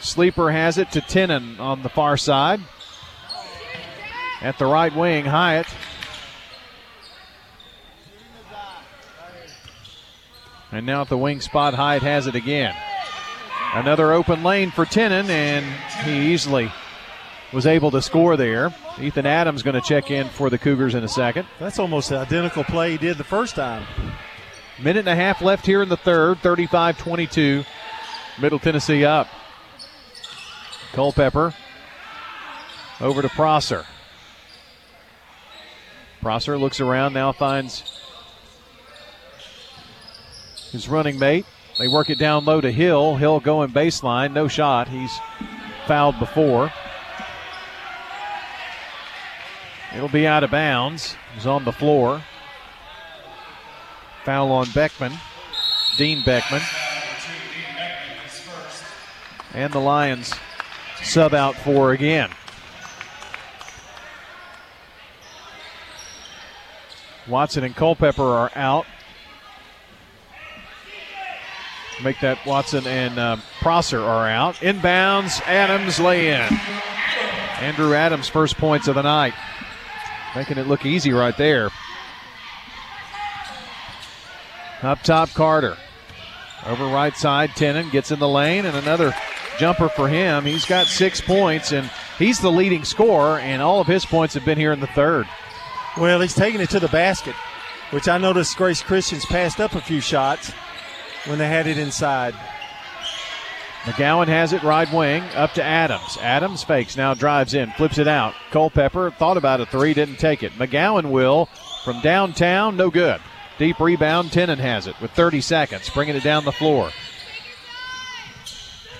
Sleeper 0.01 0.51
has 0.51 0.77
it 0.77 0.91
to 0.91 1.01
Tinnen 1.01 1.59
on 1.59 1.83
the 1.83 1.89
far 1.89 2.17
side. 2.17 2.59
At 4.43 4.59
the 4.59 4.65
right 4.65 4.93
wing, 4.93 5.23
Hyatt. 5.23 5.67
And 10.69 10.85
now 10.85 11.01
at 11.01 11.07
the 11.07 11.17
wing 11.17 11.39
spot, 11.39 11.73
Hyatt 11.73 12.03
has 12.03 12.27
it 12.27 12.35
again. 12.35 12.75
Another 13.73 14.11
open 14.11 14.43
lane 14.43 14.69
for 14.69 14.85
Tinnen, 14.85 15.29
and 15.29 15.65
he 16.03 16.33
easily 16.33 16.69
was 17.53 17.65
able 17.65 17.89
to 17.91 18.01
score 18.01 18.35
there. 18.35 18.75
Ethan 18.99 19.25
Adams 19.25 19.63
going 19.63 19.79
to 19.79 19.87
check 19.87 20.11
in 20.11 20.27
for 20.27 20.49
the 20.49 20.57
Cougars 20.57 20.93
in 20.93 21.05
a 21.05 21.07
second. 21.07 21.47
That's 21.57 21.79
almost 21.79 22.09
the 22.09 22.17
identical 22.17 22.65
play 22.65 22.91
he 22.91 22.97
did 22.97 23.17
the 23.17 23.23
first 23.23 23.55
time. 23.55 23.87
Minute 24.77 24.99
and 24.99 25.09
a 25.09 25.15
half 25.15 25.41
left 25.41 25.65
here 25.65 25.81
in 25.81 25.87
the 25.87 25.95
third, 25.95 26.39
35 26.39 26.97
22. 26.97 27.63
Middle 28.41 28.59
Tennessee 28.59 29.05
up. 29.05 29.27
Culpepper 30.91 31.53
over 32.99 33.21
to 33.21 33.29
Prosser. 33.29 33.85
Prosser 36.23 36.57
looks 36.57 36.79
around, 36.79 37.11
now 37.11 37.33
finds 37.33 37.83
his 40.71 40.87
running 40.87 41.19
mate. 41.19 41.45
They 41.77 41.89
work 41.89 42.09
it 42.09 42.17
down 42.17 42.45
low 42.45 42.61
to 42.61 42.71
Hill. 42.71 43.17
Hill 43.17 43.41
going 43.41 43.71
baseline, 43.71 44.31
no 44.31 44.47
shot. 44.47 44.87
He's 44.87 45.11
fouled 45.85 46.17
before. 46.19 46.71
It'll 49.93 50.07
be 50.07 50.25
out 50.25 50.45
of 50.45 50.51
bounds. 50.51 51.17
He's 51.35 51.45
on 51.45 51.65
the 51.65 51.73
floor. 51.73 52.23
Foul 54.23 54.49
on 54.53 54.71
Beckman, 54.71 55.11
Dean 55.97 56.23
Beckman. 56.23 56.61
And 59.53 59.73
the 59.73 59.79
Lions 59.79 60.33
sub 61.03 61.33
out 61.33 61.55
four 61.55 61.91
again. 61.91 62.29
Watson 67.27 67.63
and 67.63 67.75
Culpepper 67.75 68.23
are 68.23 68.51
out. 68.55 68.85
Make 72.03 72.19
that 72.21 72.45
Watson 72.45 72.85
and 72.87 73.17
uh, 73.17 73.37
Prosser 73.61 74.01
are 74.01 74.27
out. 74.27 74.55
Inbounds, 74.55 75.41
Adams 75.41 75.99
lay 75.99 76.29
in. 76.29 76.59
Andrew 77.59 77.93
Adams' 77.93 78.27
first 78.27 78.57
points 78.57 78.87
of 78.87 78.95
the 78.95 79.03
night. 79.03 79.33
Making 80.35 80.57
it 80.57 80.67
look 80.67 80.85
easy 80.85 81.13
right 81.13 81.37
there. 81.37 81.69
Up 84.81 85.01
top, 85.03 85.29
Carter. 85.29 85.77
Over 86.65 86.85
right 86.85 87.15
side, 87.15 87.51
Tinnen 87.51 87.91
gets 87.91 88.11
in 88.11 88.19
the 88.19 88.27
lane, 88.27 88.65
and 88.65 88.75
another 88.75 89.13
jumper 89.59 89.87
for 89.87 90.09
him. 90.09 90.43
He's 90.45 90.65
got 90.65 90.87
six 90.87 91.21
points, 91.21 91.71
and 91.71 91.89
he's 92.17 92.39
the 92.39 92.51
leading 92.51 92.83
scorer, 92.83 93.39
and 93.39 93.61
all 93.61 93.79
of 93.79 93.87
his 93.87 94.05
points 94.05 94.33
have 94.33 94.43
been 94.43 94.57
here 94.57 94.73
in 94.73 94.79
the 94.79 94.87
third. 94.87 95.25
Well, 95.97 96.21
he's 96.21 96.33
taking 96.33 96.59
it 96.59 96.71
to 96.71 96.79
the 96.79 96.87
basket, 96.87 97.35
which 97.91 98.07
I 98.07 98.17
noticed 98.17 98.57
Grace 98.57 98.81
Christians 98.81 99.25
passed 99.25 99.59
up 99.59 99.75
a 99.75 99.81
few 99.81 100.01
shots 100.01 100.51
when 101.25 101.37
they 101.37 101.47
had 101.47 101.67
it 101.67 101.77
inside. 101.77 102.33
McGowan 103.83 104.27
has 104.27 104.53
it 104.53 104.63
right 104.63 104.91
wing 104.91 105.21
up 105.35 105.53
to 105.53 105.63
Adams. 105.63 106.17
Adams 106.21 106.63
fakes, 106.63 106.97
now 106.97 107.13
drives 107.13 107.53
in, 107.53 107.69
flips 107.71 107.97
it 107.97 108.07
out. 108.07 108.33
Culpepper 108.49 109.11
thought 109.11 109.37
about 109.37 109.61
a 109.61 109.65
three, 109.65 109.93
didn't 109.93 110.17
take 110.17 110.41
it. 110.41 110.53
McGowan 110.53 111.11
will 111.11 111.47
from 111.83 112.01
downtown, 112.01 112.75
no 112.75 112.89
good. 112.89 113.21
Deep 113.59 113.79
rebound, 113.79 114.29
Tinnen 114.29 114.57
has 114.57 114.87
it 114.87 114.99
with 114.99 115.11
30 115.11 115.41
seconds, 115.41 115.89
bringing 115.89 116.15
it 116.15 116.23
down 116.23 116.43
the 116.43 116.51
floor. 116.51 116.89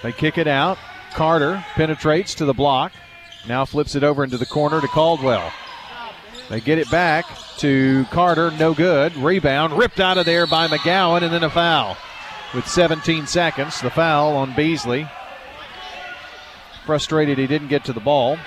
They 0.04 0.12
kick 0.12 0.38
it 0.38 0.48
out. 0.48 0.78
Carter 1.14 1.66
penetrates 1.76 2.36
to 2.36 2.46
the 2.46 2.54
block. 2.54 2.92
Now 3.48 3.66
flips 3.66 3.96
it 3.96 4.04
over 4.04 4.24
into 4.24 4.38
the 4.38 4.46
corner 4.46 4.80
to 4.80 4.88
Caldwell. 4.88 5.52
They 6.50 6.60
get 6.60 6.78
it 6.78 6.90
back 6.92 7.26
to 7.58 8.06
Carter, 8.12 8.52
no 8.52 8.74
good. 8.74 9.16
Rebound 9.16 9.78
ripped 9.78 10.00
out 10.00 10.18
of 10.18 10.26
there 10.26 10.46
by 10.46 10.68
McGowan, 10.68 11.22
and 11.22 11.34
then 11.34 11.44
a 11.44 11.50
foul 11.50 11.98
with 12.54 12.68
17 12.68 13.28
seconds. 13.28 13.82
The 13.82 13.90
foul 13.90 14.36
on 14.36 14.56
Beasley. 14.56 15.08
Frustrated 16.86 17.38
he 17.38 17.48
didn't 17.48 17.70
get 17.70 17.86
to 17.86 17.94
the 17.94 18.00
ball. 18.00 18.38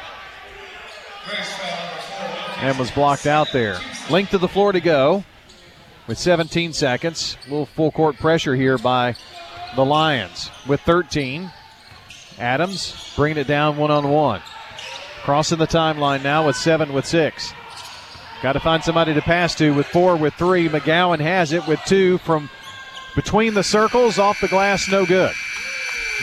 and 2.59 2.79
was 2.79 2.91
blocked 2.91 3.27
out 3.27 3.53
there. 3.53 3.79
Length 4.11 4.35
of 4.35 4.41
the 4.41 4.49
floor 4.49 4.73
to 4.73 4.81
go 4.81 5.25
with 6.07 6.19
17 6.19 6.73
seconds. 6.73 7.37
A 7.47 7.51
little 7.51 7.67
full 7.67 7.91
court 7.91 8.17
pressure 8.17 8.55
here 8.55 8.79
by 8.79 9.15
the 9.75 9.85
Lions 9.85 10.51
with 10.67 10.81
13. 10.83 11.51
Adams 12.39 13.13
bringing 13.17 13.39
it 13.39 13.47
down 13.47 13.77
one 13.77 13.91
on 13.91 14.09
one. 14.11 14.43
Crossing 15.23 15.59
the 15.59 15.67
timeline 15.67 16.23
now 16.23 16.47
with 16.47 16.57
seven 16.57 16.93
with 16.93 17.07
six. 17.07 17.53
Got 18.43 18.53
to 18.53 18.61
find 18.61 18.85
somebody 18.85 19.15
to 19.15 19.23
pass 19.23 19.55
to 19.57 19.75
with 19.75 19.87
four 19.87 20.17
with 20.17 20.35
three. 20.35 20.69
McGowan 20.69 21.21
has 21.21 21.53
it 21.53 21.67
with 21.67 21.81
two 21.87 22.19
from 22.19 22.51
between 23.15 23.55
the 23.55 23.63
circles, 23.65 24.19
off 24.19 24.41
the 24.41 24.49
glass, 24.49 24.89
no 24.91 25.07
good. 25.07 25.33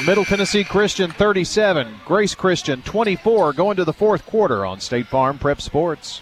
Middle 0.06 0.26
Tennessee 0.26 0.64
Christian 0.64 1.12
37, 1.12 2.02
Grace 2.06 2.36
Christian 2.36 2.82
24, 2.82 3.54
going 3.54 3.78
to 3.78 3.86
the 3.86 3.94
fourth 3.94 4.26
quarter 4.26 4.66
on 4.66 4.80
State 4.80 5.08
Farm 5.08 5.38
Prep 5.38 5.62
Sports. 5.62 6.22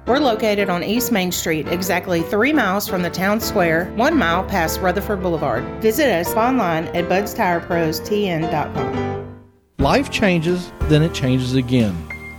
We're 0.07 0.17
located 0.17 0.67
on 0.69 0.83
East 0.83 1.11
Main 1.11 1.31
Street, 1.31 1.67
exactly 1.67 2.23
three 2.23 2.53
miles 2.53 2.87
from 2.87 3.03
the 3.03 3.11
town 3.11 3.39
square, 3.39 3.85
one 3.95 4.17
mile 4.17 4.43
past 4.43 4.81
Rutherford 4.81 5.21
Boulevard. 5.21 5.63
Visit 5.79 6.07
us 6.07 6.33
online 6.33 6.85
at 6.87 7.07
budstirepros.tn.com. 7.07 9.41
Life 9.77 10.09
changes, 10.09 10.71
then 10.83 11.03
it 11.03 11.13
changes 11.13 11.53
again. 11.53 11.95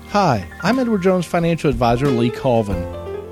Hi, 0.08 0.44
I'm 0.62 0.80
Edward 0.80 1.02
Jones 1.02 1.24
financial 1.24 1.70
advisor 1.70 2.08
Lee 2.08 2.30
Colvin. 2.30 2.82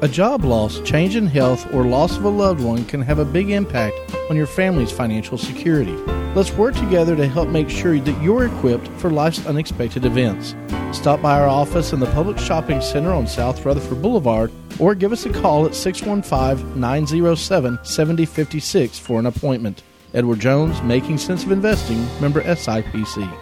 A 0.03 0.09
job 0.09 0.45
loss, 0.45 0.79
change 0.81 1.17
in 1.17 1.27
health, 1.27 1.67
or 1.75 1.85
loss 1.85 2.17
of 2.17 2.25
a 2.25 2.29
loved 2.29 2.63
one 2.63 2.85
can 2.85 3.03
have 3.03 3.19
a 3.19 3.25
big 3.25 3.51
impact 3.51 3.97
on 4.31 4.37
your 4.37 4.47
family's 4.47 4.93
financial 4.93 5.39
security. 5.39 5.97
Let's 6.33 6.53
work 6.53 6.77
together 6.77 7.17
to 7.17 7.27
help 7.27 7.49
make 7.49 7.69
sure 7.69 7.99
that 7.99 8.23
you're 8.23 8.47
equipped 8.47 8.87
for 9.01 9.11
life's 9.11 9.45
unexpected 9.47 10.05
events. 10.05 10.55
Stop 10.93 11.21
by 11.21 11.41
our 11.41 11.49
office 11.49 11.93
in 11.93 11.99
the 11.99 12.07
Publix 12.07 12.39
Shopping 12.39 12.81
Center 12.81 13.13
on 13.13 13.27
South 13.27 13.65
Rutherford 13.65 14.01
Boulevard 14.01 14.53
or 14.79 14.95
give 14.95 15.11
us 15.11 15.27
a 15.27 15.33
call 15.33 15.67
at 15.67 15.75
615 15.75 16.81
907 16.81 17.81
7056 17.83 18.97
for 18.97 19.19
an 19.19 19.27
appointment. 19.27 19.83
Edward 20.15 20.39
Jones, 20.39 20.81
Making 20.83 21.19
Sense 21.19 21.43
of 21.43 21.51
Investing, 21.51 22.07
member 22.21 22.43
SIPC. 22.43 23.39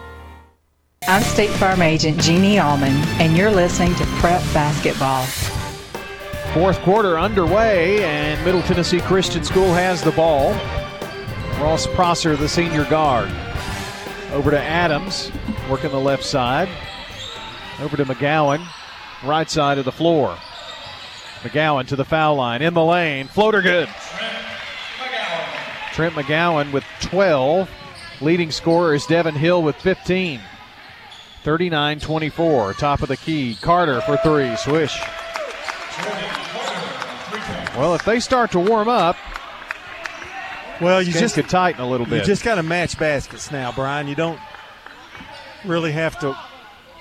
I'm 1.07 1.21
State 1.21 1.51
Farm 1.51 1.83
Agent 1.83 2.19
Jeannie 2.19 2.57
Allman, 2.57 2.95
and 3.21 3.37
you're 3.37 3.51
listening 3.51 3.93
to 3.95 4.05
Prep 4.17 4.41
Basketball. 4.51 5.25
Fourth 6.55 6.79
quarter 6.81 7.19
underway, 7.19 8.03
and 8.03 8.43
Middle 8.43 8.63
Tennessee 8.63 8.99
Christian 9.01 9.43
School 9.43 9.71
has 9.73 10.01
the 10.01 10.11
ball. 10.11 10.53
Ross 11.59 11.87
Prosser, 11.87 12.37
the 12.37 12.47
senior 12.47 12.85
guard. 12.85 13.29
Over 14.31 14.49
to 14.51 14.59
Adams, 14.59 15.29
working 15.69 15.91
the 15.91 15.99
left 15.99 16.23
side. 16.23 16.69
Over 17.81 17.97
to 17.97 18.05
McGowan, 18.05 18.65
right 19.25 19.49
side 19.49 19.77
of 19.77 19.83
the 19.83 19.91
floor. 19.91 20.37
McGowan 21.41 21.85
to 21.89 21.97
the 21.97 22.05
foul 22.05 22.35
line, 22.35 22.61
in 22.61 22.73
the 22.73 22.83
lane, 22.83 23.27
floater 23.27 23.61
good. 23.61 23.89
Trent 25.91 26.15
McGowan 26.15 26.71
with 26.71 26.85
12. 27.01 27.69
Leading 28.21 28.51
scorer 28.51 28.93
is 28.93 29.05
Devin 29.05 29.35
Hill 29.35 29.61
with 29.61 29.75
15. 29.75 30.39
39 31.43 31.99
24. 31.99 32.73
Top 32.75 33.01
of 33.01 33.09
the 33.09 33.17
key. 33.17 33.55
Carter 33.55 33.99
for 34.01 34.15
three. 34.17 34.55
Swish. 34.55 34.97
Well, 37.77 37.95
if 37.95 38.05
they 38.05 38.21
start 38.21 38.51
to 38.51 38.59
warm 38.59 38.87
up, 38.87 39.17
well, 40.81 41.01
you 41.01 41.11
just 41.11 41.35
could 41.35 41.49
tighten 41.49 41.81
a 41.81 41.89
little 41.89 42.05
bit. 42.05 42.19
You 42.19 42.25
just 42.25 42.43
got 42.43 42.55
to 42.55 42.63
match 42.63 42.97
baskets 42.97 43.51
now, 43.51 43.71
Brian. 43.71 44.07
You 44.07 44.15
don't 44.15 44.39
really 45.65 45.91
have 45.91 46.19
to. 46.19 46.37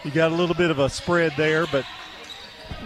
You 0.05 0.11
got 0.11 0.33
a 0.33 0.35
little 0.35 0.55
bit 0.55 0.71
of 0.71 0.79
a 0.79 0.89
spread 0.89 1.33
there, 1.37 1.67
but 1.67 1.85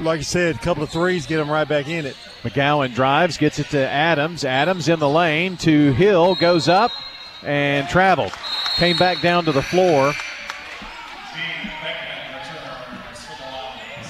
like 0.00 0.18
you 0.18 0.24
said, 0.24 0.56
a 0.56 0.58
couple 0.58 0.82
of 0.82 0.90
threes 0.90 1.26
get 1.26 1.36
them 1.36 1.50
right 1.50 1.68
back 1.68 1.88
in 1.88 2.06
it. 2.06 2.16
McGowan 2.42 2.94
drives, 2.94 3.36
gets 3.36 3.58
it 3.58 3.66
to 3.68 3.88
Adams. 3.88 4.44
Adams 4.44 4.88
in 4.88 4.98
the 4.98 5.08
lane 5.08 5.56
to 5.58 5.92
Hill, 5.92 6.34
goes 6.34 6.68
up 6.68 6.90
and 7.42 7.88
traveled. 7.88 8.32
Came 8.76 8.96
back 8.96 9.20
down 9.20 9.44
to 9.44 9.52
the 9.52 9.62
floor. 9.62 10.12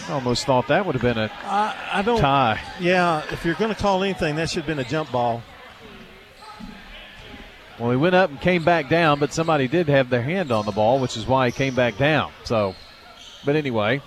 Almost 0.08 0.44
thought 0.44 0.68
that 0.68 0.84
would 0.84 0.94
have 0.94 1.02
been 1.02 1.16
a 1.16 1.32
I, 1.44 1.74
I 1.94 2.02
don't 2.02 2.20
tie. 2.20 2.60
Yeah, 2.78 3.22
if 3.30 3.44
you're 3.46 3.54
going 3.54 3.74
to 3.74 3.80
call 3.80 4.02
anything, 4.02 4.36
that 4.36 4.50
should 4.50 4.64
have 4.64 4.66
been 4.66 4.78
a 4.78 4.84
jump 4.84 5.10
ball. 5.10 5.42
Well, 7.82 7.90
he 7.90 7.96
went 7.96 8.14
up 8.14 8.30
and 8.30 8.40
came 8.40 8.62
back 8.62 8.88
down, 8.88 9.18
but 9.18 9.32
somebody 9.32 9.66
did 9.66 9.88
have 9.88 10.08
their 10.08 10.22
hand 10.22 10.52
on 10.52 10.64
the 10.66 10.70
ball, 10.70 11.00
which 11.00 11.16
is 11.16 11.26
why 11.26 11.46
he 11.46 11.52
came 11.52 11.74
back 11.74 11.98
down. 11.98 12.30
So, 12.44 12.76
but 13.44 13.56
anyway, 13.56 14.00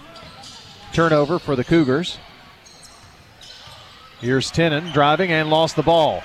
turnover 0.94 1.40
for 1.40 1.58
the 1.58 1.66
Cougars. 1.66 2.18
Here's 4.22 4.50
Tennant 4.50 4.94
driving 4.94 5.34
and 5.34 5.50
lost 5.50 5.76
the 5.76 5.84
ball. 5.84 6.24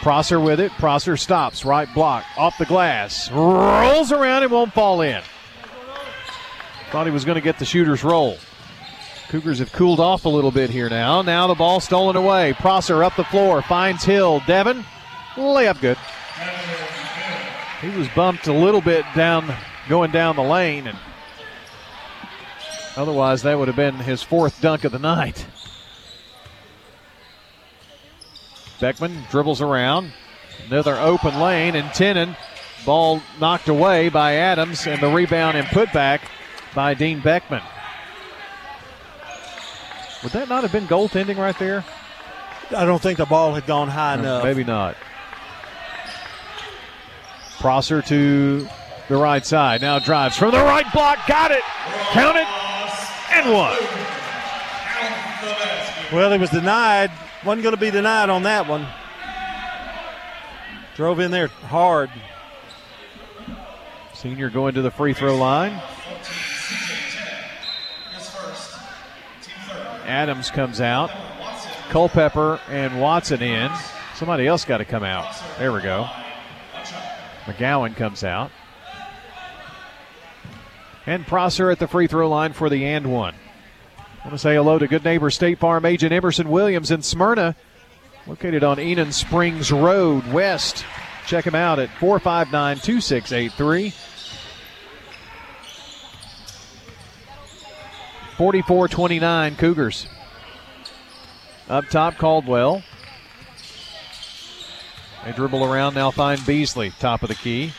Prosser 0.00 0.40
with 0.40 0.58
it. 0.58 0.72
Prosser 0.72 1.16
stops. 1.16 1.64
Right 1.64 1.86
block. 1.94 2.24
Off 2.36 2.58
the 2.58 2.66
glass. 2.66 3.30
Rolls 3.30 4.10
around 4.10 4.42
and 4.42 4.50
won't 4.50 4.72
fall 4.72 5.00
in. 5.00 5.22
Thought 6.90 7.06
he 7.06 7.12
was 7.12 7.24
going 7.24 7.36
to 7.36 7.40
get 7.40 7.60
the 7.60 7.64
shooter's 7.64 8.02
roll. 8.02 8.36
Cougars 9.28 9.60
have 9.60 9.70
cooled 9.70 10.00
off 10.00 10.24
a 10.24 10.28
little 10.28 10.50
bit 10.50 10.70
here 10.70 10.90
now. 10.90 11.22
Now 11.22 11.46
the 11.46 11.54
ball 11.54 11.78
stolen 11.78 12.16
away. 12.16 12.52
Prosser 12.54 13.04
up 13.04 13.14
the 13.14 13.22
floor. 13.22 13.62
Finds 13.62 14.02
Hill. 14.02 14.42
Devin. 14.44 14.84
Layup 15.36 15.80
good. 15.80 15.96
He 17.82 17.90
was 17.90 18.08
bumped 18.14 18.46
a 18.46 18.52
little 18.52 18.80
bit 18.80 19.04
down, 19.14 19.52
going 19.88 20.12
down 20.12 20.36
the 20.36 20.42
lane, 20.42 20.86
and 20.86 20.96
otherwise 22.96 23.42
that 23.42 23.58
would 23.58 23.66
have 23.66 23.76
been 23.76 23.96
his 23.96 24.22
fourth 24.22 24.60
dunk 24.60 24.84
of 24.84 24.92
the 24.92 25.00
night. 25.00 25.44
Beckman 28.80 29.24
dribbles 29.30 29.60
around. 29.60 30.12
Another 30.68 30.96
open 30.96 31.40
lane, 31.40 31.74
and 31.74 31.92
Tennant. 31.92 32.36
Ball 32.86 33.20
knocked 33.40 33.68
away 33.68 34.08
by 34.08 34.34
Adams, 34.34 34.86
and 34.86 35.00
the 35.00 35.08
rebound 35.08 35.56
and 35.56 35.66
putback 35.68 36.20
by 36.74 36.94
Dean 36.94 37.20
Beckman. 37.20 37.62
Would 40.22 40.32
that 40.32 40.48
not 40.48 40.62
have 40.62 40.72
been 40.72 40.86
goaltending 40.86 41.36
right 41.36 41.58
there? 41.58 41.84
I 42.76 42.84
don't 42.84 43.02
think 43.02 43.18
the 43.18 43.26
ball 43.26 43.54
had 43.54 43.66
gone 43.66 43.88
high 43.88 44.14
enough. 44.14 44.44
Maybe 44.44 44.62
not. 44.64 44.96
Prosser 47.62 48.02
to 48.02 48.66
the 49.08 49.16
right 49.16 49.46
side. 49.46 49.82
Now 49.82 50.00
drives 50.00 50.36
from 50.36 50.50
the 50.50 50.58
right 50.58 50.84
block. 50.92 51.20
Got 51.28 51.52
it. 51.52 51.62
Count 52.10 52.36
it. 52.36 52.46
And 53.32 53.52
one. 53.52 53.78
Well, 56.12 56.32
it 56.32 56.38
was 56.38 56.50
denied. 56.50 57.12
Wasn't 57.46 57.62
going 57.62 57.72
to 57.72 57.80
be 57.80 57.92
denied 57.92 58.30
on 58.30 58.42
that 58.42 58.66
one. 58.66 58.84
Drove 60.96 61.20
in 61.20 61.30
there 61.30 61.46
hard. 61.46 62.10
Senior 64.12 64.50
going 64.50 64.74
to 64.74 64.82
the 64.82 64.90
free 64.90 65.14
throw 65.14 65.36
line. 65.36 65.80
Adams 70.04 70.50
comes 70.50 70.80
out. 70.80 71.12
Culpepper 71.90 72.58
and 72.68 73.00
Watson 73.00 73.40
in. 73.40 73.70
Somebody 74.16 74.48
else 74.48 74.64
got 74.64 74.78
to 74.78 74.84
come 74.84 75.04
out. 75.04 75.32
There 75.58 75.72
we 75.72 75.80
go. 75.80 76.08
McGowan 77.44 77.96
comes 77.96 78.24
out. 78.24 78.50
And 81.06 81.26
Prosser 81.26 81.70
at 81.70 81.78
the 81.78 81.88
free 81.88 82.06
throw 82.06 82.28
line 82.28 82.52
for 82.52 82.70
the 82.70 82.84
and 82.84 83.12
one. 83.12 83.34
I 83.98 84.28
want 84.28 84.32
to 84.32 84.38
say 84.38 84.54
hello 84.54 84.78
to 84.78 84.86
good 84.86 85.04
neighbor 85.04 85.30
State 85.30 85.58
Farm 85.58 85.84
agent 85.84 86.12
Emerson 86.12 86.48
Williams 86.48 86.92
in 86.92 87.02
Smyrna, 87.02 87.56
located 88.28 88.62
on 88.62 88.78
Enon 88.78 89.10
Springs 89.10 89.72
Road 89.72 90.24
West. 90.32 90.84
Check 91.26 91.44
him 91.44 91.56
out 91.56 91.80
at 91.80 91.90
459 91.98 92.76
2683. 92.76 93.92
44 98.36 98.88
29 98.88 99.56
Cougars. 99.56 100.06
Up 101.68 101.86
top, 101.86 102.16
Caldwell. 102.16 102.82
They 105.24 105.32
dribble 105.32 105.64
around, 105.64 105.94
now 105.94 106.10
find 106.10 106.44
Beasley, 106.44 106.92
top 106.98 107.22
of 107.22 107.28
the 107.28 107.34
key. 107.34 107.72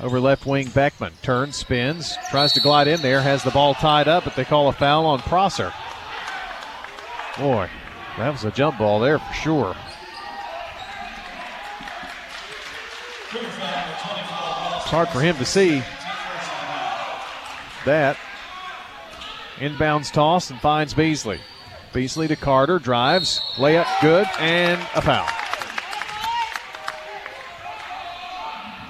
Over 0.00 0.20
left 0.20 0.46
wing, 0.46 0.68
Beckman 0.68 1.12
turns, 1.22 1.56
spins, 1.56 2.16
tries 2.30 2.52
to 2.52 2.60
glide 2.60 2.86
in 2.86 3.02
there, 3.02 3.20
has 3.20 3.42
the 3.42 3.50
ball 3.50 3.74
tied 3.74 4.06
up, 4.06 4.22
but 4.24 4.36
they 4.36 4.44
call 4.44 4.68
a 4.68 4.72
foul 4.72 5.06
on 5.06 5.18
Prosser. 5.20 5.72
Boy, 7.36 7.68
that 8.16 8.30
was 8.30 8.44
a 8.44 8.52
jump 8.52 8.78
ball 8.78 9.00
there 9.00 9.18
for 9.18 9.34
sure. 9.34 9.76
It's 13.30 14.90
hard 14.90 15.08
for 15.08 15.20
him 15.20 15.36
to 15.36 15.44
see 15.44 15.82
that. 17.84 18.16
Inbounds 19.56 20.12
toss 20.12 20.50
and 20.50 20.60
finds 20.60 20.94
Beasley. 20.94 21.40
Beasley 21.92 22.28
to 22.28 22.36
Carter, 22.36 22.78
drives, 22.78 23.40
layup 23.56 23.88
good, 24.00 24.28
and 24.38 24.80
a 24.94 25.02
foul. 25.02 25.37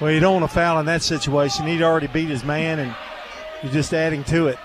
Well, 0.01 0.12
you 0.12 0.20
don't 0.20 0.40
want 0.40 0.49
to 0.49 0.55
foul 0.55 0.78
in 0.78 0.86
that 0.86 1.03
situation. 1.03 1.66
He'd 1.66 1.82
already 1.82 2.07
beat 2.07 2.28
his 2.28 2.44
man, 2.44 2.78
and 2.78 2.94
you're 3.62 3.72
just 3.72 3.92
adding 3.92 4.22
to 4.24 4.46
it. 4.46 4.59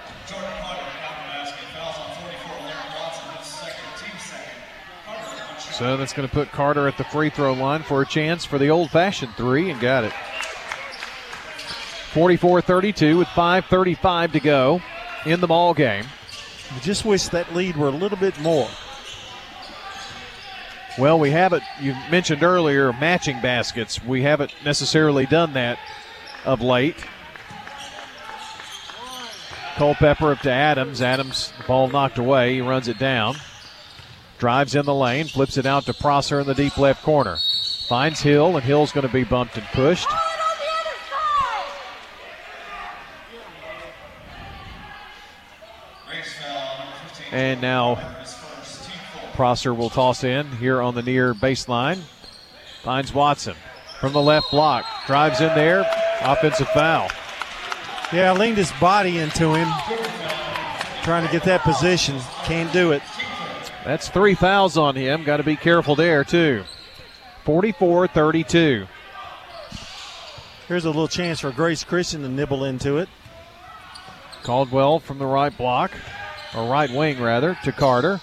So 5.71 5.97
that's 5.97 6.13
going 6.13 6.29
to 6.29 6.33
put 6.33 6.51
Carter 6.51 6.87
at 6.87 6.99
the 6.99 7.03
free 7.03 7.31
throw 7.31 7.53
line 7.53 7.81
for 7.81 8.03
a 8.03 8.05
chance 8.05 8.45
for 8.45 8.59
the 8.59 8.69
old 8.69 8.91
fashioned 8.91 9.33
three, 9.35 9.71
and 9.71 9.81
got 9.81 10.03
it. 10.03 10.13
44 12.13 12.61
32 12.61 13.17
with 13.17 13.27
5.35 13.29 14.33
to 14.33 14.39
go 14.39 14.81
in 15.25 15.41
the 15.41 15.47
ball 15.47 15.73
game. 15.73 16.05
I 16.75 16.79
just 16.79 17.05
wish 17.05 17.27
that 17.29 17.55
lead 17.55 17.75
were 17.75 17.87
a 17.87 17.91
little 17.91 18.19
bit 18.19 18.39
more. 18.39 18.69
Well, 20.99 21.19
we 21.19 21.31
haven't, 21.31 21.63
you 21.81 21.95
mentioned 22.11 22.43
earlier, 22.43 22.93
matching 22.93 23.41
baskets. 23.41 24.03
We 24.03 24.21
haven't 24.21 24.53
necessarily 24.63 25.25
done 25.25 25.53
that 25.53 25.79
of 26.45 26.61
late. 26.61 26.95
Culpepper 29.75 30.33
up 30.33 30.39
to 30.41 30.51
Adams. 30.51 31.01
Adams, 31.01 31.51
ball 31.65 31.87
knocked 31.87 32.19
away. 32.19 32.53
He 32.53 32.61
runs 32.61 32.87
it 32.87 32.99
down. 32.99 33.37
Drives 34.37 34.75
in 34.75 34.85
the 34.85 34.93
lane, 34.93 35.25
flips 35.25 35.57
it 35.57 35.65
out 35.65 35.85
to 35.85 35.93
Prosser 35.95 36.41
in 36.41 36.47
the 36.47 36.53
deep 36.53 36.77
left 36.77 37.01
corner. 37.01 37.37
Finds 37.87 38.21
Hill, 38.21 38.55
and 38.55 38.63
Hill's 38.63 38.91
going 38.91 39.07
to 39.07 39.11
be 39.11 39.23
bumped 39.23 39.57
and 39.57 39.65
pushed. 39.67 40.07
And 47.31 47.59
now 47.61 47.95
Prosser 49.33 49.73
will 49.73 49.89
toss 49.89 50.23
in 50.23 50.47
here 50.57 50.81
on 50.81 50.95
the 50.95 51.01
near 51.01 51.33
baseline. 51.33 51.99
Finds 52.81 53.13
Watson 53.13 53.55
from 53.99 54.13
the 54.13 54.21
left 54.21 54.51
block. 54.51 54.85
Drives 55.07 55.41
in 55.41 55.53
there. 55.55 55.85
Offensive 56.21 56.67
foul. 56.69 57.09
Yeah, 58.11 58.33
leaned 58.33 58.57
his 58.57 58.71
body 58.73 59.17
into 59.17 59.53
him. 59.53 59.67
Trying 61.03 61.25
to 61.25 61.31
get 61.31 61.43
that 61.43 61.61
position. 61.63 62.19
Can't 62.43 62.71
do 62.71 62.91
it. 62.91 63.01
That's 63.83 64.09
three 64.09 64.35
fouls 64.35 64.77
on 64.77 64.95
him. 64.95 65.23
Got 65.23 65.37
to 65.37 65.43
be 65.43 65.55
careful 65.55 65.95
there, 65.95 66.23
too. 66.23 66.63
44 67.43 68.07
32. 68.07 68.87
Here's 70.67 70.85
a 70.85 70.89
little 70.89 71.09
chance 71.09 71.41
for 71.41 71.51
Grace 71.51 71.83
Christian 71.83 72.21
to 72.21 72.29
nibble 72.29 72.63
into 72.63 72.97
it. 72.97 73.09
Caldwell 74.43 74.99
from 74.99 75.19
the 75.19 75.25
right 75.25 75.55
block, 75.57 75.91
or 76.55 76.69
right 76.69 76.89
wing 76.89 77.21
rather, 77.21 77.57
to 77.63 77.71
Carter. 77.71 78.21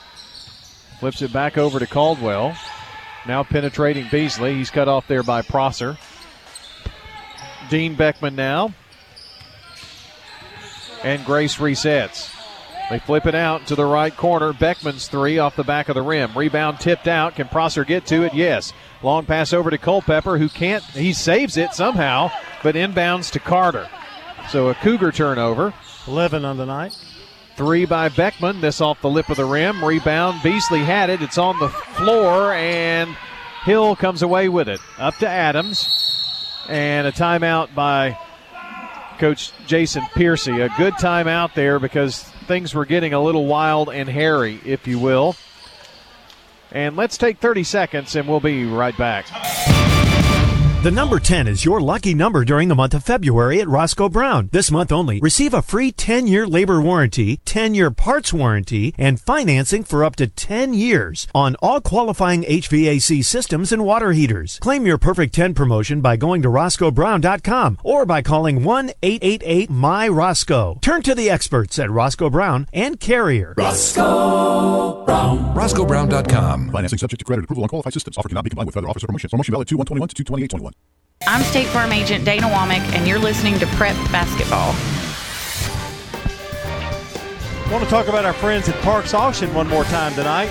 Flips 1.00 1.22
it 1.22 1.32
back 1.32 1.56
over 1.56 1.78
to 1.78 1.86
Caldwell. 1.86 2.54
Now 3.26 3.42
penetrating 3.42 4.06
Beasley. 4.10 4.54
He's 4.54 4.70
cut 4.70 4.86
off 4.86 5.06
there 5.06 5.22
by 5.22 5.40
Prosser. 5.40 5.96
Dean 7.70 7.94
Beckman 7.94 8.36
now. 8.36 8.74
And 11.02 11.24
Grace 11.24 11.56
resets. 11.56 12.36
They 12.90 12.98
flip 12.98 13.24
it 13.24 13.34
out 13.34 13.66
to 13.68 13.76
the 13.76 13.86
right 13.86 14.14
corner. 14.14 14.52
Beckman's 14.52 15.08
three 15.08 15.38
off 15.38 15.56
the 15.56 15.64
back 15.64 15.88
of 15.88 15.94
the 15.94 16.02
rim. 16.02 16.36
Rebound 16.36 16.80
tipped 16.80 17.08
out. 17.08 17.36
Can 17.36 17.48
Prosser 17.48 17.84
get 17.84 18.04
to 18.06 18.24
it? 18.24 18.34
Yes. 18.34 18.74
Long 19.02 19.24
pass 19.24 19.54
over 19.54 19.70
to 19.70 19.78
Culpepper, 19.78 20.36
who 20.36 20.50
can't. 20.50 20.84
He 20.84 21.14
saves 21.14 21.56
it 21.56 21.72
somehow, 21.72 22.30
but 22.62 22.74
inbounds 22.74 23.30
to 23.32 23.38
Carter. 23.38 23.88
So 24.50 24.68
a 24.68 24.74
Cougar 24.74 25.12
turnover. 25.12 25.72
11 26.06 26.44
on 26.44 26.58
the 26.58 26.66
night. 26.66 26.94
Three 27.60 27.84
by 27.84 28.08
Beckman. 28.08 28.62
This 28.62 28.80
off 28.80 29.02
the 29.02 29.10
lip 29.10 29.28
of 29.28 29.36
the 29.36 29.44
rim. 29.44 29.84
Rebound. 29.84 30.42
Beasley 30.42 30.78
had 30.78 31.10
it. 31.10 31.20
It's 31.20 31.36
on 31.36 31.58
the 31.58 31.68
floor, 31.68 32.54
and 32.54 33.14
Hill 33.64 33.94
comes 33.96 34.22
away 34.22 34.48
with 34.48 34.66
it. 34.66 34.80
Up 34.96 35.14
to 35.18 35.28
Adams. 35.28 35.86
And 36.70 37.06
a 37.06 37.12
timeout 37.12 37.74
by 37.74 38.18
Coach 39.18 39.52
Jason 39.66 40.02
Piercy. 40.14 40.58
A 40.62 40.70
good 40.78 40.94
timeout 40.94 41.52
there 41.52 41.78
because 41.78 42.22
things 42.46 42.72
were 42.72 42.86
getting 42.86 43.12
a 43.12 43.20
little 43.20 43.44
wild 43.44 43.90
and 43.90 44.08
hairy, 44.08 44.58
if 44.64 44.86
you 44.86 44.98
will. 44.98 45.36
And 46.72 46.96
let's 46.96 47.18
take 47.18 47.40
30 47.40 47.64
seconds 47.64 48.16
and 48.16 48.26
we'll 48.26 48.40
be 48.40 48.64
right 48.64 48.96
back. 48.96 49.26
The 50.82 50.90
number 50.90 51.20
10 51.20 51.46
is 51.46 51.62
your 51.62 51.82
lucky 51.82 52.14
number 52.14 52.42
during 52.42 52.68
the 52.68 52.74
month 52.74 52.94
of 52.94 53.04
February 53.04 53.60
at 53.60 53.68
Roscoe 53.68 54.08
Brown. 54.08 54.48
This 54.50 54.70
month 54.70 54.90
only, 54.90 55.20
receive 55.20 55.52
a 55.52 55.60
free 55.60 55.92
10 55.92 56.26
year 56.26 56.46
labor 56.46 56.80
warranty, 56.80 57.36
10 57.44 57.74
year 57.74 57.90
parts 57.90 58.32
warranty, 58.32 58.94
and 58.96 59.20
financing 59.20 59.84
for 59.84 60.02
up 60.02 60.16
to 60.16 60.26
10 60.26 60.72
years 60.72 61.28
on 61.34 61.54
all 61.56 61.82
qualifying 61.82 62.44
HVAC 62.44 63.22
systems 63.22 63.72
and 63.72 63.84
water 63.84 64.12
heaters. 64.12 64.58
Claim 64.60 64.86
your 64.86 64.96
perfect 64.96 65.34
10 65.34 65.52
promotion 65.52 66.00
by 66.00 66.16
going 66.16 66.40
to 66.40 66.48
RoscoeBrown.com 66.48 67.76
or 67.84 68.06
by 68.06 68.22
calling 68.22 68.64
1 68.64 68.92
888 69.02 69.68
My 69.68 70.08
Roscoe. 70.08 70.78
Turn 70.80 71.02
to 71.02 71.14
the 71.14 71.28
experts 71.28 71.78
at 71.78 71.90
Roscoe 71.90 72.30
Brown 72.30 72.66
and 72.72 72.98
Carrier. 72.98 73.52
Roscoe 73.58 75.04
Brown. 75.04 75.54
RoscoeBrown.com. 75.54 76.70
Financing 76.70 76.98
subject 76.98 77.18
to 77.18 77.24
credit 77.26 77.44
approval 77.44 77.64
on 77.64 77.68
qualified 77.68 77.92
systems. 77.92 78.16
Offer 78.16 78.30
cannot 78.30 78.44
be 78.44 78.50
combined 78.50 78.66
with 78.68 78.74
federal 78.74 78.90
office 78.90 79.04
or 79.04 79.08
promotion. 79.08 79.28
Promotion 79.28 79.52
valid 79.52 79.68
2 79.68 79.76
121 79.76 80.08
to 80.08 80.14
22821. 80.14 80.69
I'm 81.26 81.42
State 81.42 81.66
Farm 81.66 81.92
Agent 81.92 82.24
Dana 82.24 82.46
Womack, 82.46 82.80
and 82.94 83.06
you're 83.06 83.18
listening 83.18 83.58
to 83.58 83.66
Prep 83.76 83.94
Basketball. 84.10 84.74
I 87.64 87.72
want 87.72 87.84
to 87.84 87.90
talk 87.90 88.08
about 88.08 88.24
our 88.24 88.32
friends 88.32 88.68
at 88.68 88.74
Parks 88.82 89.14
Auction 89.14 89.54
one 89.54 89.68
more 89.68 89.84
time 89.84 90.12
tonight. 90.14 90.50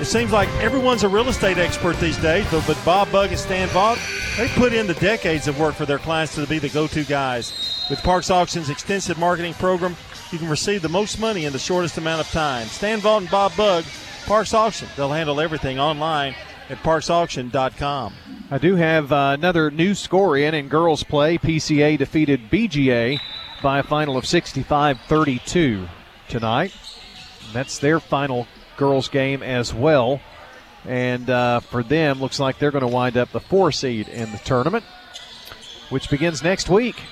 It 0.00 0.06
seems 0.06 0.32
like 0.32 0.48
everyone's 0.54 1.02
a 1.02 1.08
real 1.08 1.28
estate 1.28 1.58
expert 1.58 1.98
these 1.98 2.16
days, 2.16 2.46
but, 2.50 2.66
but 2.66 2.82
Bob 2.84 3.12
Bug 3.12 3.30
and 3.30 3.38
Stan 3.38 3.68
Vaught, 3.68 3.98
they 4.38 4.48
put 4.48 4.72
in 4.72 4.86
the 4.86 4.94
decades 4.94 5.48
of 5.48 5.60
work 5.60 5.74
for 5.74 5.84
their 5.84 5.98
clients 5.98 6.34
to 6.36 6.46
be 6.46 6.58
the 6.58 6.70
go-to 6.70 7.04
guys. 7.04 7.52
With 7.90 8.02
Parks 8.02 8.30
Auction's 8.30 8.70
extensive 8.70 9.18
marketing 9.18 9.52
program, 9.54 9.96
you 10.32 10.38
can 10.38 10.48
receive 10.48 10.80
the 10.80 10.88
most 10.88 11.18
money 11.20 11.44
in 11.44 11.52
the 11.52 11.58
shortest 11.58 11.98
amount 11.98 12.22
of 12.22 12.30
time. 12.30 12.68
Stan 12.68 13.00
Vaught 13.00 13.18
and 13.18 13.30
Bob 13.30 13.54
Bug, 13.56 13.84
Parks 14.24 14.54
Auction. 14.54 14.88
They'll 14.96 15.12
handle 15.12 15.40
everything 15.40 15.78
online 15.78 16.34
at 16.70 16.78
parksauction.com. 16.78 18.14
I 18.50 18.58
do 18.58 18.76
have 18.76 19.12
uh, 19.12 19.36
another 19.38 19.70
new 19.70 19.94
score 19.94 20.36
in 20.36 20.54
in 20.54 20.68
girls 20.68 21.02
play. 21.02 21.36
PCA 21.36 21.98
defeated 21.98 22.50
BGA 22.50 23.18
by 23.62 23.80
a 23.80 23.82
final 23.82 24.16
of 24.16 24.24
65 24.24 25.00
32 25.00 25.88
tonight. 26.28 26.72
That's 27.52 27.78
their 27.78 27.98
final 27.98 28.46
girls 28.76 29.08
game 29.08 29.42
as 29.42 29.74
well. 29.74 30.20
And 30.86 31.28
uh, 31.28 31.60
for 31.60 31.82
them, 31.82 32.20
looks 32.20 32.40
like 32.40 32.58
they're 32.58 32.70
going 32.70 32.86
to 32.86 32.88
wind 32.88 33.16
up 33.16 33.32
the 33.32 33.40
four 33.40 33.70
seed 33.72 34.08
in 34.08 34.30
the 34.32 34.38
tournament, 34.38 34.84
which 35.90 36.08
begins 36.08 36.42
next 36.42 36.68
week. 36.70 37.02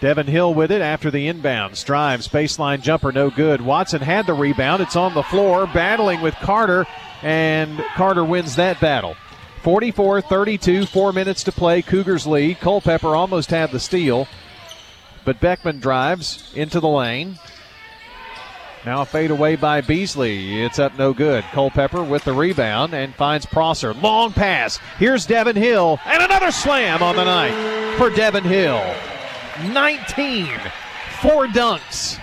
Devin 0.00 0.26
Hill 0.26 0.54
with 0.54 0.70
it 0.70 0.80
after 0.80 1.10
the 1.10 1.28
inbounds. 1.28 1.84
Drives, 1.84 2.28
baseline 2.28 2.80
jumper, 2.80 3.10
no 3.12 3.30
good. 3.30 3.60
Watson 3.60 4.00
had 4.00 4.26
the 4.26 4.34
rebound. 4.34 4.80
It's 4.80 4.96
on 4.96 5.14
the 5.14 5.24
floor, 5.24 5.66
battling 5.66 6.20
with 6.20 6.34
Carter, 6.36 6.86
and 7.22 7.78
Carter 7.94 8.24
wins 8.24 8.56
that 8.56 8.80
battle. 8.80 9.16
44 9.62 10.20
32, 10.22 10.86
four 10.86 11.12
minutes 11.12 11.42
to 11.44 11.52
play. 11.52 11.82
Cougars 11.82 12.26
lead. 12.26 12.60
Culpepper 12.60 13.14
almost 13.14 13.50
had 13.50 13.70
the 13.70 13.80
steal, 13.80 14.28
but 15.24 15.40
Beckman 15.40 15.80
drives 15.80 16.52
into 16.54 16.80
the 16.80 16.88
lane. 16.88 17.38
Now 18.86 19.02
a 19.02 19.04
fade 19.04 19.30
away 19.30 19.56
by 19.56 19.80
Beasley. 19.80 20.62
It's 20.62 20.78
up 20.78 20.96
no 20.96 21.12
good. 21.12 21.44
Culpepper 21.52 22.02
with 22.02 22.24
the 22.24 22.32
rebound 22.32 22.94
and 22.94 23.14
finds 23.14 23.44
Prosser. 23.44 23.92
Long 23.92 24.32
pass. 24.32 24.78
Here's 24.98 25.26
Devin 25.26 25.56
Hill. 25.56 25.98
And 26.06 26.22
another 26.22 26.52
slam 26.52 27.02
on 27.02 27.16
the 27.16 27.24
night 27.24 27.96
for 27.98 28.08
Devin 28.08 28.44
Hill. 28.44 28.80
19. 29.72 30.46
Four 31.20 31.48
dunks. 31.48 32.20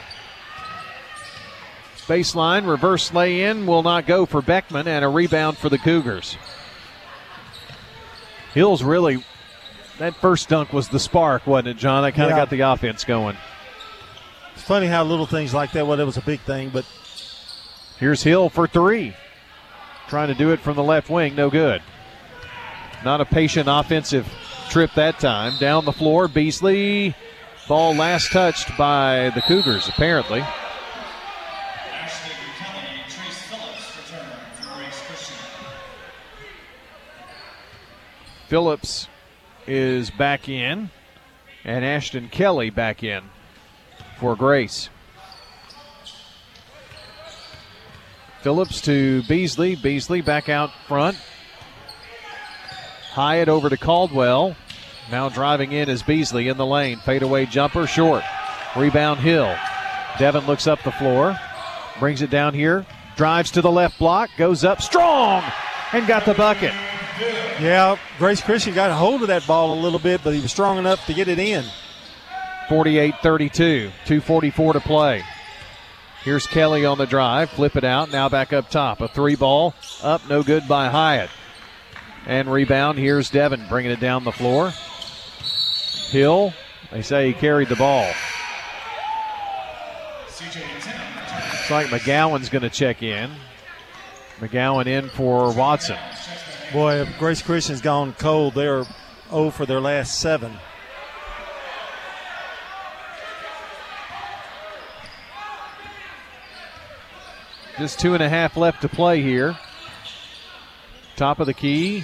Baseline 2.07 2.67
reverse 2.67 3.13
lay 3.13 3.43
in 3.43 3.65
will 3.65 3.81
not 3.83 4.05
go 4.05 4.25
for 4.25 4.41
Beckman 4.41 4.87
and 4.87 5.03
a 5.03 5.07
rebound 5.07 5.57
for 5.57 5.69
the 5.69 5.77
Cougars. 5.79 6.37
Hill's 8.53 8.83
really, 8.83 9.23
that 9.97 10.15
first 10.15 10.47
dunk 10.49 10.71
was 10.71 10.87
the 10.89 10.99
spark, 10.99 11.47
wasn't 11.47 11.69
it, 11.69 11.77
John? 11.77 12.03
That 12.03 12.13
kind 12.13 12.25
of 12.25 12.31
Yeah. 12.31 12.41
got 12.43 12.49
the 12.49 12.61
offense 12.61 13.03
going. 13.03 13.37
It's 14.53 14.63
funny 14.63 14.87
how 14.87 15.03
little 15.03 15.25
things 15.25 15.53
like 15.53 15.71
that, 15.73 15.85
well, 15.87 15.99
it 15.99 16.05
was 16.05 16.17
a 16.17 16.21
big 16.21 16.39
thing, 16.41 16.69
but 16.69 16.85
Here's 17.97 18.21
Hill 18.23 18.49
for 18.49 18.67
three. 18.67 19.13
Trying 20.09 20.27
to 20.27 20.33
do 20.33 20.51
it 20.51 20.59
from 20.59 20.75
the 20.75 20.83
left 20.83 21.09
wing, 21.09 21.33
no 21.33 21.49
good. 21.49 21.81
Not 23.05 23.21
a 23.21 23.25
patient 23.25 23.67
offensive 23.71 24.27
trip 24.69 24.91
that 24.95 25.17
time. 25.19 25.53
Down 25.59 25.85
the 25.85 25.93
floor, 25.93 26.27
Beasley. 26.27 27.15
Ball 27.69 27.95
last 27.95 28.31
touched 28.31 28.77
by 28.77 29.31
the 29.33 29.41
Cougars, 29.41 29.87
apparently. 29.87 30.43
Phillips 38.47 39.07
is 39.67 40.09
back 40.11 40.47
in. 40.49 40.89
And 41.63 41.83
Ashton 41.83 42.29
Kelly 42.29 42.69
back 42.69 43.03
in 43.03 43.23
for 44.19 44.35
Grace. 44.35 44.89
Phillips 48.41 48.81
to 48.81 49.23
Beasley. 49.23 49.75
Beasley 49.75 50.21
back 50.21 50.47
out 50.47 50.69
front. 50.87 51.17
Hyatt 53.13 53.49
over 53.49 53.69
to 53.69 53.77
Caldwell. 53.77 54.55
Now 55.09 55.29
driving 55.29 55.71
in 55.71 55.89
is 55.89 56.03
Beasley 56.03 56.49
in 56.49 56.57
the 56.57 56.65
lane. 56.65 56.99
Fadeaway 56.99 57.47
jumper, 57.47 57.87
short. 57.87 58.23
Rebound 58.75 59.19
Hill. 59.19 59.55
Devin 60.19 60.45
looks 60.45 60.67
up 60.67 60.83
the 60.83 60.91
floor. 60.91 61.39
Brings 61.99 62.21
it 62.21 62.29
down 62.29 62.53
here. 62.53 62.85
Drives 63.15 63.49
to 63.51 63.63
the 63.63 63.71
left 63.71 63.97
block. 63.97 64.29
Goes 64.37 64.63
up 64.63 64.83
strong 64.83 65.43
and 65.93 66.05
got 66.05 66.25
the 66.25 66.35
bucket. 66.35 66.73
Yeah, 67.19 67.97
Grace 68.17 68.41
Christian 68.41 68.73
got 68.73 68.89
a 68.89 68.93
hold 68.93 69.21
of 69.21 69.29
that 69.29 69.47
ball 69.47 69.73
a 69.73 69.79
little 69.79 69.99
bit, 69.99 70.21
but 70.23 70.33
he 70.33 70.41
was 70.41 70.51
strong 70.51 70.77
enough 70.77 71.05
to 71.05 71.13
get 71.13 71.27
it 71.27 71.39
in. 71.39 71.63
48 72.67 73.15
32. 73.21 73.91
2.44 74.05 74.73
to 74.73 74.79
play. 74.79 75.23
Here's 76.23 76.47
Kelly 76.47 76.85
on 76.85 76.97
the 76.97 77.05
drive. 77.05 77.51
Flip 77.51 77.75
it 77.75 77.83
out. 77.83 78.11
Now 78.11 78.29
back 78.29 78.51
up 78.51 78.69
top. 78.69 78.99
A 78.99 79.07
three 79.07 79.35
ball. 79.35 79.75
Up. 80.01 80.27
No 80.27 80.41
good 80.41 80.67
by 80.67 80.87
Hyatt. 80.89 81.29
And 82.25 82.51
rebound. 82.51 82.97
Here's 82.97 83.29
Devin 83.29 83.67
bringing 83.69 83.91
it 83.91 83.99
down 83.99 84.23
the 84.23 84.31
floor. 84.31 84.73
Hill. 86.09 86.53
They 86.91 87.03
say 87.03 87.27
he 87.27 87.33
carried 87.33 87.69
the 87.69 87.75
ball. 87.75 88.11
Looks 90.27 91.71
like 91.71 91.87
McGowan's 91.87 92.49
going 92.49 92.63
to 92.63 92.69
check 92.69 93.03
in. 93.03 93.31
McGowan 94.39 94.87
in 94.87 95.09
for 95.09 95.53
Watson. 95.53 95.97
Boy, 96.73 97.01
if 97.01 97.19
Grace 97.19 97.41
Christian's 97.41 97.81
gone 97.81 98.13
cold. 98.13 98.55
They're 98.55 98.83
0 99.29 99.51
for 99.51 99.65
their 99.65 99.79
last 99.79 100.19
seven. 100.19 100.57
Just 107.77 107.99
two 107.99 108.13
and 108.13 108.23
a 108.23 108.29
half 108.29 108.55
left 108.55 108.81
to 108.81 108.89
play 108.89 109.21
here. 109.21 109.57
Top 111.15 111.39
of 111.39 111.45
the 111.45 111.53
key. 111.53 112.03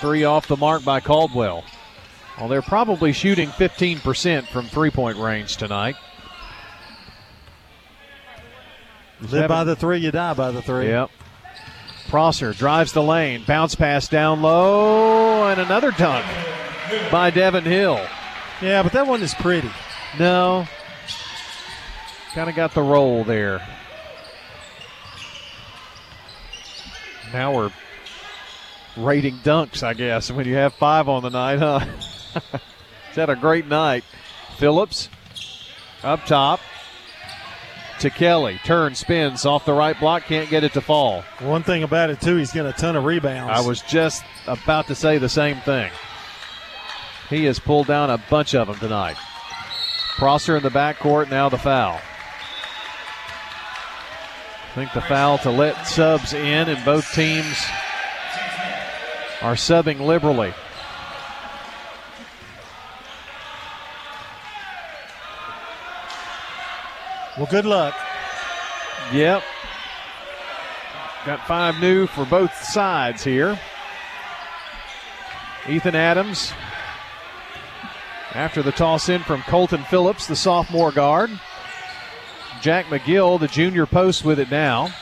Three 0.00 0.24
off 0.24 0.48
the 0.48 0.56
mark 0.56 0.84
by 0.84 1.00
Caldwell. 1.00 1.64
Well, 2.38 2.48
they're 2.48 2.62
probably 2.62 3.12
shooting 3.12 3.48
15% 3.48 4.46
from 4.46 4.66
three 4.66 4.90
point 4.90 5.18
range 5.18 5.56
tonight. 5.56 5.96
Live 9.20 9.48
by 9.48 9.64
the 9.64 9.74
three, 9.74 9.98
you 9.98 10.12
die 10.12 10.34
by 10.34 10.52
the 10.52 10.62
three. 10.62 10.88
Yep. 10.88 11.10
Prosser 12.08 12.54
drives 12.54 12.92
the 12.92 13.02
lane, 13.02 13.44
bounce 13.46 13.74
pass 13.74 14.08
down 14.08 14.40
low, 14.40 15.46
and 15.48 15.60
another 15.60 15.90
dunk 15.90 16.24
by 17.12 17.30
Devin 17.30 17.64
Hill. 17.64 18.00
Yeah, 18.62 18.82
but 18.82 18.92
that 18.92 19.06
one 19.06 19.22
is 19.22 19.34
pretty. 19.34 19.70
No. 20.18 20.66
Kind 22.32 22.48
of 22.48 22.56
got 22.56 22.74
the 22.74 22.82
roll 22.82 23.24
there. 23.24 23.60
Now 27.32 27.54
we're 27.54 27.72
rating 28.96 29.36
dunks, 29.38 29.82
I 29.82 29.92
guess, 29.92 30.30
when 30.30 30.46
you 30.46 30.54
have 30.54 30.72
five 30.74 31.08
on 31.08 31.22
the 31.22 31.30
night, 31.30 31.58
huh? 31.58 31.84
Is 33.10 33.16
had 33.16 33.30
a 33.30 33.36
great 33.36 33.66
night? 33.66 34.04
Phillips 34.56 35.08
up 36.02 36.24
top 36.24 36.60
to 38.00 38.10
Kelly. 38.10 38.60
Turn, 38.64 38.94
spins 38.94 39.44
off 39.46 39.64
the 39.64 39.72
right 39.72 39.98
block, 39.98 40.24
can't 40.24 40.48
get 40.50 40.64
it 40.64 40.72
to 40.74 40.80
fall. 40.80 41.22
One 41.40 41.62
thing 41.62 41.82
about 41.82 42.10
it, 42.10 42.20
too, 42.20 42.36
he's 42.36 42.52
getting 42.52 42.70
a 42.70 42.74
ton 42.74 42.96
of 42.96 43.04
rebounds. 43.04 43.52
I 43.52 43.66
was 43.66 43.80
just 43.82 44.24
about 44.46 44.86
to 44.88 44.94
say 44.94 45.18
the 45.18 45.28
same 45.28 45.60
thing. 45.60 45.90
He 47.28 47.44
has 47.44 47.58
pulled 47.58 47.86
down 47.86 48.10
a 48.10 48.18
bunch 48.30 48.54
of 48.54 48.68
them 48.68 48.76
tonight. 48.78 49.16
Prosser 50.16 50.56
in 50.56 50.62
the 50.62 50.70
backcourt, 50.70 51.30
now 51.30 51.48
the 51.48 51.58
foul. 51.58 52.00
I 54.64 54.74
think 54.74 54.92
the 54.92 55.00
foul 55.00 55.38
to 55.38 55.50
let 55.50 55.86
subs 55.86 56.32
in, 56.32 56.68
and 56.68 56.84
both 56.84 57.12
teams 57.12 57.64
are 59.42 59.54
subbing 59.54 60.00
liberally. 60.00 60.52
Well, 67.38 67.46
good 67.48 67.66
luck. 67.66 67.94
Yep. 69.12 69.44
Got 71.24 71.46
five 71.46 71.80
new 71.80 72.08
for 72.08 72.24
both 72.24 72.52
sides 72.64 73.22
here. 73.22 73.56
Ethan 75.68 75.94
Adams 75.94 76.52
after 78.34 78.62
the 78.62 78.72
toss 78.72 79.08
in 79.08 79.22
from 79.22 79.42
Colton 79.42 79.84
Phillips, 79.84 80.26
the 80.26 80.34
sophomore 80.34 80.90
guard. 80.90 81.30
Jack 82.60 82.86
McGill, 82.86 83.38
the 83.38 83.46
junior 83.46 83.86
post, 83.86 84.24
with 84.24 84.40
it 84.40 84.50
now. 84.50 84.92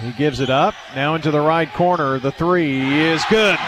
He 0.00 0.12
gives 0.12 0.40
it 0.40 0.48
up. 0.48 0.74
Now 0.94 1.16
into 1.16 1.30
the 1.30 1.40
right 1.40 1.70
corner. 1.74 2.18
The 2.18 2.32
three 2.32 3.00
is 3.00 3.22
good. 3.28 3.58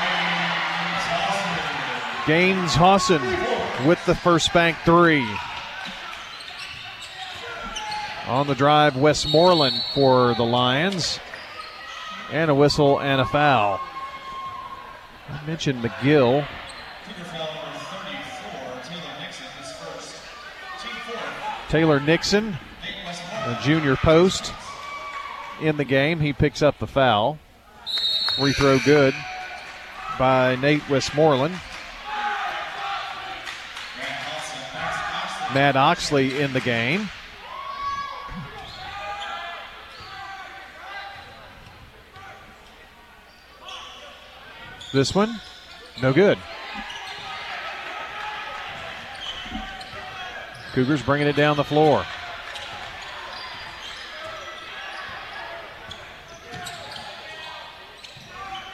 Gaines 2.26 2.74
Hawson 2.74 3.20
with 3.86 4.04
the 4.06 4.14
first 4.14 4.52
bank 4.52 4.76
three. 4.84 5.26
On 8.26 8.46
the 8.46 8.54
drive, 8.54 8.96
Westmoreland 8.96 9.82
for 9.94 10.34
the 10.34 10.44
Lions. 10.44 11.18
And 12.30 12.50
a 12.50 12.54
whistle 12.54 13.00
and 13.00 13.20
a 13.20 13.24
foul. 13.24 13.80
I 15.28 15.46
mentioned 15.46 15.82
McGill. 15.82 16.46
Taylor 21.68 22.00
Nixon, 22.00 22.58
the 23.46 23.58
junior 23.62 23.96
post 23.96 24.52
in 25.60 25.76
the 25.76 25.84
game. 25.84 26.20
He 26.20 26.32
picks 26.32 26.62
up 26.62 26.78
the 26.78 26.86
foul. 26.86 27.38
Free 28.36 28.52
throw 28.52 28.78
good 28.84 29.14
by 30.18 30.56
Nate 30.56 30.88
Westmoreland. 30.88 31.54
Matt 35.54 35.76
Oxley 35.76 36.40
in 36.40 36.52
the 36.52 36.60
game. 36.60 37.08
This 44.92 45.14
one, 45.14 45.40
no 46.02 46.12
good. 46.12 46.38
Cougars 50.72 51.02
bringing 51.02 51.26
it 51.26 51.36
down 51.36 51.56
the 51.56 51.64
floor. 51.64 52.04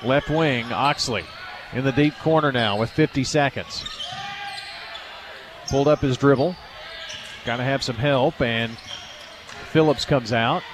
Left 0.02 0.28
wing, 0.28 0.72
Oxley 0.72 1.24
in 1.72 1.84
the 1.84 1.92
deep 1.92 2.14
corner 2.18 2.52
now 2.52 2.78
with 2.78 2.90
50 2.90 3.24
seconds. 3.24 3.84
Pulled 5.68 5.88
up 5.88 6.00
his 6.00 6.16
dribble. 6.16 6.54
Got 7.46 7.58
to 7.58 7.62
have 7.62 7.84
some 7.84 7.94
help, 7.94 8.40
and 8.40 8.76
Phillips 9.70 10.04
comes 10.04 10.32
out. 10.32 10.64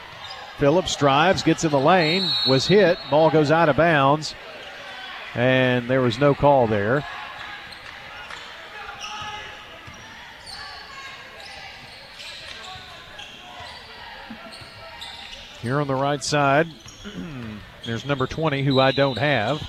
Phillips 0.56 0.96
drives, 0.96 1.42
gets 1.42 1.64
in 1.64 1.70
the 1.70 1.78
lane, 1.78 2.30
was 2.48 2.66
hit. 2.66 2.96
Ball 3.10 3.28
goes 3.28 3.50
out 3.50 3.68
of 3.68 3.76
bounds, 3.76 4.34
and 5.34 5.86
there 5.90 6.00
was 6.00 6.18
no 6.18 6.34
call 6.34 6.66
there. 6.66 7.04
Here 15.60 15.78
on 15.78 15.86
the 15.86 15.94
right 15.94 16.24
side, 16.24 16.68
there's 17.84 18.06
number 18.06 18.26
20, 18.26 18.62
who 18.62 18.80
I 18.80 18.92
don't 18.92 19.18
have. 19.18 19.62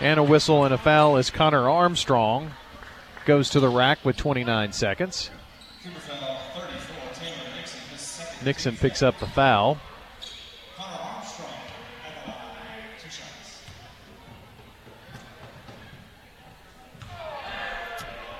And 0.00 0.20
a 0.20 0.22
whistle 0.22 0.66
and 0.66 0.74
a 0.74 0.78
foul 0.78 1.16
as 1.16 1.30
Connor 1.30 1.70
Armstrong 1.70 2.50
goes 3.24 3.48
to 3.50 3.60
the 3.60 3.70
rack 3.70 4.04
with 4.04 4.18
29 4.18 4.72
seconds. 4.72 5.30
Nixon 8.44 8.76
picks 8.76 9.02
up 9.02 9.18
the 9.18 9.26
foul. 9.26 9.78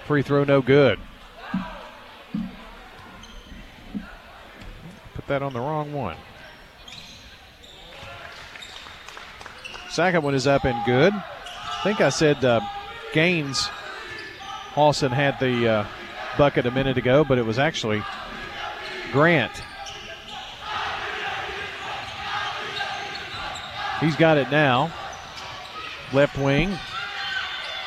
Free 0.07 0.23
throw 0.23 0.45
no 0.45 0.61
good. 0.61 0.99
Put 5.15 5.27
that 5.29 5.43
on 5.43 5.53
the 5.53 5.61
wrong 5.61 5.93
one. 5.93 6.17
Second 9.91 10.23
one 10.23 10.35
is 10.35 10.47
up 10.47 10.65
and 10.65 10.85
good. 10.85 11.13
I 11.15 11.81
think 11.83 12.01
I 12.01 12.09
said 12.09 12.45
uh, 12.45 12.61
Gaines 13.13 13.71
Hawson 14.75 15.13
had 15.13 15.39
the 15.41 15.69
uh, 15.69 15.87
bucket 16.39 16.67
a 16.67 16.71
minute 16.71 16.97
ago, 16.97 17.25
but 17.25 17.39
it 17.39 17.45
was 17.45 17.59
actually 17.59 18.03
Grant. 19.13 19.63
He's 24.01 24.17
got 24.17 24.39
it 24.39 24.51
now. 24.51 24.93
Left 26.13 26.37
wing. 26.39 26.77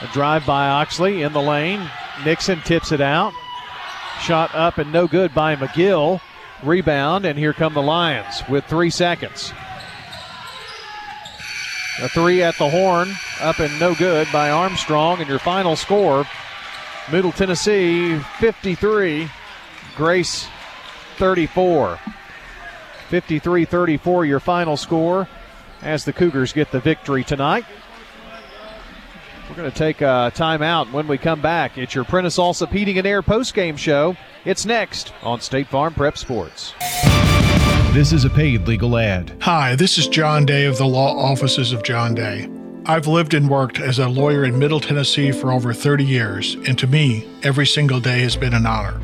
A 0.02 0.08
drive 0.14 0.46
by 0.46 0.70
Oxley 0.70 1.24
in 1.24 1.34
the 1.34 1.42
lane. 1.42 1.90
Nixon 2.24 2.62
tips 2.62 2.92
it 2.92 3.02
out. 3.02 3.34
Shot 4.22 4.54
up 4.54 4.78
and 4.78 4.92
no 4.92 5.08
good 5.08 5.34
by 5.34 5.56
McGill. 5.56 6.22
Rebound, 6.62 7.26
and 7.26 7.38
here 7.38 7.52
come 7.52 7.74
the 7.74 7.82
Lions 7.82 8.42
with 8.48 8.66
three 8.66 8.90
seconds. 8.90 9.52
A 12.02 12.08
three 12.10 12.42
at 12.42 12.58
the 12.58 12.70
horn, 12.70 13.14
up 13.42 13.60
and 13.60 13.78
no 13.80 13.94
good 13.96 14.28
by 14.32 14.50
Armstrong, 14.50 15.20
and 15.20 15.30
your 15.30 15.40
final 15.40 15.76
score 15.76 16.26
Middle 17.12 17.34
Tennessee 17.34 18.18
53, 18.40 19.30
Grace 19.96 20.48
34. 21.18 22.00
53 23.10 23.66
34, 23.66 24.26
your 24.26 24.40
final 24.40 24.78
score 24.78 25.28
as 25.84 26.06
the 26.06 26.14
Cougars 26.14 26.54
get 26.54 26.72
the 26.72 26.80
victory 26.80 27.24
tonight. 27.24 27.66
We're 29.50 29.56
going 29.56 29.72
to 29.72 29.78
take 29.78 30.02
a 30.02 30.32
timeout. 30.34 30.92
When 30.92 31.08
we 31.08 31.18
come 31.18 31.42
back, 31.42 31.78
it's 31.78 31.94
your 31.94 32.06
Prentice 32.06 32.38
Allsup 32.38 32.72
Heating 32.72 32.98
and 32.98 33.06
Air 33.06 33.22
postgame 33.22 33.78
show. 33.78 34.16
It's 34.46 34.66
next 34.66 35.14
on 35.22 35.42
State 35.42 35.68
Farm 35.68 35.94
Prep 35.94 36.18
Sports. 36.18 36.74
This 37.92 38.12
is 38.14 38.26
a 38.26 38.30
paid 38.30 38.68
legal 38.68 38.98
ad. 38.98 39.38
Hi, 39.42 39.76
this 39.76 39.98
is 39.98 40.08
John 40.08 40.46
Day 40.46 40.66
of 40.66 40.78
the 40.78 40.86
Law 40.86 41.16
Offices 41.16 41.72
of 41.72 41.84
John 41.84 42.16
Day. 42.16 42.50
I've 42.86 43.06
lived 43.06 43.34
and 43.34 43.50
worked 43.50 43.80
as 43.80 44.00
a 44.00 44.10
lawyer 44.10 44.44
in 44.44 44.58
Middle 44.58 44.80
Tennessee 44.80 45.32
for 45.32 45.52
over 45.52 45.74
30 45.74 46.04
years, 46.04 46.56
and 46.68 46.78
to 46.80 46.88
me, 46.88 47.28
every 47.44 47.68
single 47.68 48.00
day 48.00 48.22
has 48.22 48.36
been 48.36 48.54
an 48.54 48.66
honor. 48.66 49.00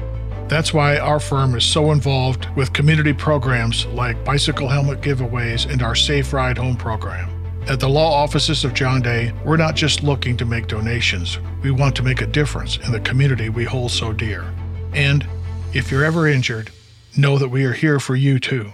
That's 0.49 0.73
why 0.73 0.97
our 0.97 1.19
firm 1.19 1.53
is 1.53 1.63
so 1.63 1.91
involved 1.91 2.47
with 2.55 2.73
community 2.73 3.13
programs 3.13 3.85
like 3.85 4.25
bicycle 4.25 4.67
helmet 4.67 4.99
giveaways 4.99 5.71
and 5.71 5.83
our 5.83 5.93
Safe 5.93 6.33
Ride 6.33 6.57
Home 6.57 6.75
program. 6.75 7.29
At 7.67 7.79
the 7.79 7.87
law 7.87 8.11
offices 8.11 8.65
of 8.65 8.73
John 8.73 8.99
Day, 8.99 9.31
we're 9.45 9.57
not 9.57 9.75
just 9.75 10.01
looking 10.01 10.35
to 10.37 10.45
make 10.45 10.65
donations, 10.65 11.37
we 11.61 11.69
want 11.69 11.95
to 11.97 12.03
make 12.03 12.21
a 12.21 12.25
difference 12.25 12.77
in 12.77 12.91
the 12.91 12.99
community 13.01 13.49
we 13.49 13.63
hold 13.63 13.91
so 13.91 14.11
dear. 14.11 14.51
And 14.91 15.23
if 15.71 15.91
you're 15.91 16.03
ever 16.03 16.27
injured, 16.27 16.71
know 17.15 17.37
that 17.37 17.49
we 17.49 17.63
are 17.65 17.73
here 17.73 17.99
for 17.99 18.15
you 18.15 18.39
too. 18.39 18.71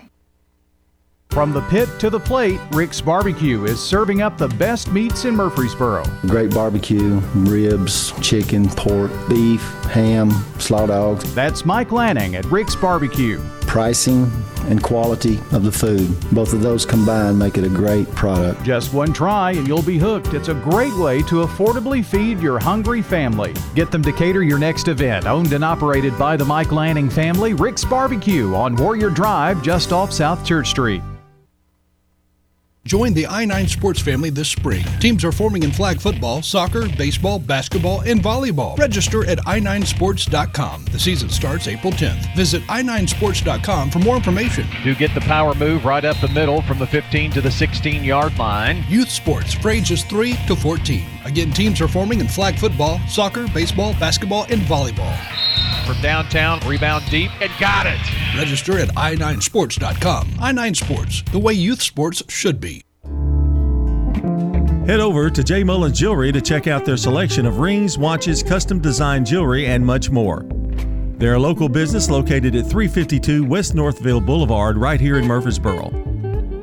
From 1.31 1.51
the 1.51 1.61
pit 1.63 1.89
to 1.99 2.09
the 2.09 2.21
plate, 2.21 2.61
Rick's 2.71 3.01
Barbecue 3.01 3.65
is 3.65 3.81
serving 3.81 4.21
up 4.21 4.37
the 4.37 4.47
best 4.47 4.93
meats 4.93 5.25
in 5.25 5.35
Murfreesboro. 5.35 6.05
Great 6.21 6.51
barbecue, 6.51 7.19
ribs, 7.35 8.13
chicken, 8.21 8.69
pork, 8.69 9.11
beef, 9.27 9.61
ham, 9.85 10.31
slaw 10.59 10.85
dogs. 10.85 11.33
That's 11.33 11.65
Mike 11.65 11.91
Lanning 11.91 12.35
at 12.35 12.45
Rick's 12.45 12.75
Barbecue. 12.75 13.39
Pricing 13.61 14.31
and 14.67 14.81
quality 14.81 15.37
of 15.51 15.63
the 15.63 15.71
food, 15.71 16.15
both 16.31 16.53
of 16.53 16.61
those 16.61 16.85
combined 16.85 17.37
make 17.37 17.57
it 17.57 17.63
a 17.63 17.69
great 17.69 18.09
product. 18.11 18.63
Just 18.63 18.93
one 18.93 19.13
try 19.13 19.51
and 19.51 19.67
you'll 19.67 19.81
be 19.81 19.97
hooked. 19.97 20.33
It's 20.33 20.47
a 20.47 20.53
great 20.53 20.95
way 20.97 21.21
to 21.23 21.45
affordably 21.45 22.03
feed 22.03 22.39
your 22.39 22.59
hungry 22.59 23.01
family. 23.01 23.53
Get 23.75 23.91
them 23.91 24.01
to 24.03 24.11
cater 24.11 24.43
your 24.43 24.59
next 24.59 24.87
event. 24.87 25.25
Owned 25.25 25.53
and 25.53 25.63
operated 25.63 26.17
by 26.17 26.37
the 26.37 26.45
Mike 26.45 26.71
Lanning 26.71 27.09
family, 27.09 27.53
Rick's 27.53 27.85
Barbecue 27.85 28.53
on 28.55 28.75
Warrior 28.75 29.09
Drive 29.09 29.61
just 29.61 29.91
off 29.91 30.11
South 30.11 30.45
Church 30.45 30.69
Street. 30.69 31.01
Join 32.85 33.15
the 33.15 33.23
i9 33.23 33.67
sports 33.67 33.99
family 33.99 34.29
this 34.29 34.47
spring. 34.47 34.85
Teams 34.99 35.25
are 35.25 35.31
forming 35.31 35.63
in 35.63 35.71
flag 35.71 35.99
football, 35.99 36.43
soccer, 36.43 36.87
baseball, 36.87 37.39
basketball, 37.39 38.01
and 38.01 38.21
volleyball. 38.21 38.77
Register 38.77 39.27
at 39.27 39.39
i9sports.com. 39.39 40.85
The 40.91 40.99
season 40.99 41.29
starts 41.29 41.67
April 41.67 41.91
10th. 41.91 42.35
Visit 42.35 42.61
i9sports.com 42.63 43.89
for 43.89 43.97
more 43.99 44.15
information. 44.15 44.67
Do 44.83 44.93
get 44.93 45.15
the 45.15 45.21
power 45.21 45.55
move 45.55 45.83
right 45.83 46.05
up 46.05 46.17
the 46.21 46.27
middle 46.27 46.61
from 46.61 46.77
the 46.77 46.85
15 46.85 47.31
to 47.31 47.41
the 47.41 47.49
16 47.49 48.03
yard 48.03 48.37
line. 48.37 48.83
Youth 48.87 49.09
sports 49.09 49.55
for 49.55 49.71
ages 49.71 50.03
3 50.03 50.35
to 50.45 50.55
14. 50.55 51.07
Again, 51.25 51.51
teams 51.53 51.81
are 51.81 51.87
forming 51.87 52.19
in 52.19 52.27
flag 52.27 52.55
football, 52.59 52.99
soccer, 53.07 53.47
baseball, 53.47 53.93
basketball, 53.93 54.43
and 54.51 54.61
volleyball. 54.61 55.17
From 55.85 56.01
downtown, 56.01 56.59
rebound 56.67 57.05
deep, 57.09 57.29
and 57.41 57.51
got 57.59 57.85
it. 57.85 57.99
Register 58.35 58.79
at 58.79 58.89
i9sports.com. 58.89 60.27
i9 60.27 60.75
Sports, 60.75 61.21
the 61.31 61.39
way 61.39 61.53
youth 61.53 61.81
sports 61.81 62.23
should 62.27 62.59
be. 62.59 62.81
Head 64.87 64.99
over 64.99 65.31
to 65.31 65.43
J. 65.43 65.63
Mullins 65.63 65.97
Jewelry 65.97 66.31
to 66.31 66.39
check 66.39 66.67
out 66.67 66.85
their 66.85 66.97
selection 66.97 67.47
of 67.47 67.57
rings, 67.57 67.97
watches, 67.97 68.43
custom 68.43 68.79
designed 68.79 69.25
jewelry, 69.25 69.65
and 69.65 69.83
much 69.83 70.11
more. 70.11 70.45
They're 71.17 71.35
a 71.35 71.39
local 71.39 71.69
business 71.69 72.09
located 72.09 72.55
at 72.55 72.69
352 72.69 73.45
West 73.45 73.73
Northfield 73.73 74.25
Boulevard, 74.25 74.77
right 74.77 74.99
here 74.99 75.17
in 75.17 75.25
Murfreesboro. 75.25 75.89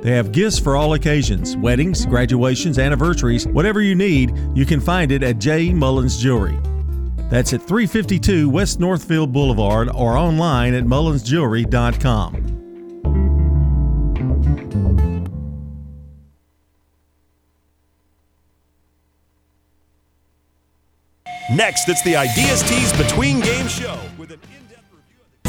They 0.02 0.12
have 0.12 0.30
gifts 0.30 0.58
for 0.58 0.76
all 0.76 0.94
occasions 0.94 1.56
weddings, 1.56 2.06
graduations, 2.06 2.78
anniversaries, 2.78 3.46
whatever 3.46 3.80
you 3.80 3.94
need, 3.94 4.36
you 4.54 4.66
can 4.66 4.80
find 4.80 5.10
it 5.10 5.22
at 5.22 5.38
J. 5.38 5.72
Mullins 5.72 6.16
Jewelry. 6.18 6.58
That's 7.30 7.52
at 7.52 7.62
352 7.62 8.48
West 8.50 8.78
Northfield 8.80 9.32
Boulevard 9.32 9.88
or 9.88 10.16
online 10.16 10.74
at 10.74 10.84
mullinsjewelry.com. 10.84 12.62
Next, 21.50 21.88
it's 21.88 22.02
the 22.02 22.16
Ideas 22.16 22.62
Tease 22.62 22.92
Between 22.96 23.40
Game 23.40 23.66
Show 23.68 23.98
with 24.16 24.30
an 24.30 24.40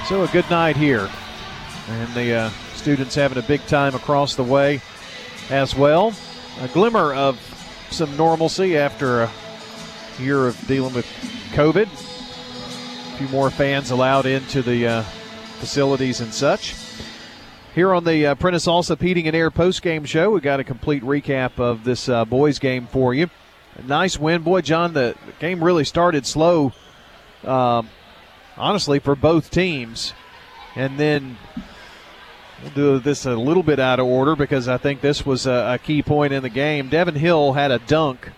So 0.06 0.22
a 0.22 0.28
good 0.28 0.48
night 0.48 0.76
here. 0.76 1.10
And 1.88 2.14
the 2.14 2.34
uh, 2.34 2.50
students 2.74 3.16
having 3.16 3.38
a 3.38 3.42
big 3.42 3.66
time 3.66 3.96
across 3.96 4.36
the 4.36 4.44
way 4.44 4.80
as 5.48 5.74
well. 5.74 6.14
A 6.60 6.68
glimmer 6.68 7.12
of 7.14 7.49
some 7.90 8.16
normalcy 8.16 8.76
after 8.76 9.22
a 9.22 9.30
year 10.18 10.46
of 10.46 10.66
dealing 10.66 10.94
with 10.94 11.06
COVID. 11.52 11.86
A 11.86 13.16
few 13.16 13.28
more 13.28 13.50
fans 13.50 13.90
allowed 13.90 14.26
into 14.26 14.62
the 14.62 14.86
uh, 14.86 15.02
facilities 15.58 16.20
and 16.20 16.32
such. 16.32 16.74
Here 17.74 17.94
on 17.94 18.04
the 18.04 18.26
uh, 18.26 18.34
Prentice 18.34 18.66
Allsup 18.66 19.00
Heating 19.00 19.26
and 19.28 19.36
Air 19.36 19.50
post-game 19.50 20.04
show, 20.04 20.30
we 20.30 20.40
got 20.40 20.58
a 20.58 20.64
complete 20.64 21.02
recap 21.02 21.58
of 21.58 21.84
this 21.84 22.08
uh, 22.08 22.24
boys 22.24 22.58
game 22.58 22.86
for 22.86 23.14
you. 23.14 23.30
A 23.76 23.82
nice 23.82 24.18
win, 24.18 24.42
boy, 24.42 24.60
John. 24.60 24.92
The, 24.92 25.14
the 25.26 25.32
game 25.38 25.62
really 25.62 25.84
started 25.84 26.26
slow, 26.26 26.72
um, 27.44 27.88
honestly, 28.56 28.98
for 28.98 29.14
both 29.14 29.50
teams, 29.50 30.12
and 30.74 30.98
then 30.98 31.36
we'll 32.62 32.72
do 32.72 32.98
this 32.98 33.26
a 33.26 33.34
little 33.34 33.62
bit 33.62 33.78
out 33.78 34.00
of 34.00 34.06
order 34.06 34.36
because 34.36 34.68
I 34.68 34.76
think 34.76 35.00
this 35.00 35.24
was 35.24 35.46
a, 35.46 35.74
a 35.74 35.78
key 35.78 36.02
point 36.02 36.32
in 36.32 36.42
the 36.42 36.48
game. 36.48 36.88
Devin 36.88 37.14
Hill 37.14 37.52
had 37.52 37.70
a 37.70 37.78
dunk, 37.78 38.30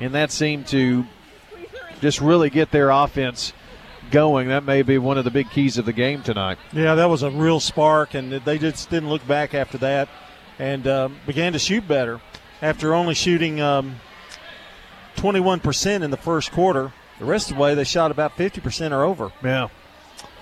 and 0.00 0.14
that 0.14 0.30
seemed 0.30 0.66
to 0.68 1.04
just 2.00 2.20
really 2.20 2.50
get 2.50 2.70
their 2.70 2.90
offense 2.90 3.52
going. 4.10 4.48
That 4.48 4.64
may 4.64 4.82
be 4.82 4.98
one 4.98 5.18
of 5.18 5.24
the 5.24 5.30
big 5.30 5.50
keys 5.50 5.78
of 5.78 5.86
the 5.86 5.92
game 5.92 6.22
tonight. 6.22 6.58
Yeah, 6.72 6.94
that 6.94 7.06
was 7.06 7.22
a 7.22 7.30
real 7.30 7.60
spark, 7.60 8.14
and 8.14 8.32
they 8.32 8.58
just 8.58 8.90
didn't 8.90 9.08
look 9.08 9.26
back 9.26 9.54
after 9.54 9.78
that 9.78 10.08
and 10.58 10.86
um, 10.86 11.16
began 11.26 11.52
to 11.52 11.58
shoot 11.58 11.86
better 11.88 12.20
after 12.60 12.94
only 12.94 13.14
shooting 13.14 13.60
um, 13.60 13.96
21% 15.16 16.02
in 16.02 16.10
the 16.10 16.16
first 16.16 16.52
quarter. 16.52 16.92
The 17.18 17.24
rest 17.24 17.50
of 17.50 17.56
the 17.56 17.62
way, 17.62 17.74
they 17.74 17.84
shot 17.84 18.10
about 18.10 18.36
50% 18.36 18.92
or 18.92 19.04
over. 19.04 19.32
Yeah. 19.42 19.68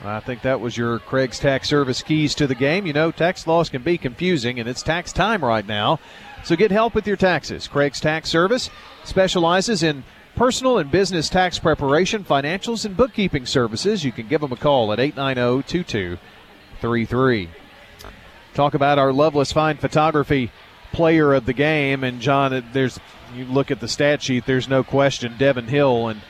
I 0.02 0.20
think 0.20 0.42
that 0.42 0.60
was 0.60 0.76
your 0.76 0.98
Craig's 0.98 1.38
Tax 1.38 1.68
Service 1.68 2.02
keys 2.02 2.34
to 2.36 2.46
the 2.46 2.54
game. 2.54 2.86
You 2.86 2.92
know, 2.92 3.10
tax 3.10 3.46
laws 3.46 3.68
can 3.68 3.82
be 3.82 3.98
confusing, 3.98 4.58
and 4.58 4.68
it's 4.68 4.82
tax 4.82 5.12
time 5.12 5.44
right 5.44 5.66
now. 5.66 6.00
So 6.42 6.56
get 6.56 6.70
help 6.70 6.94
with 6.94 7.06
your 7.06 7.18
taxes. 7.18 7.68
Craig's 7.68 8.00
Tax 8.00 8.30
Service 8.30 8.70
specializes 9.04 9.82
in 9.82 10.04
personal 10.36 10.78
and 10.78 10.90
business 10.90 11.28
tax 11.28 11.58
preparation, 11.58 12.24
financials, 12.24 12.86
and 12.86 12.96
bookkeeping 12.96 13.44
services. 13.44 14.04
You 14.04 14.12
can 14.12 14.26
give 14.26 14.40
them 14.40 14.52
a 14.52 14.56
call 14.56 14.92
at 14.92 14.98
890 14.98 15.68
2233. 15.68 17.50
Talk 18.54 18.74
about 18.74 18.98
our 18.98 19.12
Loveless 19.12 19.52
Fine 19.52 19.76
Photography 19.76 20.50
player 20.92 21.34
of 21.34 21.44
the 21.44 21.52
game. 21.52 22.02
And 22.02 22.20
John, 22.20 22.64
there's 22.72 22.98
you 23.34 23.44
look 23.44 23.70
at 23.70 23.80
the 23.80 23.88
stat 23.88 24.22
sheet. 24.22 24.46
There's 24.46 24.68
no 24.68 24.82
question 24.82 25.36
Devin 25.38 25.68
Hill, 25.68 26.08
and 26.08 26.20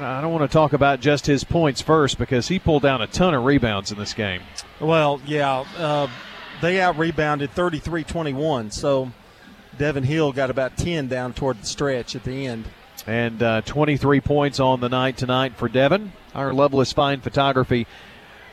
I 0.00 0.20
don't 0.20 0.32
want 0.32 0.48
to 0.48 0.52
talk 0.52 0.72
about 0.72 1.00
just 1.00 1.26
his 1.26 1.44
points 1.44 1.80
first 1.80 2.18
because 2.18 2.48
he 2.48 2.58
pulled 2.58 2.82
down 2.82 3.02
a 3.02 3.06
ton 3.06 3.34
of 3.34 3.44
rebounds 3.44 3.92
in 3.92 3.98
this 3.98 4.14
game. 4.14 4.40
Well, 4.80 5.20
yeah, 5.26 5.64
uh, 5.76 6.08
they 6.60 6.80
out 6.80 6.98
rebounded 6.98 7.50
33-21. 7.54 8.72
So 8.72 9.10
Devin 9.78 10.04
Hill 10.04 10.32
got 10.32 10.50
about 10.50 10.76
10 10.76 11.08
down 11.08 11.32
toward 11.32 11.60
the 11.60 11.66
stretch 11.66 12.16
at 12.16 12.24
the 12.24 12.46
end. 12.46 12.66
And 13.06 13.42
uh, 13.42 13.62
23 13.62 14.20
points 14.20 14.60
on 14.60 14.80
the 14.80 14.88
night 14.88 15.16
tonight 15.16 15.56
for 15.56 15.68
Devin, 15.68 16.12
our 16.34 16.52
Loveless 16.52 16.92
Fine 16.92 17.20
Photography 17.20 17.86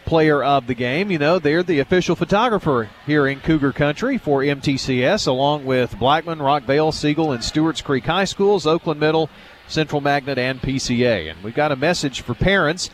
player 0.06 0.44
of 0.44 0.66
the 0.66 0.74
game. 0.74 1.12
You 1.12 1.20
know, 1.20 1.38
they're 1.38 1.62
the 1.62 1.80
official 1.80 2.16
photographer 2.16 2.90
here 3.06 3.28
in 3.28 3.42
Cougar 3.42 3.74
Country 3.74 4.18
for 4.18 4.42
MTCS, 4.42 5.28
along 5.28 5.66
with 5.66 6.00
Blackman, 6.00 6.40
Rockvale, 6.40 6.92
Siegel, 6.92 7.32
and 7.32 7.44
Stewart's 7.44 7.82
Creek 7.82 8.06
High 8.06 8.24
Schools, 8.24 8.66
Oakland 8.66 9.00
Middle, 9.00 9.30
Central 9.70 10.02
Magnet, 10.02 10.38
and 10.38 10.62
PCA. 10.62 11.32
And 11.32 11.42
we've 11.44 11.56
got 11.56 11.72
a 11.72 11.78
message 11.78 12.22
for 12.22 12.34
parents. 12.34 12.90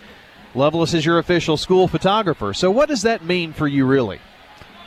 Loveless 0.53 0.93
is 0.93 1.05
your 1.05 1.17
official 1.17 1.57
school 1.57 1.87
photographer. 1.87 2.53
So, 2.53 2.69
what 2.69 2.89
does 2.89 3.01
that 3.01 3.25
mean 3.25 3.53
for 3.53 3.67
you, 3.67 3.85
really? 3.85 4.19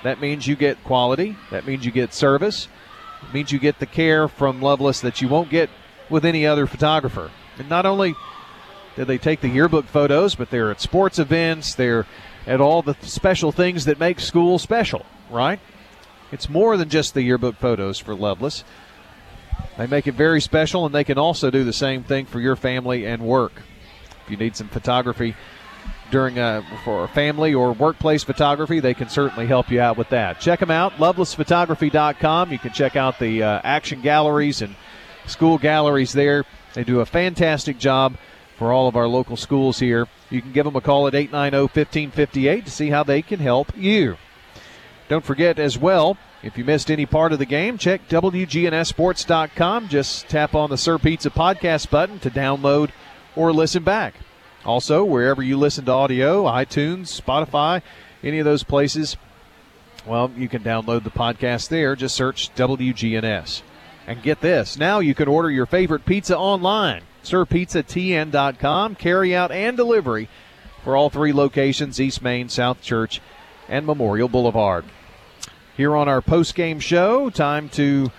That 0.04 0.20
means 0.20 0.46
you 0.46 0.54
get 0.54 0.82
quality, 0.84 1.36
that 1.50 1.66
means 1.66 1.84
you 1.84 1.90
get 1.90 2.14
service, 2.14 2.68
it 3.22 3.34
means 3.34 3.50
you 3.50 3.58
get 3.58 3.80
the 3.80 3.86
care 3.86 4.28
from 4.28 4.62
Loveless 4.62 5.00
that 5.00 5.20
you 5.20 5.28
won't 5.28 5.50
get 5.50 5.68
with 6.08 6.24
any 6.24 6.46
other 6.46 6.66
photographer. 6.66 7.30
And 7.58 7.68
not 7.68 7.84
only 7.84 8.14
do 8.96 9.04
they 9.04 9.18
take 9.18 9.40
the 9.40 9.48
yearbook 9.48 9.86
photos, 9.86 10.34
but 10.34 10.50
they're 10.50 10.70
at 10.70 10.80
sports 10.80 11.18
events, 11.18 11.74
they're 11.74 12.06
at 12.46 12.60
all 12.60 12.82
the 12.82 12.96
special 13.02 13.50
things 13.50 13.84
that 13.86 13.98
make 13.98 14.20
school 14.20 14.58
special, 14.58 15.04
right? 15.30 15.60
It's 16.30 16.48
more 16.48 16.76
than 16.76 16.88
just 16.88 17.14
the 17.14 17.22
yearbook 17.22 17.56
photos 17.56 17.98
for 17.98 18.14
Loveless. 18.14 18.64
They 19.76 19.86
make 19.86 20.06
it 20.06 20.14
very 20.14 20.40
special, 20.40 20.86
and 20.86 20.94
they 20.94 21.04
can 21.04 21.18
also 21.18 21.50
do 21.50 21.64
the 21.64 21.72
same 21.72 22.02
thing 22.02 22.26
for 22.26 22.40
your 22.40 22.56
family 22.56 23.06
and 23.06 23.22
work. 23.22 23.52
If 24.24 24.30
you 24.30 24.36
need 24.36 24.56
some 24.56 24.68
photography 24.68 25.36
during 26.10 26.38
a, 26.38 26.42
uh, 26.42 26.62
for 26.84 27.04
a 27.04 27.08
family 27.08 27.54
or 27.54 27.72
workplace 27.72 28.24
photography, 28.24 28.80
they 28.80 28.94
can 28.94 29.08
certainly 29.08 29.46
help 29.46 29.70
you 29.70 29.80
out 29.80 29.96
with 29.96 30.08
that. 30.08 30.40
Check 30.40 30.60
them 30.60 30.70
out, 30.70 30.94
lovelessphotography.com. 30.94 32.52
You 32.52 32.58
can 32.58 32.72
check 32.72 32.96
out 32.96 33.18
the 33.18 33.42
uh, 33.42 33.60
action 33.62 34.00
galleries 34.00 34.62
and 34.62 34.74
school 35.26 35.58
galleries 35.58 36.12
there. 36.12 36.44
They 36.74 36.84
do 36.84 37.00
a 37.00 37.06
fantastic 37.06 37.78
job 37.78 38.16
for 38.56 38.72
all 38.72 38.88
of 38.88 38.96
our 38.96 39.06
local 39.06 39.36
schools 39.36 39.78
here. 39.78 40.06
You 40.30 40.42
can 40.42 40.52
give 40.52 40.64
them 40.64 40.76
a 40.76 40.80
call 40.80 41.06
at 41.06 41.14
890 41.14 41.80
1558 41.80 42.64
to 42.64 42.70
see 42.70 42.90
how 42.90 43.04
they 43.04 43.22
can 43.22 43.38
help 43.38 43.76
you. 43.76 44.16
Don't 45.08 45.24
forget 45.24 45.58
as 45.58 45.78
well, 45.78 46.18
if 46.42 46.56
you 46.56 46.64
missed 46.64 46.90
any 46.90 47.04
part 47.04 47.32
of 47.32 47.38
the 47.38 47.46
game, 47.46 47.78
check 47.78 48.08
WGNSSports.com. 48.08 49.88
Just 49.88 50.28
tap 50.28 50.54
on 50.54 50.70
the 50.70 50.78
Sir 50.78 50.98
Pizza 50.98 51.30
podcast 51.30 51.90
button 51.90 52.20
to 52.20 52.30
download 52.30 52.90
or 53.34 53.52
listen 53.52 53.82
back. 53.82 54.14
Also, 54.64 55.04
wherever 55.04 55.42
you 55.42 55.56
listen 55.56 55.84
to 55.86 55.92
audio, 55.92 56.44
iTunes, 56.44 57.20
Spotify, 57.20 57.82
any 58.22 58.38
of 58.38 58.44
those 58.44 58.62
places, 58.62 59.16
well, 60.06 60.30
you 60.36 60.48
can 60.48 60.62
download 60.62 61.04
the 61.04 61.10
podcast 61.10 61.68
there. 61.68 61.96
Just 61.96 62.14
search 62.14 62.54
WGNS. 62.54 63.62
And 64.06 64.22
get 64.22 64.40
this 64.40 64.78
now 64.78 65.00
you 65.00 65.14
can 65.14 65.28
order 65.28 65.50
your 65.50 65.66
favorite 65.66 66.06
pizza 66.06 66.36
online. 66.36 67.02
SirPizzaTN.com, 67.24 68.94
carry 68.94 69.34
out 69.34 69.50
and 69.50 69.76
delivery 69.76 70.28
for 70.82 70.96
all 70.96 71.10
three 71.10 71.32
locations 71.32 72.00
East 72.00 72.22
Main, 72.22 72.48
South 72.48 72.80
Church, 72.80 73.20
and 73.68 73.84
Memorial 73.84 74.28
Boulevard. 74.28 74.84
Here 75.78 75.94
on 75.94 76.08
our 76.08 76.20
post 76.20 76.56
game 76.56 76.80
show, 76.80 77.30
time 77.30 77.68
to 77.68 78.10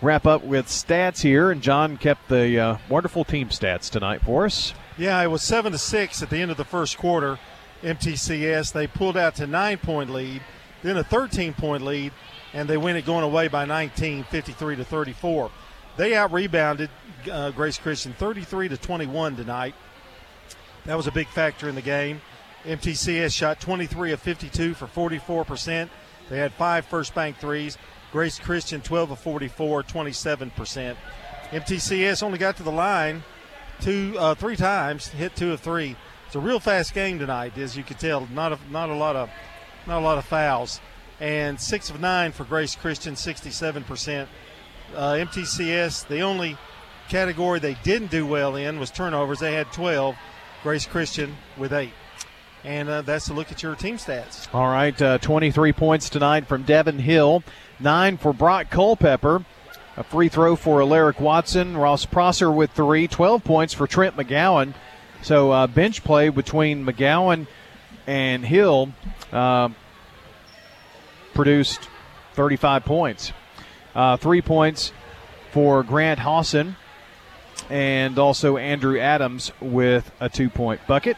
wrap 0.00 0.26
up 0.26 0.44
with 0.44 0.66
stats 0.66 1.20
here. 1.20 1.50
And 1.50 1.60
John 1.60 1.98
kept 1.98 2.30
the 2.30 2.58
uh, 2.58 2.78
wonderful 2.88 3.22
team 3.22 3.50
stats 3.50 3.90
tonight 3.90 4.22
for 4.22 4.46
us. 4.46 4.72
Yeah, 4.96 5.20
it 5.20 5.26
was 5.26 5.42
seven 5.42 5.72
to 5.72 5.78
six 5.78 6.22
at 6.22 6.30
the 6.30 6.38
end 6.38 6.50
of 6.50 6.56
the 6.56 6.64
first 6.64 6.96
quarter. 6.96 7.38
MTCS 7.82 8.72
they 8.72 8.86
pulled 8.86 9.18
out 9.18 9.34
to 9.34 9.46
nine 9.46 9.76
point 9.76 10.08
lead, 10.08 10.40
then 10.82 10.96
a 10.96 11.04
13 11.04 11.52
point 11.52 11.84
lead, 11.84 12.14
and 12.54 12.66
they 12.66 12.78
win 12.78 12.96
it 12.96 13.04
going 13.04 13.24
away 13.24 13.46
by 13.46 13.66
19, 13.66 14.24
53 14.24 14.76
to 14.76 14.84
34. 14.84 15.50
They 15.98 16.14
out 16.14 16.32
rebounded 16.32 16.88
uh, 17.30 17.50
Grace 17.50 17.76
Christian 17.76 18.14
33 18.14 18.70
to 18.70 18.78
21 18.78 19.36
tonight. 19.36 19.74
That 20.86 20.96
was 20.96 21.06
a 21.06 21.12
big 21.12 21.28
factor 21.28 21.68
in 21.68 21.74
the 21.74 21.82
game. 21.82 22.22
MTCS 22.64 23.34
shot 23.34 23.60
23 23.60 24.12
of 24.12 24.22
52 24.22 24.72
for 24.72 24.86
44 24.86 25.44
percent. 25.44 25.90
They 26.32 26.38
had 26.38 26.54
five 26.54 26.86
first 26.86 27.14
bank 27.14 27.36
threes. 27.36 27.76
Grace 28.10 28.38
Christian 28.38 28.80
12 28.80 29.10
of 29.10 29.18
44, 29.18 29.82
27 29.82 30.50
percent. 30.52 30.98
MTCS 31.50 32.22
only 32.22 32.38
got 32.38 32.56
to 32.56 32.62
the 32.62 32.72
line 32.72 33.22
two, 33.82 34.14
uh, 34.18 34.34
three 34.34 34.56
times, 34.56 35.08
hit 35.08 35.36
two 35.36 35.52
of 35.52 35.60
three. 35.60 35.94
It's 36.26 36.34
a 36.34 36.40
real 36.40 36.58
fast 36.58 36.94
game 36.94 37.18
tonight, 37.18 37.58
as 37.58 37.76
you 37.76 37.84
can 37.84 37.98
tell. 37.98 38.26
Not 38.28 38.54
a, 38.54 38.58
not 38.70 38.88
a 38.88 38.94
lot 38.94 39.14
of, 39.14 39.28
not 39.86 39.98
a 39.98 40.04
lot 40.04 40.16
of 40.16 40.24
fouls, 40.24 40.80
and 41.20 41.60
six 41.60 41.90
of 41.90 42.00
nine 42.00 42.32
for 42.32 42.44
Grace 42.44 42.76
Christian, 42.76 43.14
67 43.14 43.84
percent. 43.84 44.30
Uh, 44.96 45.12
MTCS, 45.12 46.08
the 46.08 46.20
only 46.20 46.56
category 47.10 47.58
they 47.58 47.76
didn't 47.82 48.10
do 48.10 48.26
well 48.26 48.56
in 48.56 48.80
was 48.80 48.90
turnovers. 48.90 49.40
They 49.40 49.52
had 49.52 49.70
12. 49.70 50.16
Grace 50.62 50.86
Christian 50.86 51.36
with 51.58 51.74
eight. 51.74 51.92
And 52.64 52.88
uh, 52.88 53.02
that's 53.02 53.28
a 53.28 53.34
look 53.34 53.50
at 53.50 53.62
your 53.62 53.74
team 53.74 53.96
stats. 53.96 54.52
All 54.54 54.68
right, 54.68 55.00
uh, 55.00 55.18
23 55.18 55.72
points 55.72 56.08
tonight 56.08 56.46
from 56.46 56.62
Devin 56.62 57.00
Hill, 57.00 57.42
nine 57.80 58.16
for 58.16 58.32
Brock 58.32 58.70
Culpepper. 58.70 59.44
A 59.96 60.02
free 60.02 60.28
throw 60.28 60.56
for 60.56 60.80
Alaric 60.80 61.20
Watson. 61.20 61.76
Ross 61.76 62.06
Prosser 62.06 62.50
with 62.50 62.70
three. 62.70 63.06
12 63.06 63.44
points 63.44 63.74
for 63.74 63.86
Trent 63.86 64.16
McGowan. 64.16 64.74
So 65.20 65.50
uh, 65.50 65.66
bench 65.66 66.02
play 66.02 66.30
between 66.30 66.86
McGowan 66.86 67.46
and 68.06 68.44
Hill 68.44 68.92
uh, 69.30 69.68
produced 71.34 71.88
35 72.34 72.84
points. 72.84 73.32
Uh, 73.94 74.16
three 74.16 74.40
points 74.40 74.92
for 75.50 75.82
Grant 75.82 76.20
Hawson 76.20 76.76
and 77.68 78.18
also 78.18 78.56
Andrew 78.56 78.98
Adams 78.98 79.52
with 79.60 80.10
a 80.20 80.28
two 80.28 80.48
point 80.48 80.80
bucket. 80.86 81.16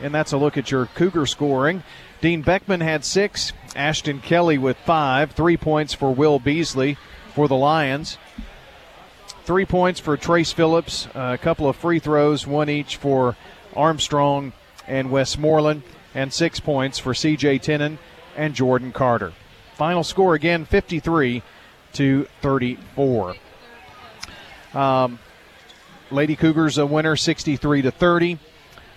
And 0.00 0.14
that's 0.14 0.32
a 0.32 0.36
look 0.36 0.56
at 0.56 0.70
your 0.70 0.86
Cougar 0.86 1.26
scoring. 1.26 1.82
Dean 2.20 2.42
Beckman 2.42 2.80
had 2.80 3.04
six, 3.04 3.52
Ashton 3.74 4.20
Kelly 4.20 4.58
with 4.58 4.76
five, 4.78 5.32
three 5.32 5.56
points 5.56 5.94
for 5.94 6.14
Will 6.14 6.38
Beasley 6.38 6.96
for 7.34 7.48
the 7.48 7.56
Lions. 7.56 8.18
Three 9.44 9.64
points 9.64 10.00
for 10.00 10.16
Trace 10.16 10.52
Phillips, 10.52 11.08
a 11.14 11.38
couple 11.38 11.68
of 11.68 11.76
free 11.76 11.98
throws, 11.98 12.46
one 12.46 12.68
each 12.68 12.96
for 12.96 13.36
Armstrong 13.74 14.52
and 14.88 15.10
Westmoreland, 15.10 15.82
and 16.14 16.32
six 16.32 16.58
points 16.58 16.98
for 16.98 17.12
CJ 17.12 17.60
Tennant 17.62 18.00
and 18.36 18.54
Jordan 18.54 18.92
Carter. 18.92 19.32
Final 19.74 20.02
score 20.02 20.34
again 20.34 20.64
53 20.64 21.42
to 21.92 22.26
34. 22.40 23.36
Um, 24.74 25.18
Lady 26.10 26.36
Cougars 26.36 26.78
a 26.78 26.86
winner 26.86 27.16
63 27.16 27.82
to 27.82 27.90
30. 27.90 28.38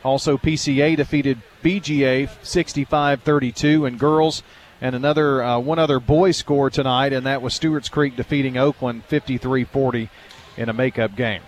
Also 0.04 0.38
PCA 0.38 0.96
defeated 0.96 1.42
BGA 1.64 2.30
65-32 2.44 3.88
in 3.88 3.98
girls 3.98 4.44
and 4.82 4.96
another 4.96 5.44
uh, 5.44 5.60
one 5.60 5.80
other 5.80 6.00
boys 6.00 6.38
score 6.38 6.70
tonight 6.70 7.12
and 7.12 7.26
that 7.26 7.42
was 7.42 7.54
Stewart's 7.54 7.90
Creek 7.90 8.16
defeating 8.16 8.58
Oakland 8.58 9.08
53-40 9.10 10.10
in 10.58 10.70
a 10.70 10.74
makeup 10.74 11.16
game. 11.16 11.42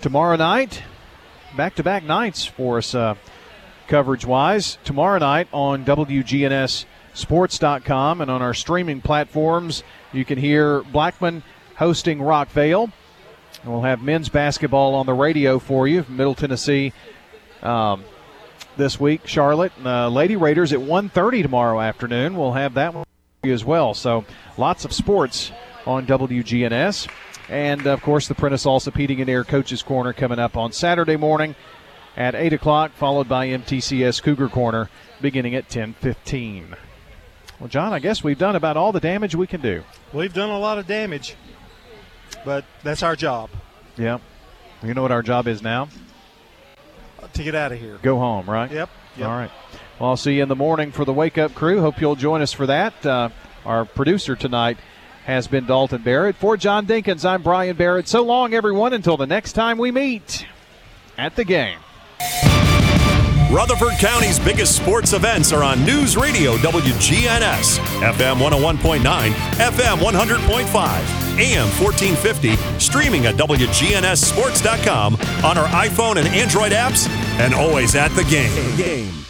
Tomorrow 0.00 0.36
night, 0.36 0.82
back-to-back 1.56 2.04
nights 2.04 2.46
for 2.46 2.78
us 2.78 2.94
uh, 2.94 3.14
coverage-wise. 3.88 4.78
Tomorrow 4.84 5.18
night 5.18 5.48
on 5.52 5.84
WGNS 5.84 6.86
sports.com 7.12 8.20
and 8.20 8.30
on 8.30 8.40
our 8.40 8.54
streaming 8.54 9.00
platforms. 9.00 9.82
You 10.12 10.24
can 10.24 10.38
hear 10.38 10.82
Blackman 10.82 11.42
hosting 11.76 12.18
Rockvale. 12.18 12.92
And 13.62 13.72
we'll 13.72 13.82
have 13.82 14.02
men's 14.02 14.28
basketball 14.28 14.94
on 14.94 15.06
the 15.06 15.12
radio 15.12 15.58
for 15.58 15.86
you 15.86 16.04
Middle 16.08 16.34
Tennessee 16.34 16.92
um, 17.62 18.04
this 18.76 18.98
week. 18.98 19.26
Charlotte 19.26 19.72
uh, 19.84 20.08
Lady 20.08 20.36
Raiders 20.36 20.72
at 20.72 20.80
1.30 20.80 21.42
tomorrow 21.42 21.80
afternoon. 21.80 22.36
We'll 22.36 22.52
have 22.52 22.74
that 22.74 22.94
one 22.94 23.04
as 23.44 23.64
well. 23.64 23.94
So 23.94 24.24
lots 24.56 24.84
of 24.84 24.92
sports 24.92 25.52
on 25.86 26.06
WGNS. 26.06 27.08
And, 27.48 27.86
of 27.86 28.00
course, 28.02 28.28
the 28.28 28.34
Prentice 28.34 28.64
Allsup 28.64 28.96
Heating 28.96 29.20
and 29.20 29.28
Air 29.28 29.42
Coaches 29.42 29.82
Corner 29.82 30.12
coming 30.12 30.38
up 30.38 30.56
on 30.56 30.72
Saturday 30.72 31.16
morning 31.16 31.56
at 32.16 32.34
8 32.34 32.52
o'clock, 32.52 32.92
followed 32.92 33.28
by 33.28 33.48
MTCS 33.48 34.22
Cougar 34.22 34.48
Corner 34.48 34.88
beginning 35.20 35.54
at 35.54 35.68
10.15. 35.68 36.76
Well, 37.58 37.68
John, 37.68 37.92
I 37.92 37.98
guess 37.98 38.24
we've 38.24 38.38
done 38.38 38.56
about 38.56 38.76
all 38.76 38.92
the 38.92 39.00
damage 39.00 39.34
we 39.34 39.46
can 39.46 39.60
do. 39.60 39.82
We've 40.12 40.32
done 40.32 40.48
a 40.48 40.58
lot 40.58 40.78
of 40.78 40.86
damage, 40.86 41.36
but 42.44 42.64
that's 42.82 43.02
our 43.02 43.16
job. 43.16 43.50
Yeah. 43.96 44.18
You 44.82 44.94
know 44.94 45.02
what 45.02 45.12
our 45.12 45.22
job 45.22 45.46
is 45.46 45.60
now? 45.60 45.88
To 47.34 47.42
get 47.42 47.54
out 47.54 47.72
of 47.72 47.78
here. 47.78 47.98
Go 48.02 48.18
home, 48.18 48.48
right? 48.48 48.70
Yep. 48.70 48.90
yep. 49.16 49.28
All 49.28 49.36
right. 49.36 49.50
Well, 49.98 50.10
I'll 50.10 50.16
see 50.16 50.36
you 50.36 50.42
in 50.42 50.48
the 50.48 50.56
morning 50.56 50.92
for 50.92 51.04
the 51.04 51.12
Wake 51.12 51.38
Up 51.38 51.54
Crew. 51.54 51.80
Hope 51.80 52.00
you'll 52.00 52.16
join 52.16 52.42
us 52.42 52.52
for 52.52 52.66
that. 52.66 53.04
Uh, 53.04 53.28
our 53.64 53.84
producer 53.84 54.34
tonight 54.34 54.78
has 55.24 55.46
been 55.46 55.66
Dalton 55.66 56.02
Barrett. 56.02 56.36
For 56.36 56.56
John 56.56 56.86
Dinkins, 56.86 57.24
I'm 57.24 57.42
Brian 57.42 57.76
Barrett. 57.76 58.08
So 58.08 58.22
long, 58.22 58.54
everyone, 58.54 58.92
until 58.92 59.16
the 59.16 59.26
next 59.26 59.52
time 59.52 59.78
we 59.78 59.90
meet 59.90 60.46
at 61.18 61.36
the 61.36 61.44
game. 61.44 61.78
Rutherford 63.50 63.98
County's 63.98 64.38
biggest 64.38 64.76
sports 64.76 65.12
events 65.12 65.52
are 65.52 65.64
on 65.64 65.84
News 65.84 66.16
Radio 66.16 66.56
WGNS, 66.58 67.78
FM 68.00 68.36
101.9, 68.36 69.00
FM 69.02 69.96
100.5, 69.98 71.19
AM 71.38 71.68
1450, 71.80 72.56
streaming 72.78 73.26
at 73.26 73.36
WGNSSports.com 73.36 75.14
on 75.44 75.58
our 75.58 75.68
iPhone 75.68 76.16
and 76.16 76.26
Android 76.28 76.72
apps, 76.72 77.08
and 77.38 77.54
always 77.54 77.94
at 77.94 78.08
the 78.10 78.24
game. 78.24 78.76
game. 78.76 79.20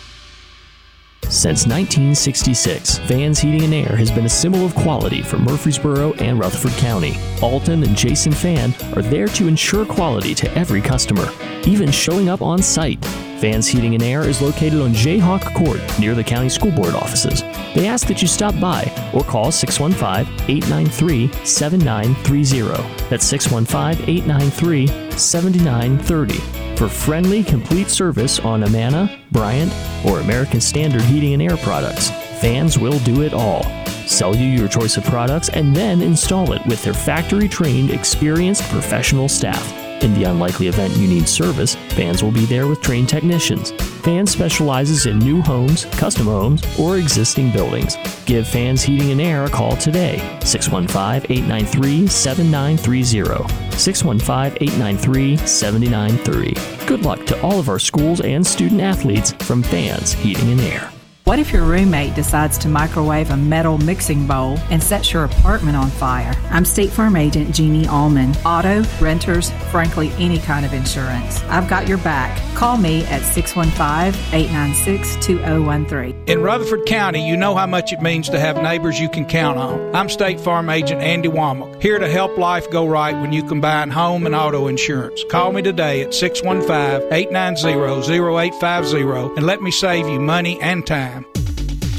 Since 1.31 1.65
1966, 1.69 2.99
Vans 3.07 3.39
Heating 3.39 3.63
and 3.63 3.73
Air 3.73 3.95
has 3.97 4.11
been 4.11 4.27
a 4.27 4.29
symbol 4.29 4.67
of 4.67 4.75
quality 4.75 5.23
for 5.23 5.39
Murfreesboro 5.39 6.15
and 6.15 6.41
Rutherford 6.41 6.73
County. 6.81 7.15
Alton 7.41 7.85
and 7.85 7.97
Jason 7.97 8.33
Fan 8.33 8.75
are 8.97 9.03
there 9.03 9.29
to 9.29 9.47
ensure 9.47 9.87
quality 9.87 10.35
to 10.35 10.53
every 10.59 10.81
customer, 10.81 11.31
even 11.69 11.93
showing 11.93 12.29
up 12.29 12.43
on 12.43 12.61
site. 12.61 12.99
Vans 13.39 13.69
Heating 13.69 13.95
and 13.95 14.03
Air 14.03 14.23
is 14.23 14.43
located 14.43 14.81
on 14.81 14.91
Jayhawk 14.91 15.55
Court 15.55 15.81
near 16.01 16.17
the 16.17 16.25
county 16.25 16.49
school 16.49 16.73
board 16.73 16.95
offices. 16.95 17.45
They 17.75 17.87
ask 17.87 18.07
that 18.09 18.21
you 18.21 18.29
stop 18.29 18.59
by 18.61 18.83
or 19.15 19.23
call 19.23 19.53
615 19.53 20.33
893 20.49 21.31
7930. 21.45 23.09
That's 23.09 23.25
615 23.25 24.09
893 24.09 24.87
7930 25.19 26.61
for 26.81 26.89
friendly, 26.89 27.45
complete 27.45 27.91
service 27.91 28.39
on 28.39 28.63
Amana, 28.63 29.21
Bryant, 29.33 29.71
or 30.07 30.21
American 30.21 30.63
Standard 30.63 31.03
Heating 31.03 31.35
and 31.35 31.43
Air 31.43 31.59
products. 31.59 32.09
Vans 32.41 32.79
will 32.79 32.99
do 33.01 33.21
it 33.21 33.35
all. 33.35 33.65
Sell 34.07 34.35
you 34.35 34.47
your 34.47 34.67
choice 34.67 34.97
of 34.97 35.05
products 35.05 35.51
and 35.51 35.77
then 35.77 36.01
install 36.01 36.55
it 36.55 36.67
with 36.67 36.83
their 36.83 36.95
factory 36.95 37.49
trained, 37.49 37.91
experienced 37.91 38.63
professional 38.71 39.29
staff. 39.29 39.63
In 40.03 40.15
the 40.15 40.25
unlikely 40.25 40.69
event 40.69 40.97
you 40.97 41.07
need 41.07 41.29
service, 41.29 41.75
Vans 41.91 42.23
will 42.23 42.33
be 42.33 42.47
there 42.47 42.67
with 42.67 42.81
trained 42.81 43.11
technicians. 43.11 43.75
Vans 44.03 44.31
specializes 44.31 45.07
in 45.07 45.19
new 45.19 45.43
homes, 45.43 45.85
custom 45.97 46.27
homes, 46.27 46.63
or 46.79 46.97
existing 46.97 47.53
buildings. 47.53 47.97
Give 48.25 48.47
Vans 48.49 48.83
Heating 48.83 49.11
and 49.11 49.21
Air 49.21 49.45
a 49.45 49.51
call 49.51 49.77
today. 49.77 50.19
615 50.43 51.31
893 51.31 52.07
7930. 52.07 53.77
615 53.77 54.63
893 54.63 55.37
7930. 55.37 56.87
Good 56.87 57.05
luck 57.05 57.27
to 57.27 57.41
all 57.43 57.59
of 57.59 57.69
our 57.69 57.79
schools 57.79 58.21
and 58.21 58.47
student 58.47 58.81
athletes 58.81 59.33
from 59.33 59.63
Vans 59.65 60.13
Heating 60.13 60.51
and 60.51 60.61
Air. 60.63 60.91
What 61.31 61.39
if 61.39 61.53
your 61.53 61.63
roommate 61.63 62.17
decides 62.17 62.59
to 62.59 62.69
microwave 62.69 63.31
a 63.31 63.37
metal 63.37 63.79
mixing 63.79 64.27
bowl 64.27 64.59
and 64.69 64.83
sets 64.83 65.13
your 65.13 65.23
apartment 65.23 65.77
on 65.77 65.89
fire? 65.89 66.35
I'm 66.51 66.65
State 66.65 66.91
Farm 66.91 67.15
Agent 67.15 67.55
Jeannie 67.55 67.87
Allman. 67.87 68.35
Auto, 68.45 68.83
renters, 69.01 69.53
frankly, 69.71 70.11
any 70.19 70.41
kind 70.41 70.67
of 70.67 70.73
insurance. 70.73 71.41
I've 71.45 71.69
got 71.69 71.87
your 71.87 71.99
back. 71.99 72.37
Call 72.57 72.79
me 72.79 73.05
at 73.05 73.23
615 73.23 74.21
896 74.35 75.25
2013. 75.25 76.25
In 76.27 76.43
Rutherford 76.43 76.85
County, 76.87 77.25
you 77.25 77.37
know 77.37 77.55
how 77.55 77.69
much 77.69 77.93
it 77.93 78.03
means 78.03 78.29
to 78.31 78.41
have 78.41 78.61
neighbors 78.61 78.99
you 78.99 79.09
can 79.09 79.25
count 79.25 79.57
on. 79.57 79.95
I'm 79.95 80.09
State 80.09 80.41
Farm 80.41 80.69
Agent 80.69 81.01
Andy 81.01 81.29
Womack, 81.29 81.81
here 81.81 82.01
to 82.01 82.11
help 82.11 82.39
life 82.39 82.69
go 82.73 82.89
right 82.89 83.15
when 83.15 83.33
you 83.33 83.45
combine 83.45 83.91
home 83.91 84.27
and 84.27 84.35
auto 84.35 84.67
insurance. 84.67 85.23
Call 85.31 85.53
me 85.53 85.63
today 85.63 86.03
at 86.03 86.13
615 86.13 87.13
890 87.13 88.11
0850 88.19 89.37
and 89.37 89.47
let 89.47 89.63
me 89.63 89.71
save 89.71 90.09
you 90.09 90.19
money 90.19 90.61
and 90.61 90.85
time. 90.85 91.20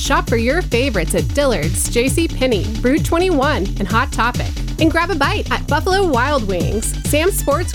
Shop 0.02 0.28
for 0.28 0.36
your 0.36 0.64
favorites 0.64 1.14
at 1.14 1.28
Dillard's, 1.36 1.88
JCPenney, 1.90 2.82
Brew 2.82 2.98
21, 2.98 3.68
and 3.78 3.88
Hot 3.88 4.12
Topic. 4.12 4.50
And 4.80 4.90
grab 4.90 5.12
a 5.12 5.16
bite 5.16 5.52
at 5.52 5.68
Buffalo 5.68 6.08
Wild 6.08 6.48
Wings, 6.48 6.92
Sam's 7.08 7.38
Sports 7.38 7.72